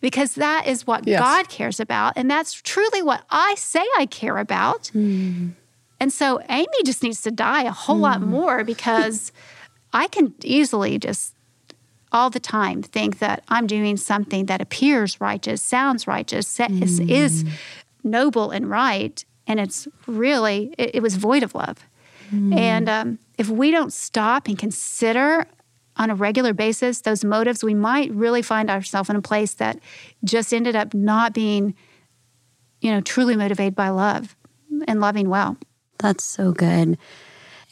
because 0.00 0.34
that 0.34 0.66
is 0.66 0.84
what 0.84 1.06
yes. 1.06 1.20
God 1.20 1.48
cares 1.48 1.78
about. 1.78 2.14
And 2.16 2.28
that's 2.28 2.54
truly 2.54 3.02
what 3.02 3.22
I 3.30 3.54
say 3.56 3.86
I 3.96 4.06
care 4.06 4.38
about. 4.38 4.90
Mm. 4.92 5.52
And 6.00 6.12
so 6.12 6.42
Amy 6.48 6.66
just 6.84 7.04
needs 7.04 7.22
to 7.22 7.30
die 7.30 7.62
a 7.62 7.70
whole 7.70 7.98
mm. 7.98 8.02
lot 8.02 8.20
more 8.20 8.64
because 8.74 9.30
I 9.92 10.08
can 10.08 10.34
easily 10.42 10.98
just 10.98 11.36
all 12.10 12.30
the 12.30 12.40
time 12.40 12.82
think 12.82 13.20
that 13.20 13.44
I'm 13.48 13.68
doing 13.68 13.96
something 13.96 14.46
that 14.46 14.60
appears 14.60 15.20
righteous, 15.20 15.62
sounds 15.62 16.08
righteous, 16.08 16.58
mm. 16.58 16.82
is, 16.82 16.98
is, 16.98 17.44
noble 18.02 18.50
and 18.50 18.68
right. 18.68 19.24
And 19.46 19.60
it's 19.60 19.86
really, 20.08 20.74
it, 20.76 20.96
it 20.96 21.02
was 21.02 21.14
void 21.14 21.44
of 21.44 21.54
love. 21.54 21.86
Mm. 22.32 22.56
And 22.56 22.88
um, 22.88 23.18
if 23.38 23.48
we 23.48 23.70
don't 23.70 23.92
stop 23.92 24.48
and 24.48 24.58
consider 24.58 25.46
on 25.96 26.10
a 26.10 26.14
regular 26.14 26.54
basis 26.54 27.02
those 27.02 27.24
motives, 27.24 27.62
we 27.62 27.74
might 27.74 28.10
really 28.12 28.42
find 28.42 28.70
ourselves 28.70 29.10
in 29.10 29.16
a 29.16 29.22
place 29.22 29.54
that 29.54 29.78
just 30.24 30.54
ended 30.54 30.74
up 30.74 30.94
not 30.94 31.34
being, 31.34 31.74
you 32.80 32.90
know, 32.90 33.00
truly 33.00 33.36
motivated 33.36 33.74
by 33.74 33.90
love 33.90 34.34
and 34.88 35.00
loving 35.00 35.28
well. 35.28 35.56
That's 35.98 36.24
so 36.24 36.52
good. 36.52 36.98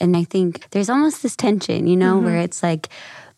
And 0.00 0.16
I 0.16 0.24
think 0.24 0.70
there's 0.70 0.90
almost 0.90 1.22
this 1.22 1.36
tension, 1.36 1.86
you 1.86 1.96
know, 1.96 2.16
mm-hmm. 2.16 2.26
where 2.26 2.36
it's 2.38 2.62
like, 2.62 2.88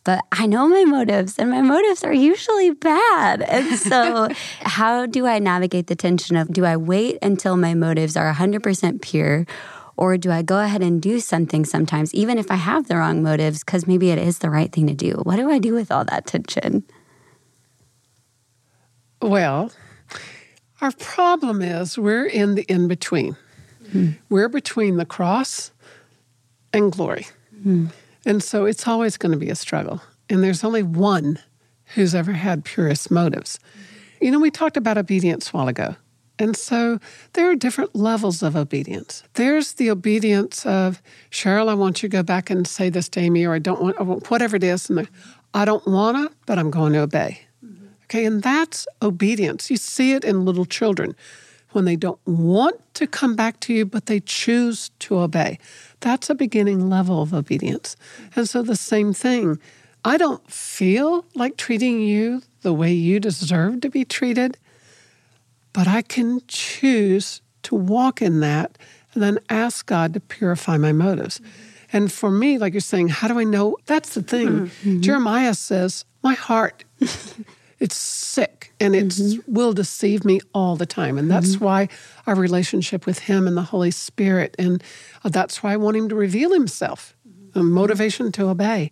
but 0.05 0.21
I 0.33 0.47
know 0.47 0.69
my 0.69 0.85
motives 0.85 1.39
and 1.39 1.51
my 1.51 1.63
motives 1.63 2.03
are 2.03 2.13
usually 2.13 2.71
bad. 2.71 3.43
And 3.43 3.79
so, 3.79 4.29
how 4.61 5.07
do 5.07 5.27
I 5.27 5.39
navigate 5.39 5.87
the 5.87 5.95
tension 5.95 6.37
of 6.37 6.53
do 6.53 6.65
I 6.65 6.77
wait 6.77 7.19
until 7.23 7.57
my 7.57 7.75
motives 7.75 8.17
are 8.17 8.33
100% 8.33 9.01
pure? 9.01 9.47
Or 9.97 10.17
do 10.17 10.31
I 10.31 10.43
go 10.43 10.61
ahead 10.61 10.83
and 10.83 11.01
do 11.01 11.21
something 11.21 11.65
sometimes, 11.65 12.15
even 12.15 12.39
if 12.39 12.51
I 12.51 12.57
have 12.57 12.89
the 12.89 12.97
wrong 12.97 13.23
motives, 13.23 13.63
because 13.63 13.87
maybe 13.87 14.11
it 14.11 14.19
is 14.19 14.39
the 14.39 14.51
right 14.51 14.73
thing 14.73 14.87
to 14.87 14.95
do? 14.95 15.21
What 15.23 15.37
do 15.37 15.51
I 15.51 15.59
do 15.59 15.75
with 15.75 15.93
all 15.93 16.05
that 16.07 16.27
tension? 16.27 16.85
Well, 19.21 19.71
our 20.81 20.93
problem 20.93 21.63
is 21.63 21.97
we're 21.97 22.27
in 22.27 22.57
the 22.57 22.63
in 22.63 22.89
between. 22.89 23.37
Mm. 23.93 24.17
We're 24.29 24.49
between 24.49 24.97
the 24.97 25.05
cross 25.05 25.71
and 26.73 26.91
glory. 26.91 27.27
Mm. 27.65 27.93
And 28.27 28.43
so 28.43 28.65
it's 28.65 28.89
always 28.89 29.17
going 29.17 29.33
to 29.33 29.39
be 29.39 29.51
a 29.51 29.55
struggle. 29.55 30.03
And 30.29 30.43
there's 30.43 30.65
only 30.65 30.83
one 30.83 31.39
who's 31.95 32.15
ever 32.15 32.33
had 32.33 32.65
purest 32.65 33.11
motives. 33.11 33.61
You 34.21 34.31
know, 34.31 34.39
we 34.39 34.51
talked 34.51 34.77
about 34.77 34.99
obedience 34.99 35.51
a 35.51 35.53
while 35.53 35.69
ago. 35.69 35.97
And 36.39 36.57
so 36.57 36.99
there 37.35 37.51
are 37.51 37.55
different 37.55 37.95
levels 37.95 38.43
of 38.43 38.57
obedience. 38.57 39.23
There's 39.35 39.75
the 39.75 39.91
obedience 39.91 40.67
of, 40.67 41.03
Cheryl, 41.31 41.69
I 41.69 41.75
want 41.75 42.03
you 42.03 42.09
to 42.09 42.17
go 42.17 42.23
back 42.23 42.51
and 42.51 42.67
say 42.67 42.89
this 42.89 43.09
to 43.11 43.21
Amy, 43.21 43.45
or 43.45 43.55
I 43.55 43.59
don't 43.59 43.81
want, 43.81 43.97
I 44.01 44.03
want 44.03 44.31
whatever 44.31 44.57
it 44.57 44.65
is. 44.65 44.89
And 44.89 44.99
the, 44.99 45.09
I 45.55 45.65
don't 45.65 45.87
want 45.87 46.17
to, 46.17 46.35
but 46.47 46.59
I'm 46.59 46.71
going 46.71 46.95
to 46.95 47.01
obey. 47.01 47.43
Mm-hmm. 47.65 47.87
Okay, 48.05 48.25
and 48.25 48.43
that's 48.43 48.87
obedience. 49.03 49.71
You 49.71 49.77
see 49.77 50.13
it 50.13 50.25
in 50.25 50.45
little 50.45 50.65
children 50.65 51.15
when 51.71 51.85
they 51.85 51.97
don't 51.97 52.21
want 52.27 52.81
to 52.95 53.07
come 53.07 53.35
back 53.35 53.61
to 53.61 53.73
you, 53.73 53.87
but 53.87 54.07
they 54.07 54.21
choose 54.21 54.91
to 55.01 55.19
obey. 55.19 55.59
That's 56.01 56.29
a 56.29 56.35
beginning 56.35 56.89
level 56.89 57.23
of 57.23 57.33
obedience. 57.33 57.97
And 58.35 58.49
so 58.49 58.63
the 58.63 58.77
same 58.77 59.13
thing. 59.13 59.59
I 60.05 60.17
don't 60.17 60.51
feel 60.51 61.25
like 61.35 61.57
treating 61.57 62.01
you 62.01 62.43
the 62.63 62.73
way 62.73 62.93
you 62.93 63.21
deserve 63.21 63.81
to 63.83 63.89
be 63.89 64.05
treated 64.05 64.59
but 65.73 65.89
I 65.89 66.03
can 66.03 66.41
choose 66.49 67.41
to 67.65 67.75
walk 67.75 68.21
in 68.21 68.41
that 68.41 68.79
and 69.15 69.23
then 69.23 69.39
ask 69.49 69.87
God 69.87 70.15
to 70.15 70.21
purify 70.21 70.77
my 70.77 70.93
motives. 70.93 71.39
Mm-hmm. 71.39 71.97
And 71.97 72.13
for 72.13 72.31
me, 72.31 72.59
like 72.59 72.73
you're 72.73 72.81
saying, 72.81 73.09
how 73.09 73.29
do 73.29 73.39
I 73.39 73.45
know? 73.45 73.77
That's 73.87 74.15
the 74.15 74.23
thing. 74.23 74.49
Mm-hmm. 74.49 75.01
Jeremiah 75.01 75.55
says, 75.55 76.05
My 76.23 76.35
heart, 76.35 76.85
it's 77.79 77.97
sick 77.97 78.73
and 78.81 78.97
it 78.97 79.09
mm-hmm. 79.09 79.53
will 79.53 79.73
deceive 79.73 80.25
me 80.25 80.41
all 80.55 80.77
the 80.77 80.87
time. 80.87 81.19
And 81.19 81.31
that's 81.31 81.57
mm-hmm. 81.57 81.65
why 81.65 81.89
our 82.27 82.35
relationship 82.35 83.07
with 83.07 83.21
Him 83.21 83.47
and 83.47 83.57
the 83.57 83.63
Holy 83.63 83.91
Spirit, 83.91 84.57
and 84.59 84.83
that's 85.23 85.63
why 85.63 85.75
I 85.75 85.77
want 85.77 85.97
Him 85.97 86.09
to 86.09 86.15
reveal 86.15 86.53
Himself 86.53 87.15
a 87.55 87.63
motivation 87.63 88.33
to 88.33 88.49
obey. 88.49 88.91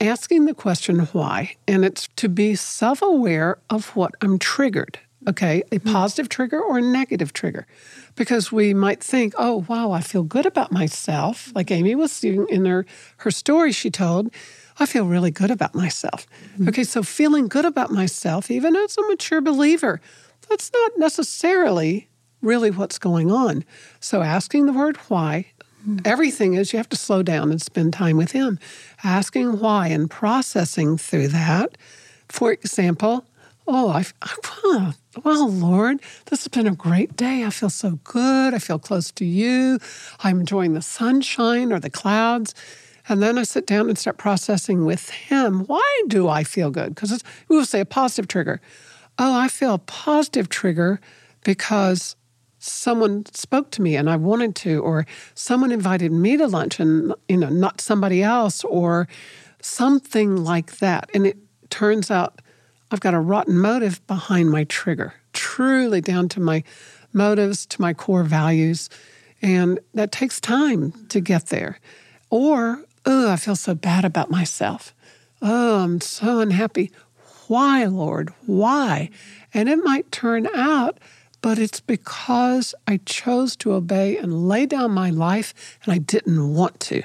Asking 0.00 0.44
the 0.44 0.54
question 0.54 1.00
why, 1.12 1.56
and 1.66 1.84
it's 1.84 2.08
to 2.16 2.28
be 2.28 2.54
self 2.54 3.00
aware 3.00 3.58
of 3.70 3.94
what 3.96 4.14
I'm 4.20 4.38
triggered. 4.38 4.98
Okay, 5.26 5.62
a 5.72 5.78
positive 5.78 6.28
trigger 6.28 6.60
or 6.60 6.78
a 6.78 6.82
negative 6.82 7.32
trigger. 7.32 7.66
Because 8.14 8.52
we 8.52 8.74
might 8.74 9.02
think, 9.02 9.34
oh, 9.38 9.64
wow, 9.68 9.90
I 9.90 10.00
feel 10.00 10.22
good 10.22 10.46
about 10.46 10.70
myself. 10.70 11.50
Like 11.54 11.70
Amy 11.70 11.94
was 11.94 12.22
in 12.22 12.64
her, 12.66 12.84
her 13.18 13.30
story 13.30 13.72
she 13.72 13.90
told, 13.90 14.32
I 14.78 14.86
feel 14.86 15.06
really 15.06 15.30
good 15.30 15.50
about 15.50 15.74
myself. 15.74 16.26
Mm-hmm. 16.54 16.68
Okay, 16.68 16.84
so 16.84 17.02
feeling 17.02 17.48
good 17.48 17.64
about 17.64 17.90
myself, 17.90 18.50
even 18.50 18.76
as 18.76 18.98
a 18.98 19.02
mature 19.02 19.40
believer, 19.40 20.00
that's 20.48 20.70
not 20.72 20.92
necessarily 20.98 22.08
really 22.42 22.70
what's 22.70 22.98
going 22.98 23.30
on. 23.30 23.64
So 24.00 24.20
asking 24.20 24.66
the 24.66 24.72
word 24.72 24.96
why, 25.08 25.46
mm-hmm. 25.88 25.98
everything 26.04 26.54
is 26.54 26.72
you 26.72 26.76
have 26.76 26.88
to 26.90 26.96
slow 26.96 27.22
down 27.22 27.50
and 27.50 27.62
spend 27.62 27.92
time 27.92 28.16
with 28.16 28.32
Him. 28.32 28.58
Asking 29.02 29.58
why 29.58 29.88
and 29.88 30.10
processing 30.10 30.98
through 30.98 31.28
that. 31.28 31.78
For 32.28 32.52
example, 32.52 33.24
oh, 33.66 33.88
I, 33.90 34.04
I 34.22 34.92
well, 35.22 35.48
Lord, 35.48 36.00
this 36.26 36.40
has 36.44 36.48
been 36.48 36.66
a 36.66 36.74
great 36.74 37.16
day. 37.16 37.44
I 37.44 37.50
feel 37.50 37.70
so 37.70 37.98
good. 38.04 38.54
I 38.54 38.58
feel 38.58 38.78
close 38.78 39.12
to 39.12 39.24
you. 39.24 39.78
I'm 40.20 40.40
enjoying 40.40 40.74
the 40.74 40.82
sunshine 40.82 41.72
or 41.72 41.78
the 41.78 41.90
clouds. 41.90 42.54
And 43.08 43.22
then 43.22 43.38
I 43.38 43.42
sit 43.42 43.66
down 43.66 43.88
and 43.88 43.98
start 43.98 44.16
processing 44.16 44.84
with 44.84 45.10
him. 45.10 45.60
Why 45.66 46.02
do 46.08 46.28
I 46.28 46.42
feel 46.42 46.70
good? 46.70 46.94
Because 46.94 47.22
we 47.48 47.56
will 47.56 47.66
say 47.66 47.80
a 47.80 47.84
positive 47.84 48.28
trigger. 48.28 48.60
Oh, 49.18 49.34
I 49.34 49.48
feel 49.48 49.74
a 49.74 49.78
positive 49.78 50.48
trigger 50.48 51.00
because 51.44 52.16
someone 52.58 53.26
spoke 53.26 53.70
to 53.72 53.82
me 53.82 53.94
and 53.94 54.08
I 54.08 54.16
wanted 54.16 54.56
to, 54.56 54.80
or 54.82 55.06
someone 55.34 55.70
invited 55.70 56.12
me 56.12 56.38
to 56.38 56.46
lunch 56.46 56.80
and, 56.80 57.14
you 57.28 57.36
know, 57.36 57.50
not 57.50 57.80
somebody 57.80 58.22
else, 58.22 58.64
or 58.64 59.06
something 59.60 60.36
like 60.36 60.78
that. 60.78 61.10
And 61.12 61.26
it 61.26 61.36
turns 61.68 62.10
out 62.10 62.40
I've 62.94 63.00
got 63.00 63.12
a 63.12 63.18
rotten 63.18 63.58
motive 63.58 64.06
behind 64.06 64.52
my 64.52 64.62
trigger, 64.62 65.14
truly 65.32 66.00
down 66.00 66.28
to 66.28 66.38
my 66.38 66.62
motives, 67.12 67.66
to 67.66 67.80
my 67.80 67.92
core 67.92 68.22
values. 68.22 68.88
And 69.42 69.80
that 69.94 70.12
takes 70.12 70.40
time 70.40 70.92
to 71.08 71.18
get 71.20 71.46
there. 71.46 71.80
Or 72.30 72.84
oh, 73.04 73.32
I 73.32 73.34
feel 73.34 73.56
so 73.56 73.74
bad 73.74 74.04
about 74.04 74.30
myself. 74.30 74.94
Oh, 75.42 75.80
I'm 75.80 76.00
so 76.00 76.38
unhappy. 76.38 76.92
Why, 77.48 77.84
Lord? 77.86 78.32
Why? 78.46 79.10
And 79.52 79.68
it 79.68 79.82
might 79.82 80.12
turn 80.12 80.46
out, 80.54 80.98
but 81.42 81.58
it's 81.58 81.80
because 81.80 82.76
I 82.86 83.00
chose 83.04 83.56
to 83.56 83.72
obey 83.72 84.18
and 84.18 84.46
lay 84.46 84.66
down 84.66 84.92
my 84.92 85.10
life 85.10 85.52
and 85.82 85.92
I 85.92 85.98
didn't 85.98 86.54
want 86.54 86.78
to. 86.82 87.02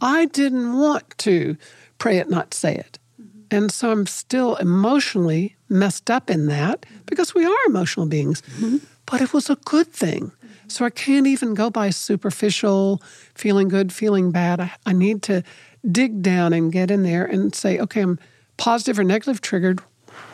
I 0.00 0.24
didn't 0.24 0.78
want 0.78 1.18
to 1.18 1.58
pray 1.98 2.16
it, 2.16 2.30
not 2.30 2.54
say 2.54 2.74
it. 2.76 2.98
And 3.52 3.70
so 3.70 3.92
I'm 3.92 4.06
still 4.06 4.56
emotionally 4.56 5.56
messed 5.68 6.10
up 6.10 6.30
in 6.30 6.46
that 6.46 6.86
because 7.04 7.34
we 7.34 7.44
are 7.44 7.56
emotional 7.66 8.06
beings. 8.06 8.40
Mm-hmm. 8.56 8.78
But 9.04 9.20
it 9.20 9.34
was 9.34 9.50
a 9.50 9.56
good 9.56 9.92
thing. 9.92 10.32
So 10.68 10.86
I 10.86 10.90
can't 10.90 11.26
even 11.26 11.52
go 11.52 11.68
by 11.68 11.90
superficial 11.90 13.02
feeling 13.34 13.68
good, 13.68 13.92
feeling 13.92 14.30
bad. 14.30 14.58
I, 14.58 14.72
I 14.86 14.94
need 14.94 15.22
to 15.24 15.42
dig 15.90 16.22
down 16.22 16.54
and 16.54 16.72
get 16.72 16.90
in 16.90 17.02
there 17.02 17.26
and 17.26 17.54
say, 17.54 17.78
okay, 17.78 18.00
I'm 18.00 18.18
positive 18.56 18.98
or 18.98 19.04
negative 19.04 19.42
triggered. 19.42 19.80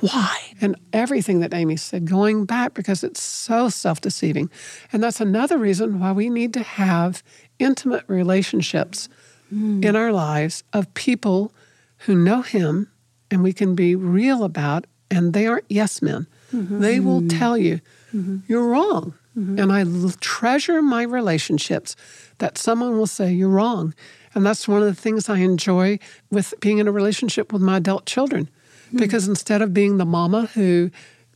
Why? 0.01 0.37
And 0.61 0.77
everything 0.93 1.41
that 1.41 1.53
Amy 1.53 1.77
said, 1.77 2.07
going 2.07 2.45
back 2.45 2.73
because 2.73 3.03
it's 3.03 3.21
so 3.21 3.69
self 3.69 4.01
deceiving. 4.01 4.49
And 4.93 5.03
that's 5.03 5.21
another 5.21 5.59
reason 5.59 5.99
why 5.99 6.13
we 6.13 6.31
need 6.31 6.55
to 6.55 6.63
have 6.63 7.25
intimate 7.59 8.05
relationships 8.07 9.09
mm. 9.53 9.85
in 9.85 9.97
our 9.97 10.13
lives 10.13 10.63
of 10.73 10.95
people 10.95 11.53
who 11.99 12.15
know 12.15 12.43
Him 12.43 12.89
and 13.31 13.43
we 13.43 13.53
can 13.53 13.75
be 13.75 13.95
real 13.95 14.45
about, 14.45 14.87
and 15.11 15.33
they 15.33 15.47
aren't 15.47 15.65
yes 15.69 16.03
men. 16.03 16.27
Mm-hmm. 16.53 16.81
They 16.81 17.01
will 17.01 17.27
tell 17.29 17.57
you, 17.57 17.81
mm-hmm. 18.13 18.39
you're 18.47 18.67
wrong. 18.67 19.15
Mm-hmm. 19.39 19.59
And 19.59 19.73
I 19.73 19.85
treasure 20.21 20.83
my 20.83 21.03
relationships 21.03 21.95
that 22.39 22.59
someone 22.59 22.99
will 22.99 23.07
say, 23.07 23.33
You're 23.33 23.49
wrong. 23.49 23.95
And 24.35 24.45
that's 24.45 24.69
one 24.69 24.83
of 24.83 24.87
the 24.87 25.01
things 25.01 25.29
I 25.29 25.39
enjoy 25.39 25.99
with 26.31 26.55
being 26.61 26.79
in 26.79 26.89
a 26.89 26.93
relationship 26.93 27.53
with 27.53 27.63
my 27.63 27.77
adult 27.77 28.07
children. 28.07 28.49
Mm-hmm. 28.89 28.99
Because 28.99 29.29
instead 29.29 29.63
of 29.63 29.73
being 29.73 29.99
the 29.99 30.05
mama 30.05 30.47
who 30.55 30.91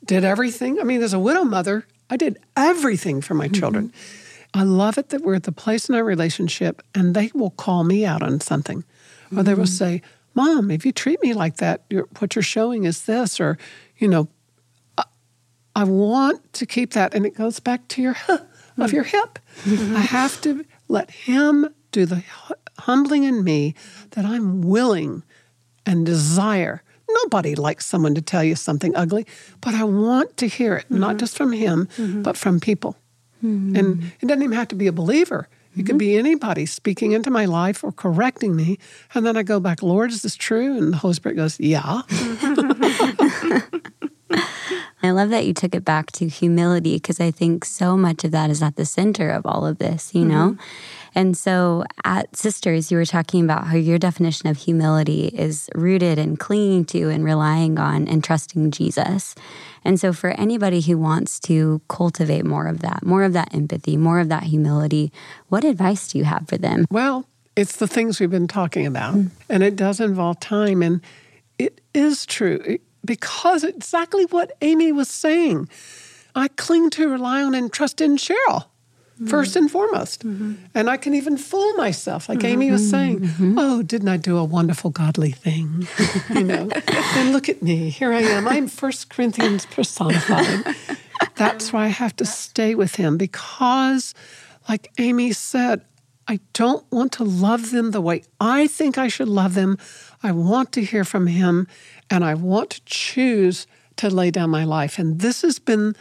did 0.05 0.25
everything, 0.25 0.81
I 0.81 0.85
mean, 0.85 1.03
as 1.03 1.13
a 1.13 1.19
widow 1.19 1.45
mother, 1.45 1.87
I 2.11 2.17
did 2.17 2.39
everything 2.57 3.21
for 3.21 3.35
my 3.35 3.47
mm-hmm. 3.47 3.55
children. 3.55 3.93
I 4.55 4.65
love 4.65 4.99
it 4.99 5.11
that 5.11 5.23
we're 5.23 5.37
at 5.37 5.45
the 5.45 5.53
place 5.53 5.89
in 5.89 5.95
our 5.95 6.05
relationship 6.05 6.83
and 6.95 7.15
they 7.15 7.31
will 7.35 7.51
call 7.51 7.85
me 7.85 8.05
out 8.05 8.23
on 8.23 8.41
something. 8.41 8.85
Or 9.35 9.43
they 9.43 9.55
will 9.55 9.65
mm-hmm. 9.65 9.73
say, 9.73 10.03
Mom, 10.35 10.71
if 10.71 10.87
you 10.87 10.93
treat 10.93 11.23
me 11.23 11.35
like 11.35 11.57
that, 11.57 11.83
you're, 11.91 12.09
what 12.19 12.35
you're 12.35 12.43
showing 12.43 12.85
is 12.85 13.05
this, 13.05 13.41
or, 13.41 13.59
you 13.99 14.09
know, 14.09 14.29
I 15.75 15.85
want 15.85 16.53
to 16.55 16.67
keep 16.67 16.93
that. 16.93 17.15
And 17.15 17.25
it 17.25 17.35
goes 17.35 17.61
back 17.61 17.89
to 17.89 18.03
your 18.03 18.17
of 18.79 18.93
your 18.93 19.05
hip. 19.05 19.39
I 19.67 20.01
have 20.01 20.41
to 20.43 20.65
let 20.89 21.11
him 21.11 21.69
do 21.93 22.07
the 22.07 22.23
humbling 22.79 23.25
in 23.25 23.45
me 23.45 23.75
that 24.11 24.25
I'm 24.25 24.63
willing 24.63 25.23
and 25.87 26.07
desire. 26.07 26.83
Nobody 27.25 27.55
likes 27.55 27.87
someone 27.87 28.15
to 28.15 28.23
tell 28.23 28.45
you 28.45 28.55
something 28.55 28.95
ugly, 28.97 29.27
but 29.61 29.75
I 29.75 29.85
want 29.85 30.37
to 30.39 30.47
hear 30.47 30.77
it, 30.77 30.85
mm-hmm. 30.85 31.01
not 31.01 31.19
just 31.19 31.37
from 31.37 31.53
him, 31.53 31.89
mm-hmm. 31.97 32.23
but 32.23 32.37
from 32.37 32.61
people. 32.61 32.97
Mm-hmm. 33.45 33.77
And 33.77 34.03
it 34.21 34.27
doesn't 34.27 34.43
even 34.43 34.57
have 34.57 34.69
to 34.69 34.75
be 34.75 34.87
a 34.87 34.93
believer. 34.93 35.49
It 35.77 35.87
could 35.87 35.99
be 35.99 36.17
anybody 36.17 36.67
speaking 36.67 37.13
into 37.13 37.31
my 37.31 37.47
life 37.47 37.83
or 37.83 37.93
correcting 37.93 38.55
me. 38.55 38.79
And 39.15 39.25
then 39.25 39.37
I 39.37 39.43
go 39.43 39.59
back, 39.59 39.83
Lord, 39.83 40.11
is 40.11 40.23
this 40.23 40.37
true? 40.37 40.77
And 40.77 40.93
the 40.93 40.99
Holy 40.99 41.15
Spirit 41.15 41.37
goes, 41.37 41.59
Yeah. 41.59 42.03
I 45.05 45.11
love 45.11 45.31
that 45.31 45.47
you 45.47 45.53
took 45.53 45.75
it 45.75 45.85
back 45.85 46.13
to 46.13 46.29
humility 46.29 46.95
because 46.95 47.21
I 47.21 47.33
think 47.33 47.65
so 47.65 47.97
much 47.97 48.23
of 48.23 48.31
that 48.31 48.51
is 48.51 48.63
at 48.63 48.77
the 48.77 48.85
center 48.85 49.31
of 49.31 49.45
all 49.45 49.67
of 49.67 49.79
this, 49.79 50.15
you 50.15 50.25
know? 50.25 50.53
Mm-hmm. 50.53 50.63
And 51.15 51.37
so 51.37 51.85
at 52.05 52.35
Sisters, 52.37 52.91
you 52.91 52.97
were 52.97 53.05
talking 53.05 53.45
about 53.45 53.67
how 53.67 53.77
your 53.77 53.99
definition 53.99 54.49
of 54.49 54.57
humility 54.57 55.27
is 55.27 55.69
rooted 55.75 56.19
in 56.19 56.37
clinging 56.37 56.85
to 56.87 57.11
and 57.11 57.25
relying 57.25 57.79
on 57.79 58.07
and 58.07 58.23
trusting 58.23 58.71
Jesus. 58.71 59.35
And 59.85 59.99
so 59.99 60.13
for 60.13 60.31
anybody 60.31 60.81
who 60.81 60.99
wants 60.99 61.39
to 61.41 61.81
cultivate 61.89 62.45
more 62.45 62.67
of 62.67 62.81
that, 62.81 63.05
more 63.05 63.25
of 63.25 63.33
that 63.33 63.55
empathy, 63.55 63.97
more 63.97 64.21
of 64.21 64.29
that 64.29 64.45
humility, 64.45 65.13
what 65.49 65.65
advice 65.65 66.09
do 66.09 66.19
you 66.19 66.25
have 66.25 66.49
for 66.49 66.57
them? 66.57 66.87
Well, 66.91 67.27
it's 67.57 67.77
the 67.77 67.89
things 67.89 68.21
we've 68.21 68.31
been 68.31 68.49
talking 68.49 68.87
about, 68.87 69.15
mm. 69.15 69.31
and 69.49 69.63
it 69.63 69.77
does 69.77 70.01
involve 70.01 70.41
time. 70.41 70.83
And 70.83 71.01
it 71.59 71.81
is 71.93 72.25
true 72.25 72.79
because 73.05 73.65
exactly 73.65 74.25
what 74.27 74.53
Amy 74.63 74.93
was 74.93 75.09
saying. 75.09 75.69
I 76.35 76.49
cling 76.49 76.89
to, 76.91 77.09
rely 77.09 77.43
on, 77.43 77.55
and 77.55 77.71
trust 77.71 78.01
in 78.01 78.17
Cheryl 78.17 78.65
mm-hmm. 79.15 79.27
first 79.27 79.57
and 79.57 79.71
foremost. 79.71 80.25
Mm-hmm. 80.27 80.55
And 80.75 80.91
I 80.91 80.97
can 80.97 81.15
even 81.15 81.37
fool 81.37 81.73
myself, 81.75 82.29
like 82.29 82.39
mm-hmm. 82.39 82.47
Amy 82.47 82.71
was 82.71 82.89
saying. 82.89 83.21
Mm-hmm. 83.21 83.59
Oh, 83.59 83.83
didn't 83.83 84.09
I 84.09 84.17
do 84.17 84.37
a 84.39 84.45
wonderful 84.45 84.91
godly 84.91 85.33
thing? 85.33 85.87
you 86.35 86.45
know, 86.45 86.69
and 87.17 87.33
look 87.33 87.49
at 87.49 87.63
me. 87.63 87.91
Here 87.91 88.13
I 88.13 88.23
am. 88.23 88.49
I'm 88.49 88.69
First 88.69 89.11
Corinthians 89.11 89.67
personified. 89.67 90.75
That's 91.37 91.73
why 91.73 91.85
I 91.85 91.89
have 91.89 92.17
to 92.17 92.25
stay 92.25 92.75
with 92.75 92.97
him 92.97 93.17
because, 93.17 94.15
like 94.69 94.91
Amy 94.99 95.33
said, 95.33 95.83
I 96.29 96.41
don't 96.53 96.85
want 96.91 97.13
to 97.13 97.25
love 97.25 97.71
them 97.71 97.91
the 97.91 98.01
way 98.01 98.23
I 98.41 98.67
think 98.67 98.97
I 98.97 99.09
should 99.09 99.29
love 99.29 99.55
them. 99.55 99.77
I 100.23 100.33
want 100.33 100.73
to 100.73 100.85
hear 100.85 101.05
from 101.05 101.27
him 101.27 101.67
and 102.11 102.25
I 102.25 102.35
want 102.35 102.71
to 102.71 102.85
choose 102.85 103.67
to 103.97 104.09
lay 104.09 104.31
down 104.31 104.51
my 104.51 104.65
life. 104.65 104.99
And 104.99 105.21
this 105.21 105.43
has 105.43 105.59
been 105.59 105.97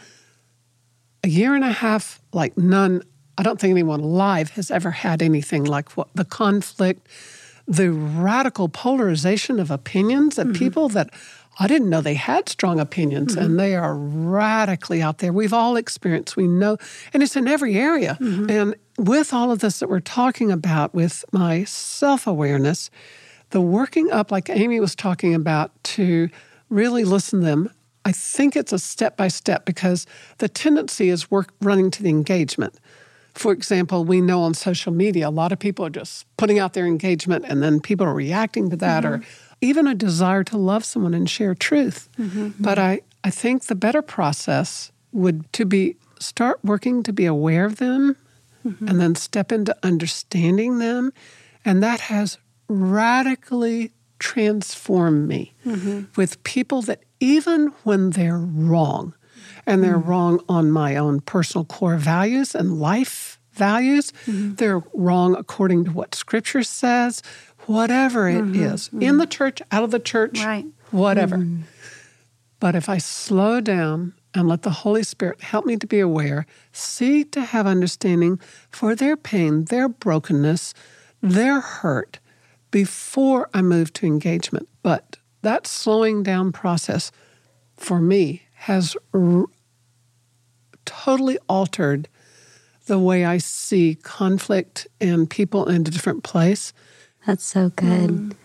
a 1.24 1.28
year 1.28 1.54
and 1.54 1.64
a 1.64 1.72
half 1.72 2.20
like 2.32 2.56
none. 2.56 3.02
I 3.38 3.42
don't 3.42 3.60
think 3.60 3.70
anyone 3.70 4.00
alive 4.00 4.50
has 4.50 4.70
ever 4.70 4.90
had 4.90 5.22
anything 5.22 5.64
like 5.64 5.96
what 5.96 6.08
the 6.14 6.24
conflict, 6.24 7.08
the 7.66 7.90
radical 7.90 8.68
polarization 8.68 9.58
of 9.58 9.70
opinions 9.70 10.38
of 10.38 10.48
mm-hmm. 10.48 10.56
people 10.56 10.88
that 10.90 11.10
I 11.58 11.66
didn't 11.66 11.90
know 11.90 12.00
they 12.00 12.14
had 12.14 12.48
strong 12.48 12.80
opinions, 12.80 13.34
mm-hmm. 13.34 13.44
and 13.44 13.60
they 13.60 13.74
are 13.74 13.94
radically 13.94 15.02
out 15.02 15.18
there. 15.18 15.32
We've 15.32 15.52
all 15.52 15.76
experienced, 15.76 16.36
we 16.36 16.46
know, 16.46 16.78
and 17.12 17.22
it's 17.22 17.36
in 17.36 17.46
every 17.46 17.76
area. 17.76 18.16
Mm-hmm. 18.20 18.50
And 18.50 18.74
with 18.98 19.34
all 19.34 19.50
of 19.50 19.58
this 19.58 19.80
that 19.80 19.88
we're 19.88 20.00
talking 20.00 20.50
about, 20.50 20.94
with 20.94 21.24
my 21.32 21.64
self 21.64 22.26
awareness, 22.26 22.90
the 23.50 23.60
working 23.60 24.10
up, 24.10 24.30
like 24.30 24.48
Amy 24.48 24.80
was 24.80 24.94
talking 24.94 25.34
about, 25.34 25.70
to 25.84 26.30
really 26.70 27.04
listen 27.04 27.40
to 27.40 27.46
them, 27.46 27.70
I 28.04 28.12
think 28.12 28.56
it's 28.56 28.72
a 28.72 28.78
step 28.78 29.16
by 29.16 29.28
step 29.28 29.64
because 29.64 30.06
the 30.38 30.48
tendency 30.48 31.08
is 31.08 31.30
work 31.30 31.52
running 31.60 31.90
to 31.92 32.02
the 32.02 32.10
engagement. 32.10 32.78
For 33.34 33.52
example, 33.52 34.04
we 34.04 34.20
know 34.20 34.42
on 34.42 34.54
social 34.54 34.92
media, 34.92 35.28
a 35.28 35.30
lot 35.30 35.52
of 35.52 35.58
people 35.58 35.86
are 35.86 35.90
just 35.90 36.26
putting 36.36 36.58
out 36.58 36.74
their 36.74 36.86
engagement 36.86 37.44
and 37.48 37.62
then 37.62 37.80
people 37.80 38.06
are 38.06 38.14
reacting 38.14 38.70
to 38.70 38.76
that 38.76 39.04
mm-hmm. 39.04 39.22
or 39.22 39.26
even 39.60 39.86
a 39.86 39.94
desire 39.94 40.44
to 40.44 40.56
love 40.56 40.84
someone 40.84 41.14
and 41.14 41.30
share 41.30 41.54
truth. 41.54 42.08
Mm-hmm. 42.18 42.50
But 42.60 42.78
I, 42.78 43.00
I 43.24 43.30
think 43.30 43.64
the 43.64 43.74
better 43.74 44.02
process 44.02 44.92
would 45.12 45.50
to 45.54 45.64
be 45.64 45.96
start 46.18 46.60
working 46.62 47.02
to 47.04 47.12
be 47.12 47.24
aware 47.24 47.64
of 47.64 47.76
them 47.76 48.16
mm-hmm. 48.66 48.88
and 48.88 49.00
then 49.00 49.14
step 49.14 49.52
into 49.52 49.76
understanding 49.82 50.78
them. 50.78 51.12
And 51.64 51.82
that 51.82 52.00
has 52.00 52.38
radically 52.68 53.92
transformed 54.18 55.26
me 55.26 55.52
with 56.16 56.42
people 56.44 56.82
that 56.82 57.02
even 57.22 57.68
when 57.84 58.10
they're 58.10 58.36
wrong, 58.36 59.14
and 59.64 59.82
they're 59.82 59.98
mm. 59.98 60.08
wrong 60.08 60.40
on 60.48 60.72
my 60.72 60.96
own 60.96 61.20
personal 61.20 61.64
core 61.64 61.96
values 61.96 62.52
and 62.52 62.80
life 62.80 63.38
values, 63.52 64.12
mm-hmm. 64.26 64.54
they're 64.54 64.82
wrong 64.92 65.36
according 65.36 65.84
to 65.84 65.92
what 65.92 66.16
Scripture 66.16 66.64
says, 66.64 67.22
whatever 67.66 68.28
it 68.28 68.42
mm-hmm. 68.42 68.64
is, 68.64 68.88
in 68.88 68.98
mm-hmm. 68.98 69.18
the 69.18 69.26
church, 69.26 69.62
out 69.70 69.84
of 69.84 69.92
the 69.92 70.00
church, 70.00 70.42
Right. 70.44 70.66
whatever. 70.90 71.46
But 72.58 72.74
if 72.74 72.88
I 72.88 72.98
slow 72.98 73.60
down 73.60 74.14
and 74.34 74.48
let 74.48 74.62
the 74.62 74.70
Holy 74.70 75.04
Spirit 75.04 75.42
help 75.42 75.64
me 75.64 75.76
to 75.76 75.86
be 75.86 76.00
aware, 76.00 76.44
seek 76.72 77.30
to 77.32 77.42
have 77.42 77.68
understanding 77.68 78.40
for 78.70 78.96
their 78.96 79.16
pain, 79.16 79.66
their 79.66 79.88
brokenness, 79.88 80.74
their 81.22 81.60
hurt 81.60 82.18
before 82.72 83.48
I 83.54 83.62
move 83.62 83.92
to 83.92 84.06
engagement. 84.06 84.68
But 84.82 85.18
that 85.42 85.66
slowing 85.66 86.22
down 86.22 86.52
process 86.52 87.12
for 87.76 88.00
me 88.00 88.42
has 88.54 88.96
r- 89.12 89.46
totally 90.84 91.38
altered 91.48 92.08
the 92.86 92.98
way 92.98 93.24
I 93.24 93.38
see 93.38 93.96
conflict 93.96 94.88
and 95.00 95.28
people 95.28 95.68
in 95.68 95.82
a 95.82 95.84
different 95.84 96.22
place. 96.22 96.72
That's 97.26 97.44
so 97.44 97.70
good. 97.70 98.10
Mm. 98.10 98.36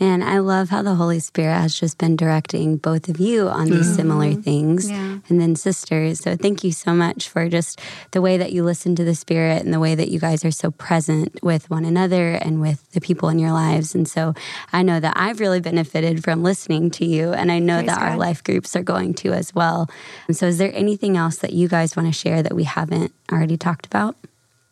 Man, 0.00 0.24
I 0.24 0.38
love 0.38 0.70
how 0.70 0.82
the 0.82 0.96
Holy 0.96 1.20
Spirit 1.20 1.54
has 1.54 1.78
just 1.78 1.98
been 1.98 2.16
directing 2.16 2.78
both 2.78 3.08
of 3.08 3.20
you 3.20 3.48
on 3.48 3.66
these 3.66 3.86
mm-hmm. 3.86 3.94
similar 3.94 4.32
things 4.34 4.90
Yeah. 4.90 5.18
and 5.28 5.40
then 5.40 5.54
sisters. 5.54 6.18
So 6.18 6.34
thank 6.34 6.64
you 6.64 6.72
so 6.72 6.92
much 6.92 7.28
for 7.28 7.48
just 7.48 7.80
the 8.10 8.20
way 8.20 8.36
that 8.36 8.52
you 8.52 8.64
listen 8.64 8.96
to 8.96 9.04
the 9.04 9.14
Spirit 9.14 9.62
and 9.64 9.72
the 9.72 9.78
way 9.78 9.94
that 9.94 10.08
you 10.08 10.18
guys 10.18 10.44
are 10.44 10.50
so 10.50 10.72
present 10.72 11.40
with 11.44 11.70
one 11.70 11.84
another 11.84 12.32
and 12.32 12.60
with 12.60 12.90
the 12.90 13.00
people 13.00 13.28
in 13.28 13.38
your 13.38 13.52
lives. 13.52 13.94
And 13.94 14.08
so 14.08 14.34
I 14.72 14.82
know 14.82 14.98
that 14.98 15.14
I've 15.16 15.38
really 15.38 15.60
benefited 15.60 16.24
from 16.24 16.42
listening 16.42 16.90
to 16.92 17.06
you, 17.06 17.32
and 17.32 17.52
I 17.52 17.60
know 17.60 17.76
Praise 17.76 17.86
that 17.86 18.02
our 18.02 18.16
life 18.16 18.42
groups 18.42 18.74
are 18.74 18.82
going 18.82 19.14
to 19.14 19.32
as 19.32 19.54
well. 19.54 19.88
And 20.26 20.36
so, 20.36 20.46
is 20.46 20.58
there 20.58 20.72
anything 20.74 21.16
else 21.16 21.38
that 21.38 21.52
you 21.52 21.68
guys 21.68 21.94
want 21.96 22.08
to 22.08 22.12
share 22.12 22.42
that 22.42 22.54
we 22.54 22.64
haven't 22.64 23.12
already 23.30 23.56
talked 23.56 23.86
about? 23.86 24.16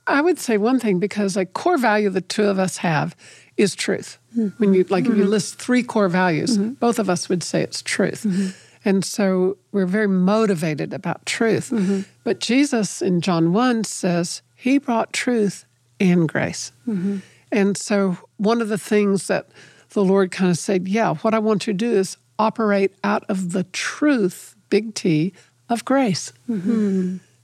I 0.07 0.21
would 0.21 0.39
say 0.39 0.59
one 0.59 0.81
thing 0.81 0.99
because 0.99 1.37
a 1.37 1.47
core 1.47 1.79
value 1.79 2.11
the 2.11 2.21
two 2.21 2.45
of 2.45 2.59
us 2.59 2.79
have 2.79 3.15
is 3.57 3.75
truth. 3.75 4.19
When 4.59 4.75
you 4.75 4.85
like 4.85 5.05
if 5.05 5.11
you 5.11 5.23
mm-hmm. 5.23 5.31
list 5.31 5.59
three 5.59 5.83
core 5.83 6.09
values, 6.09 6.57
mm-hmm. 6.57 6.73
both 6.73 6.99
of 6.99 7.11
us 7.11 7.29
would 7.29 7.43
say 7.43 7.63
it's 7.63 7.83
truth. 7.83 8.25
Mm-hmm. 8.25 8.49
And 8.85 9.05
so 9.05 9.59
we're 9.71 9.87
very 9.87 10.09
motivated 10.09 10.93
about 10.93 11.25
truth. 11.27 11.73
But 12.25 12.41
Jesus 12.41 13.01
in 13.01 13.21
John 13.21 13.53
1 13.53 13.85
says 13.85 14.43
he 14.57 14.79
brought 14.79 15.13
truth 15.13 15.67
and 16.01 16.29
grace. 16.29 16.73
And 17.53 17.77
so 17.77 18.17
one 18.39 18.61
of 18.61 18.69
the 18.69 18.79
things 18.79 19.29
that 19.29 19.49
the 19.91 20.03
Lord 20.03 20.33
kind 20.33 20.51
of 20.51 20.59
said, 20.59 20.89
yeah, 20.89 21.15
what 21.17 21.33
I 21.33 21.39
want 21.39 21.67
you 21.67 21.75
to 21.75 21.77
do 21.77 21.93
is 21.93 22.17
operate 22.41 22.93
out 23.05 23.23
of 23.29 23.53
the 23.53 23.65
truth, 23.65 24.57
big 24.69 24.95
T, 24.95 25.33
of 25.69 25.85
grace. 25.85 26.33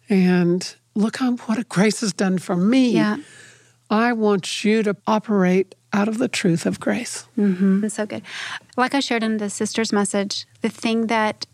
And 0.09 0.75
look 0.97 1.23
on 1.23 1.37
what 1.37 1.69
grace 1.69 2.01
has 2.01 2.13
done 2.13 2.39
for 2.39 2.57
me. 2.57 2.93
Yeah. 2.95 3.19
I 3.91 4.13
want 4.13 4.65
you 4.65 4.83
to 4.83 4.97
operate 5.07 5.77
out 5.93 6.09
of 6.09 6.19
the 6.19 6.29
truth 6.29 6.67
of 6.67 6.81
grace. 6.81 7.27
Mm-hmm. 7.37 7.85
It's 7.85 7.95
so 7.95 8.07
good. 8.07 8.23
Like 8.77 8.95
I 8.95 9.01
shared 9.01 9.23
in 9.23 9.39
the 9.39 9.51
sister's 9.51 9.93
message, 9.93 10.47
the 10.61 10.69
thing 10.69 11.07
that 11.07 11.47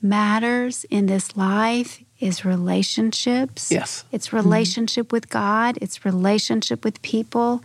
matters 0.00 0.84
in 0.90 1.06
this 1.06 1.36
life 1.36 2.02
is 2.18 2.44
relationships. 2.44 3.70
Yes. 3.70 4.04
It's 4.12 4.32
relationship 4.32 5.12
with 5.12 5.28
God, 5.28 5.78
it's 5.80 6.04
relationship 6.04 6.84
with 6.84 7.00
people. 7.02 7.62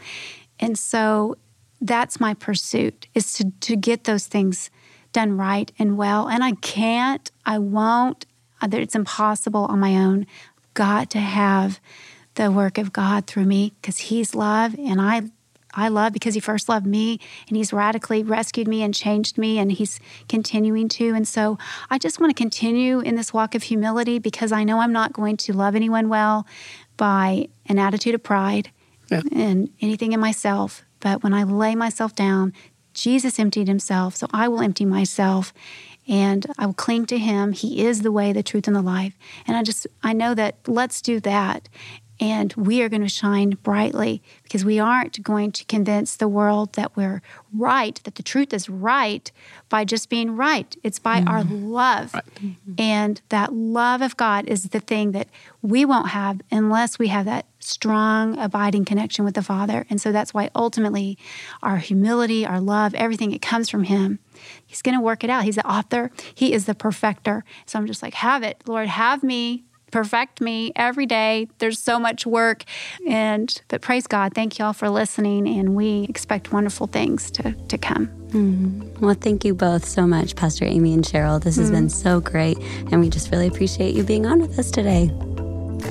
And 0.60 0.78
so 0.78 1.36
that's 1.80 2.20
my 2.20 2.34
pursuit 2.34 3.08
is 3.14 3.34
to, 3.34 3.52
to 3.62 3.76
get 3.76 4.06
those 4.06 4.26
things 4.28 4.70
done 5.14 5.38
right 5.38 5.72
and 5.78 5.98
well. 5.98 6.28
And 6.28 6.44
I 6.44 6.54
can't, 6.54 7.30
I 7.46 7.60
won't, 7.60 8.26
uh, 8.62 8.66
either 8.66 8.80
it's 8.80 8.96
impossible 8.96 9.66
on 9.66 9.80
my 9.80 9.96
own. 9.96 10.26
Got 10.74 11.10
to 11.12 11.20
have 11.20 11.80
the 12.36 12.52
work 12.52 12.78
of 12.78 12.94
God 12.94 13.28
through 13.28 13.46
me 13.46 13.74
because 13.82 13.98
He's 13.98 14.36
love 14.36 14.76
and 14.78 15.02
I 15.02 15.24
I 15.78 15.88
love 15.90 16.12
because 16.12 16.34
he 16.34 16.40
first 16.42 16.68
loved 16.68 16.86
me 16.86 17.20
and 17.48 17.56
he's 17.56 17.72
radically 17.72 18.24
rescued 18.24 18.68
me 18.68 18.82
and 18.84 18.94
changed 18.94 19.38
me 19.38 19.60
and 19.60 19.72
he's 19.72 20.00
continuing 20.28 20.90
to. 20.90 21.14
And 21.16 21.28
so 21.28 21.58
I 21.90 21.98
just 22.00 22.20
want 22.20 22.32
to 22.32 22.42
continue 22.42 23.00
in 23.00 23.16
this 23.16 23.32
walk 23.34 23.56
of 23.56 23.64
humility 23.64 24.20
because 24.20 24.52
I 24.52 24.64
know 24.64 24.80
I'm 24.80 24.92
not 24.92 25.14
going 25.14 25.38
to 25.38 25.54
love 25.54 25.76
anyone 25.76 26.10
well 26.10 26.46
by 26.98 27.48
an 27.68 27.78
attitude 27.80 28.16
of 28.16 28.24
pride 28.24 28.72
Yeah. 29.10 29.22
and 29.32 29.70
anything 29.80 30.12
in 30.14 30.20
myself. 30.20 30.84
But 31.00 31.24
when 31.24 31.34
I 31.34 31.44
lay 31.44 31.76
myself 31.76 32.16
down, 32.16 32.54
Jesus 32.94 33.38
emptied 33.40 33.68
himself, 33.68 34.16
so 34.16 34.26
I 34.34 34.48
will 34.48 34.62
empty 34.62 34.84
myself 34.84 35.54
and 36.08 36.46
I 36.58 36.66
will 36.66 36.74
cling 36.74 37.06
to 37.08 37.18
him. 37.20 37.52
He 37.52 37.86
is 37.86 38.02
the 38.02 38.12
way, 38.12 38.34
the 38.34 38.42
truth, 38.42 38.66
and 38.66 38.76
the 38.76 38.82
life. 38.82 39.14
And 39.46 39.56
I 39.56 39.62
just, 39.62 39.86
I 40.02 40.14
know 40.14 40.34
that 40.34 40.56
let's 40.66 41.02
do 41.02 41.20
that. 41.20 41.70
And 42.20 42.54
we 42.54 42.82
are 42.82 42.90
going 42.90 43.04
to 43.04 43.10
shine 43.10 43.52
brightly 43.62 44.24
because 44.44 44.66
we 44.66 44.80
aren't 44.80 45.22
going 45.22 45.52
to 45.52 45.66
convince 45.66 46.16
the 46.16 46.28
world 46.28 46.74
that 46.74 46.96
we're 46.96 47.22
right, 47.54 48.02
that 48.04 48.16
the 48.16 48.24
truth 48.24 48.54
is 48.54 48.70
right 48.70 49.32
by 49.70 49.86
just 49.86 50.10
being 50.10 50.36
right. 50.36 50.76
It's 50.84 51.00
by 51.00 51.22
our 51.22 51.44
mm-hmm. 51.44 51.66
love. 51.66 52.12
Mm-hmm. 52.14 52.74
And 52.80 53.22
that 53.30 53.54
love 53.54 54.02
of 54.02 54.18
God 54.18 54.48
is 54.48 54.70
the 54.70 54.80
thing 54.80 55.12
that 55.12 55.28
we 55.62 55.86
won't 55.86 56.10
have 56.10 56.42
unless 56.52 56.98
we 56.98 57.10
have 57.10 57.26
that 57.26 57.46
strong, 57.60 58.38
abiding 58.40 58.86
connection 58.86 59.26
with 59.26 59.36
the 59.36 59.44
Father. 59.44 59.86
And 59.90 60.00
so 60.00 60.12
that's 60.12 60.34
why 60.34 60.50
ultimately 60.56 61.18
our 61.62 61.78
humility, 61.78 62.46
our 62.46 62.62
love, 62.62 62.96
everything, 62.96 63.32
it 63.32 63.42
comes 63.42 63.70
from 63.70 63.84
Him. 63.84 64.20
He's 64.66 64.82
going 64.82 64.98
to 64.98 65.04
work 65.04 65.24
it 65.24 65.30
out. 65.30 65.44
He's 65.44 65.56
the 65.56 65.70
author, 65.70 66.12
He 66.34 66.54
is 66.54 66.66
the 66.66 66.76
perfecter. 66.76 67.44
So 67.66 67.78
I'm 67.78 67.86
just 67.86 68.02
like, 68.02 68.16
have 68.16 68.44
it, 68.44 68.64
Lord, 68.66 68.88
have 68.88 69.24
me. 69.24 69.66
Perfect 69.92 70.42
me 70.42 70.72
every 70.76 71.06
day. 71.06 71.48
There's 71.60 71.80
so 71.80 72.00
much 72.00 72.26
work. 72.26 72.64
And, 73.08 73.62
but 73.68 73.82
praise 73.82 74.08
God. 74.08 74.34
Thank 74.34 74.60
you 74.60 74.66
all 74.66 74.74
for 74.74 74.90
listening. 74.90 75.48
And 75.48 75.76
we 75.76 76.06
expect 76.10 76.52
wonderful 76.52 76.88
things 76.88 77.32
to, 77.32 77.54
to 77.54 77.78
come. 77.78 78.08
Mm-hmm. 78.08 79.06
Well, 79.06 79.16
thank 79.16 79.46
you 79.46 79.54
both 79.54 79.86
so 79.86 80.06
much, 80.06 80.36
Pastor 80.36 80.66
Amy 80.66 80.94
and 80.94 81.04
Cheryl. 81.04 81.42
This 81.42 81.56
has 81.56 81.72
been 81.72 81.88
mm-hmm. 81.88 82.10
so 82.10 82.20
great, 82.20 82.58
and 82.92 83.00
we 83.00 83.10
just 83.10 83.32
really 83.32 83.48
appreciate 83.48 83.96
you 83.96 84.04
being 84.04 84.26
on 84.26 84.42
with 84.42 84.60
us 84.60 84.70
today. 84.70 85.08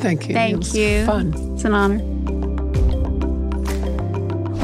Thank 0.01 0.29
you. 0.29 0.35
Thank 0.35 0.53
It 0.53 0.59
was 0.59 0.77
you. 0.77 1.07
Fun. 1.07 1.55
It's 1.55 1.65
an 1.65 1.73
honor. 1.73 2.16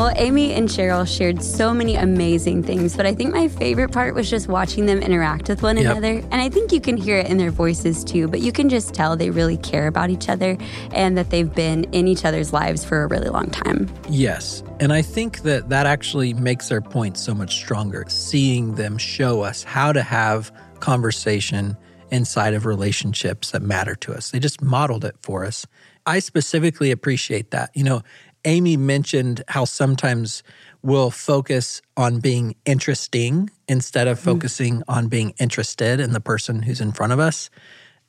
Well, 0.03 0.13
Amy 0.17 0.53
and 0.53 0.69
Cheryl 0.69 1.07
shared 1.07 1.45
so 1.45 1.73
many 1.73 1.95
amazing 1.95 2.65
things, 2.65 2.97
but 2.97 3.07
I 3.07 3.15
think 3.15 3.33
my 3.33 3.47
favorite 3.47 3.93
part 3.93 4.17
was 4.17 4.29
just 4.29 4.49
watching 4.49 4.87
them 4.87 4.99
interact 4.99 5.49
with 5.49 5.63
one 5.63 5.77
Yep. 5.77 5.85
another. 5.93 6.27
And 6.33 6.41
I 6.41 6.49
think 6.49 6.73
you 6.73 6.81
can 6.81 6.97
hear 6.97 7.19
it 7.19 7.29
in 7.29 7.37
their 7.37 7.53
voices 7.53 8.03
too, 8.03 8.27
but 8.27 8.41
you 8.41 8.51
can 8.51 8.69
just 8.69 8.95
tell 8.95 9.17
they 9.17 9.31
really 9.31 9.59
care 9.59 9.87
about 9.87 10.11
each 10.11 10.29
other 10.29 10.59
and 10.91 11.17
that 11.17 11.31
they've 11.31 11.55
been 11.55 11.85
in 11.93 12.09
each 12.09 12.25
other's 12.25 12.53
lives 12.53 12.85
for 12.85 13.05
a 13.05 13.07
really 13.07 13.29
long 13.29 13.49
time. 13.51 13.89
Yes. 14.11 14.65
And 14.81 14.93
I 14.93 15.03
think 15.03 15.43
that 15.43 15.69
that 15.69 15.87
actually 15.87 16.35
makes 16.35 16.69
their 16.69 16.81
point 16.81 17.17
so 17.17 17.33
much 17.33 17.55
stronger, 17.55 18.05
seeing 18.09 18.75
them 18.75 18.99
show 18.99 19.43
us 19.43 19.63
how 19.63 19.93
to 19.93 20.03
have 20.03 20.51
conversation 20.81 21.77
inside 22.11 22.55
of 22.55 22.67
relationships 22.67 23.53
that 23.53 23.63
matter 23.63 23.95
to 23.95 24.13
us. 24.13 24.33
They 24.33 24.41
just 24.41 24.61
modeled 24.61 25.05
it 25.05 25.15
for 25.23 25.45
us. 25.45 25.65
I 26.07 26.19
specifically 26.19 26.91
appreciate 26.91 27.53
that. 27.53 27.71
You 27.75 27.85
know, 27.85 28.03
Amy 28.45 28.77
mentioned 28.77 29.43
how 29.49 29.65
sometimes 29.65 30.43
we'll 30.83 31.11
focus 31.11 31.81
on 31.97 32.21
being 32.21 32.57
interesting 32.65 33.51
instead 33.69 34.09
of 34.09 34.19
mm. 34.19 34.23
focusing 34.23 34.83
on 34.89 35.09
being 35.09 35.35
interested 35.39 36.01
in 36.01 36.13
the 36.13 36.21
person 36.21 36.63
who's 36.63 36.81
in 36.81 36.93
front 36.93 37.13
of 37.13 37.21
us. 37.21 37.51